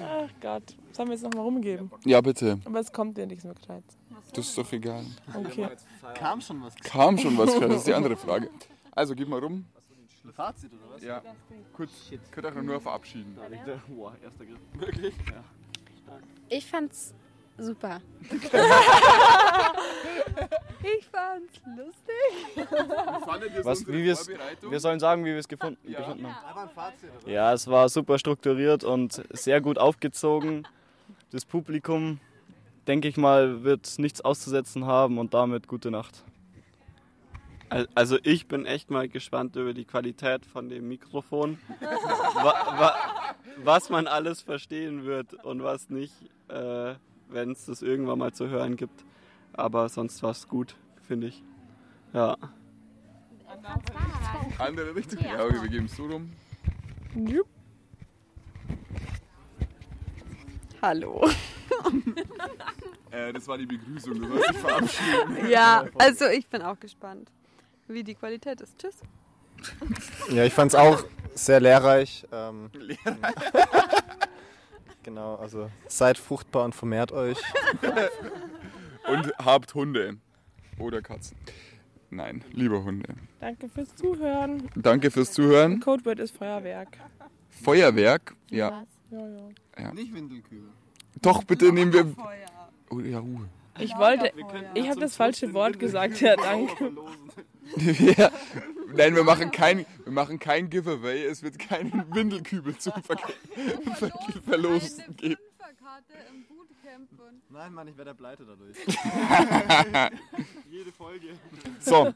Ach 0.02 0.30
Gott, 0.42 0.64
sollen 0.92 1.10
wir 1.10 1.16
jetzt 1.16 1.24
nochmal 1.24 1.44
rumgeben? 1.44 1.90
ja 2.06 2.20
bitte. 2.22 2.60
Aber 2.66 2.80
es 2.80 2.92
kommt 2.92 3.18
dir 3.18 3.26
nichts 3.28 3.44
mehr 3.46 3.54
Gescheites. 3.54 3.98
Das 4.34 4.48
ist 4.50 4.58
doch 4.58 4.72
egal. 4.72 5.06
Okay. 5.34 5.70
Kam 6.16 6.42
schon 6.42 6.62
was. 6.64 6.76
Kam 6.76 7.18
schon 7.18 7.38
was, 7.38 7.58
das 7.60 7.76
ist 7.78 7.88
die 7.88 7.94
andere 8.00 8.16
Frage. 8.16 8.50
Also 8.92 9.16
gib 9.16 9.28
mal 9.28 9.40
rum. 9.40 9.66
Ein 10.26 10.34
Fazit 10.34 10.72
oder 10.74 10.94
was? 10.94 11.02
Ja. 11.02 11.22
Kurz, 11.74 11.92
könnt 12.32 12.46
euch 12.48 12.56
nur 12.56 12.82
verabschieden. 12.82 13.38
Boah, 13.88 14.14
erster 14.24 14.46
Griff. 14.46 14.60
Wirklich? 14.74 15.16
Ja. 15.32 15.44
Ich 16.50 16.66
fand's 16.66 17.14
super. 17.58 18.02
Ich 20.84 21.06
fand's 21.08 21.60
lustig. 21.76 22.66
Was, 23.64 23.88
wie 23.88 24.04
wir's, 24.04 24.30
wir 24.62 24.80
sollen 24.80 25.00
sagen, 25.00 25.26
wie 25.26 25.32
wir 25.32 25.38
es 25.40 25.48
gefunden, 25.48 25.80
Ja. 25.90 26.00
gefunden 26.00 26.28
haben. 26.28 26.46
Aber 26.50 26.62
ein 26.62 26.70
Fazit 26.70 27.10
oder 27.24 27.32
Ja, 27.32 27.52
es 27.54 27.68
war 27.68 27.90
super 27.90 28.20
strukturiert 28.20 28.84
und 28.84 29.24
sehr 29.32 29.60
gut 29.60 29.78
aufgezogen. 29.80 30.68
Das 31.32 31.46
Publikum, 31.46 32.20
denke 32.88 33.08
ich 33.08 33.18
mal, 33.18 33.64
wird 33.64 34.00
nichts 34.00 34.22
auszusetzen 34.22 34.86
haben 34.86 35.18
und 35.18 35.34
damit 35.34 35.68
gute 35.68 35.92
Nacht. 35.92 36.24
Al- 37.70 37.88
Also 37.96 38.18
ich 38.24 38.48
bin 38.48 38.66
echt 38.66 38.90
mal 38.90 39.10
gespannt 39.10 39.56
über 39.56 39.74
die 39.74 39.86
Qualität 39.86 40.46
von 40.46 40.70
dem 40.70 40.88
Mikrofon. 40.88 41.60
wa 41.80 42.54
wa 42.80 42.94
was 43.64 43.90
man 43.90 44.06
alles 44.08 44.42
verstehen 44.42 45.04
wird 45.06 45.34
und 45.44 45.64
was 45.64 45.90
nicht, 45.90 46.14
äh, 46.48 46.94
wenn 47.30 47.52
es 47.52 47.66
das 47.66 47.82
irgendwann 47.82 48.20
mal 48.20 48.32
zu 48.32 48.48
hören 48.48 48.76
gibt. 48.78 49.04
Aber 49.54 49.90
sonst 49.90 50.22
war 50.22 50.30
es 50.32 50.48
gut, 50.48 50.76
finde 51.08 51.28
ich. 51.28 51.42
Ja. 52.14 52.38
Andere 54.60 54.96
Richtung? 54.96 55.20
Ja, 55.24 55.44
okay, 55.44 55.62
wir 55.62 55.70
geben 55.70 55.86
es 55.88 55.96
so 55.96 56.06
rum. 56.06 56.32
Hallo. 60.82 61.28
Äh, 63.10 63.32
das 63.32 63.48
war 63.48 63.58
die 63.58 63.66
Begrüßung, 63.66 64.20
du 64.20 64.28
sollst 64.28 64.50
dich 64.50 64.58
verabschieden. 64.58 65.50
Ja, 65.50 65.86
also 65.98 66.26
ich 66.26 66.46
bin 66.48 66.62
auch 66.62 66.78
gespannt, 66.78 67.32
wie 67.88 68.04
die 68.04 68.16
Qualität 68.16 68.60
ist. 68.60 68.78
Tschüss. 68.78 68.96
Ja, 70.30 70.44
ich 70.44 70.54
fand 70.54 70.74
es 70.74 70.76
auch 70.76 71.06
sehr 71.34 71.62
lehrreich. 71.62 72.28
Ähm, 72.34 72.70
genau, 75.04 75.36
also 75.36 75.72
seid 75.88 76.18
fruchtbar 76.18 76.66
und 76.66 76.76
vermehrt 76.76 77.14
euch. 77.14 77.38
Und 79.08 79.32
habt 79.38 79.74
Hunde. 79.74 80.18
Oder 80.80 81.02
Katzen. 81.02 81.38
Nein, 82.10 82.44
lieber 82.52 82.84
Hunde. 82.84 83.16
Danke 83.40 83.70
fürs 83.70 83.96
Zuhören. 83.96 84.70
Danke 84.76 85.12
fürs 85.12 85.32
Zuhören. 85.32 85.80
Codewort 85.80 86.20
ist 86.20 86.36
Feuerwerk. 86.38 86.98
Feuerwerk? 87.50 88.36
Ja. 88.50 88.84
Ja, 89.10 89.18
ja. 89.20 89.50
ja. 89.80 89.94
Nicht 89.94 90.14
Windelkübel. 90.14 90.70
Doch, 91.22 91.44
bitte 91.44 91.72
nehmen 91.72 91.94
wir. 91.94 92.14
Oh, 92.90 93.00
ja, 93.00 93.20
uh. 93.20 93.42
Ich 93.80 93.96
wollte, 93.96 94.32
ich 94.74 94.90
habe 94.90 95.00
das 95.00 95.16
falsche 95.16 95.54
Wort 95.54 95.78
gesagt, 95.80 96.20
ja, 96.22 96.36
danke. 96.36 96.94
ja. 98.18 98.32
Nein, 98.96 99.16
wir 99.16 99.24
machen, 99.24 99.52
kein, 99.52 99.86
wir 100.04 100.12
machen 100.12 100.40
kein 100.40 100.70
Giveaway. 100.70 101.26
Es 101.26 101.44
wird 101.44 101.60
keinen 101.60 102.04
Windelkübel 102.14 102.78
zum 102.78 102.94
Ver 103.04 103.18
Ver 103.96 104.12
Verlosen 104.46 105.04
geben. 105.16 105.38
Nein, 107.50 107.74
Mann, 107.74 107.88
ich 107.88 107.98
werde 107.98 108.14
pleite 108.14 108.46
dadurch. 108.46 108.78
Jede 110.70 110.92
Folge. 110.92 111.28
So. 111.80 112.14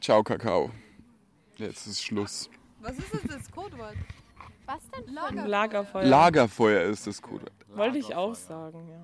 Ciao, 0.00 0.22
Kakao. 0.22 0.70
Jetzt 1.56 1.86
ist 1.86 2.02
Schluss. 2.02 2.50
was 2.80 2.98
ist 2.98 3.12
jetzt 3.12 3.30
das 3.30 3.50
Codewort? 3.50 3.96
Was 4.66 4.80
denn? 4.90 5.14
Lager. 5.14 5.46
Lagerfeuer. 5.46 6.04
Lagerfeuer 6.04 6.82
ist 6.84 7.06
das 7.06 7.20
Code. 7.22 7.44
Wollte 7.68 7.98
ich 7.98 8.14
auch 8.14 8.34
sagen, 8.34 8.88
ja. 8.88 8.96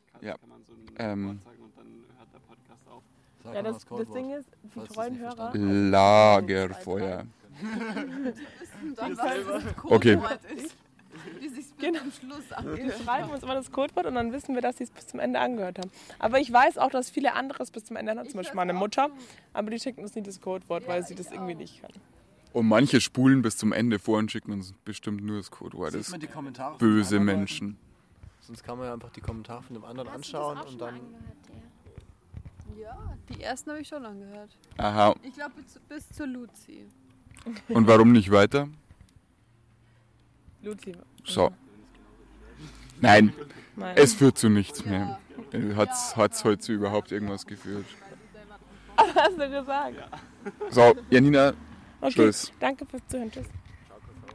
Ja. 0.20 0.36
kann 0.38 0.48
man 0.48 0.64
so 0.64 0.72
ein 0.72 0.86
Ähm. 0.98 1.26
Wort 1.28 1.42
sagen 1.44 1.62
und 1.62 1.76
dann 1.76 1.86
hört 2.16 2.32
der 2.32 2.38
Podcast 2.40 2.88
auf. 2.88 3.02
Ja, 3.54 3.62
das, 3.62 3.84
das 3.84 4.10
Ding 4.14 4.30
ist, 4.32 4.48
die 4.62 4.80
treuen 4.94 5.18
Hörer. 5.18 5.52
Lagerfeuer. 5.54 7.24
Das 8.94 9.18
Okay. 9.84 10.18
Wie 11.40 11.48
sich's 11.48 11.70
bis 11.72 11.78
Genau. 11.84 12.00
zum 12.00 12.12
Schluss 12.12 12.44
Die 12.48 12.54
angehört. 12.54 13.02
schreiben 13.04 13.30
uns 13.30 13.42
immer 13.42 13.54
das 13.54 13.70
Codewort 13.70 14.06
und 14.06 14.14
dann 14.14 14.32
wissen 14.32 14.54
wir, 14.54 14.62
dass 14.62 14.78
sie 14.78 14.84
es 14.84 14.90
bis 14.90 15.06
zum 15.06 15.20
Ende 15.20 15.38
angehört 15.40 15.78
haben. 15.78 15.90
Aber 16.18 16.38
ich 16.40 16.52
weiß 16.52 16.78
auch, 16.78 16.90
dass 16.90 17.10
viele 17.10 17.34
andere 17.34 17.62
es 17.62 17.70
bis 17.70 17.84
zum 17.84 17.96
Ende 17.96 18.14
hören, 18.14 18.28
zum 18.28 18.38
Beispiel 18.38 18.56
meine 18.56 18.72
Mutter. 18.72 19.10
Aber 19.52 19.70
die 19.70 19.78
schicken 19.78 20.02
uns 20.02 20.14
nicht 20.14 20.26
das 20.26 20.40
Codewort, 20.40 20.86
weil 20.88 21.04
sie 21.06 21.14
das 21.14 21.30
irgendwie 21.30 21.54
nicht 21.54 21.80
kann. 21.82 21.90
Und 22.52 22.66
manche 22.68 23.00
spulen 23.02 23.42
bis 23.42 23.56
zum 23.58 23.72
Ende 23.72 23.98
vor 23.98 24.18
und 24.18 24.30
schicken 24.32 24.52
uns 24.52 24.72
bestimmt 24.84 25.22
nur 25.22 25.36
das 25.38 25.50
Codewort. 25.50 25.94
Das 25.94 26.10
die 26.10 26.26
Kommentare 26.26 26.70
von 26.70 26.78
böse 26.78 27.20
Menschen. 27.20 27.76
Sonst 28.40 28.62
kann 28.64 28.78
man 28.78 28.86
ja 28.86 28.94
einfach 28.94 29.10
die 29.10 29.20
Kommentare 29.20 29.62
von 29.62 29.74
dem 29.74 29.84
anderen 29.84 30.08
anschauen 30.08 30.58
und 30.60 30.80
dann. 30.80 31.00
Ja, 32.80 32.96
die 33.28 33.42
ersten 33.42 33.70
habe 33.70 33.80
ich 33.80 33.88
schon 33.88 34.04
angehört. 34.06 34.56
Aha. 34.76 35.14
Ich 35.22 35.34
glaube 35.34 35.54
bis, 35.60 35.78
bis 35.88 36.08
zur 36.16 36.26
Luzi. 36.28 36.86
Und 37.68 37.86
warum 37.86 38.12
nicht 38.12 38.30
weiter? 38.30 38.68
Luzi. 40.62 40.92
So. 41.26 41.50
Nein, 43.00 43.32
Nein. 43.76 43.96
es 43.96 44.14
führt 44.14 44.38
zu 44.38 44.48
nichts 44.48 44.84
mehr. 44.84 45.18
Hat's, 45.76 46.16
hat's 46.16 46.44
heute 46.44 46.58
zu 46.58 46.72
überhaupt 46.72 47.12
irgendwas 47.12 47.46
geführt? 47.46 47.84
Was 48.96 49.14
hast 49.14 49.38
du 49.38 49.48
gesagt? 49.50 49.96
So, 50.70 50.94
Janina, 51.10 51.52
Okay, 52.00 52.12
Schluss. 52.12 52.52
danke 52.60 52.86
fürs 52.86 53.02
Zuhören. 53.08 53.30
Tschüss. 53.30 53.46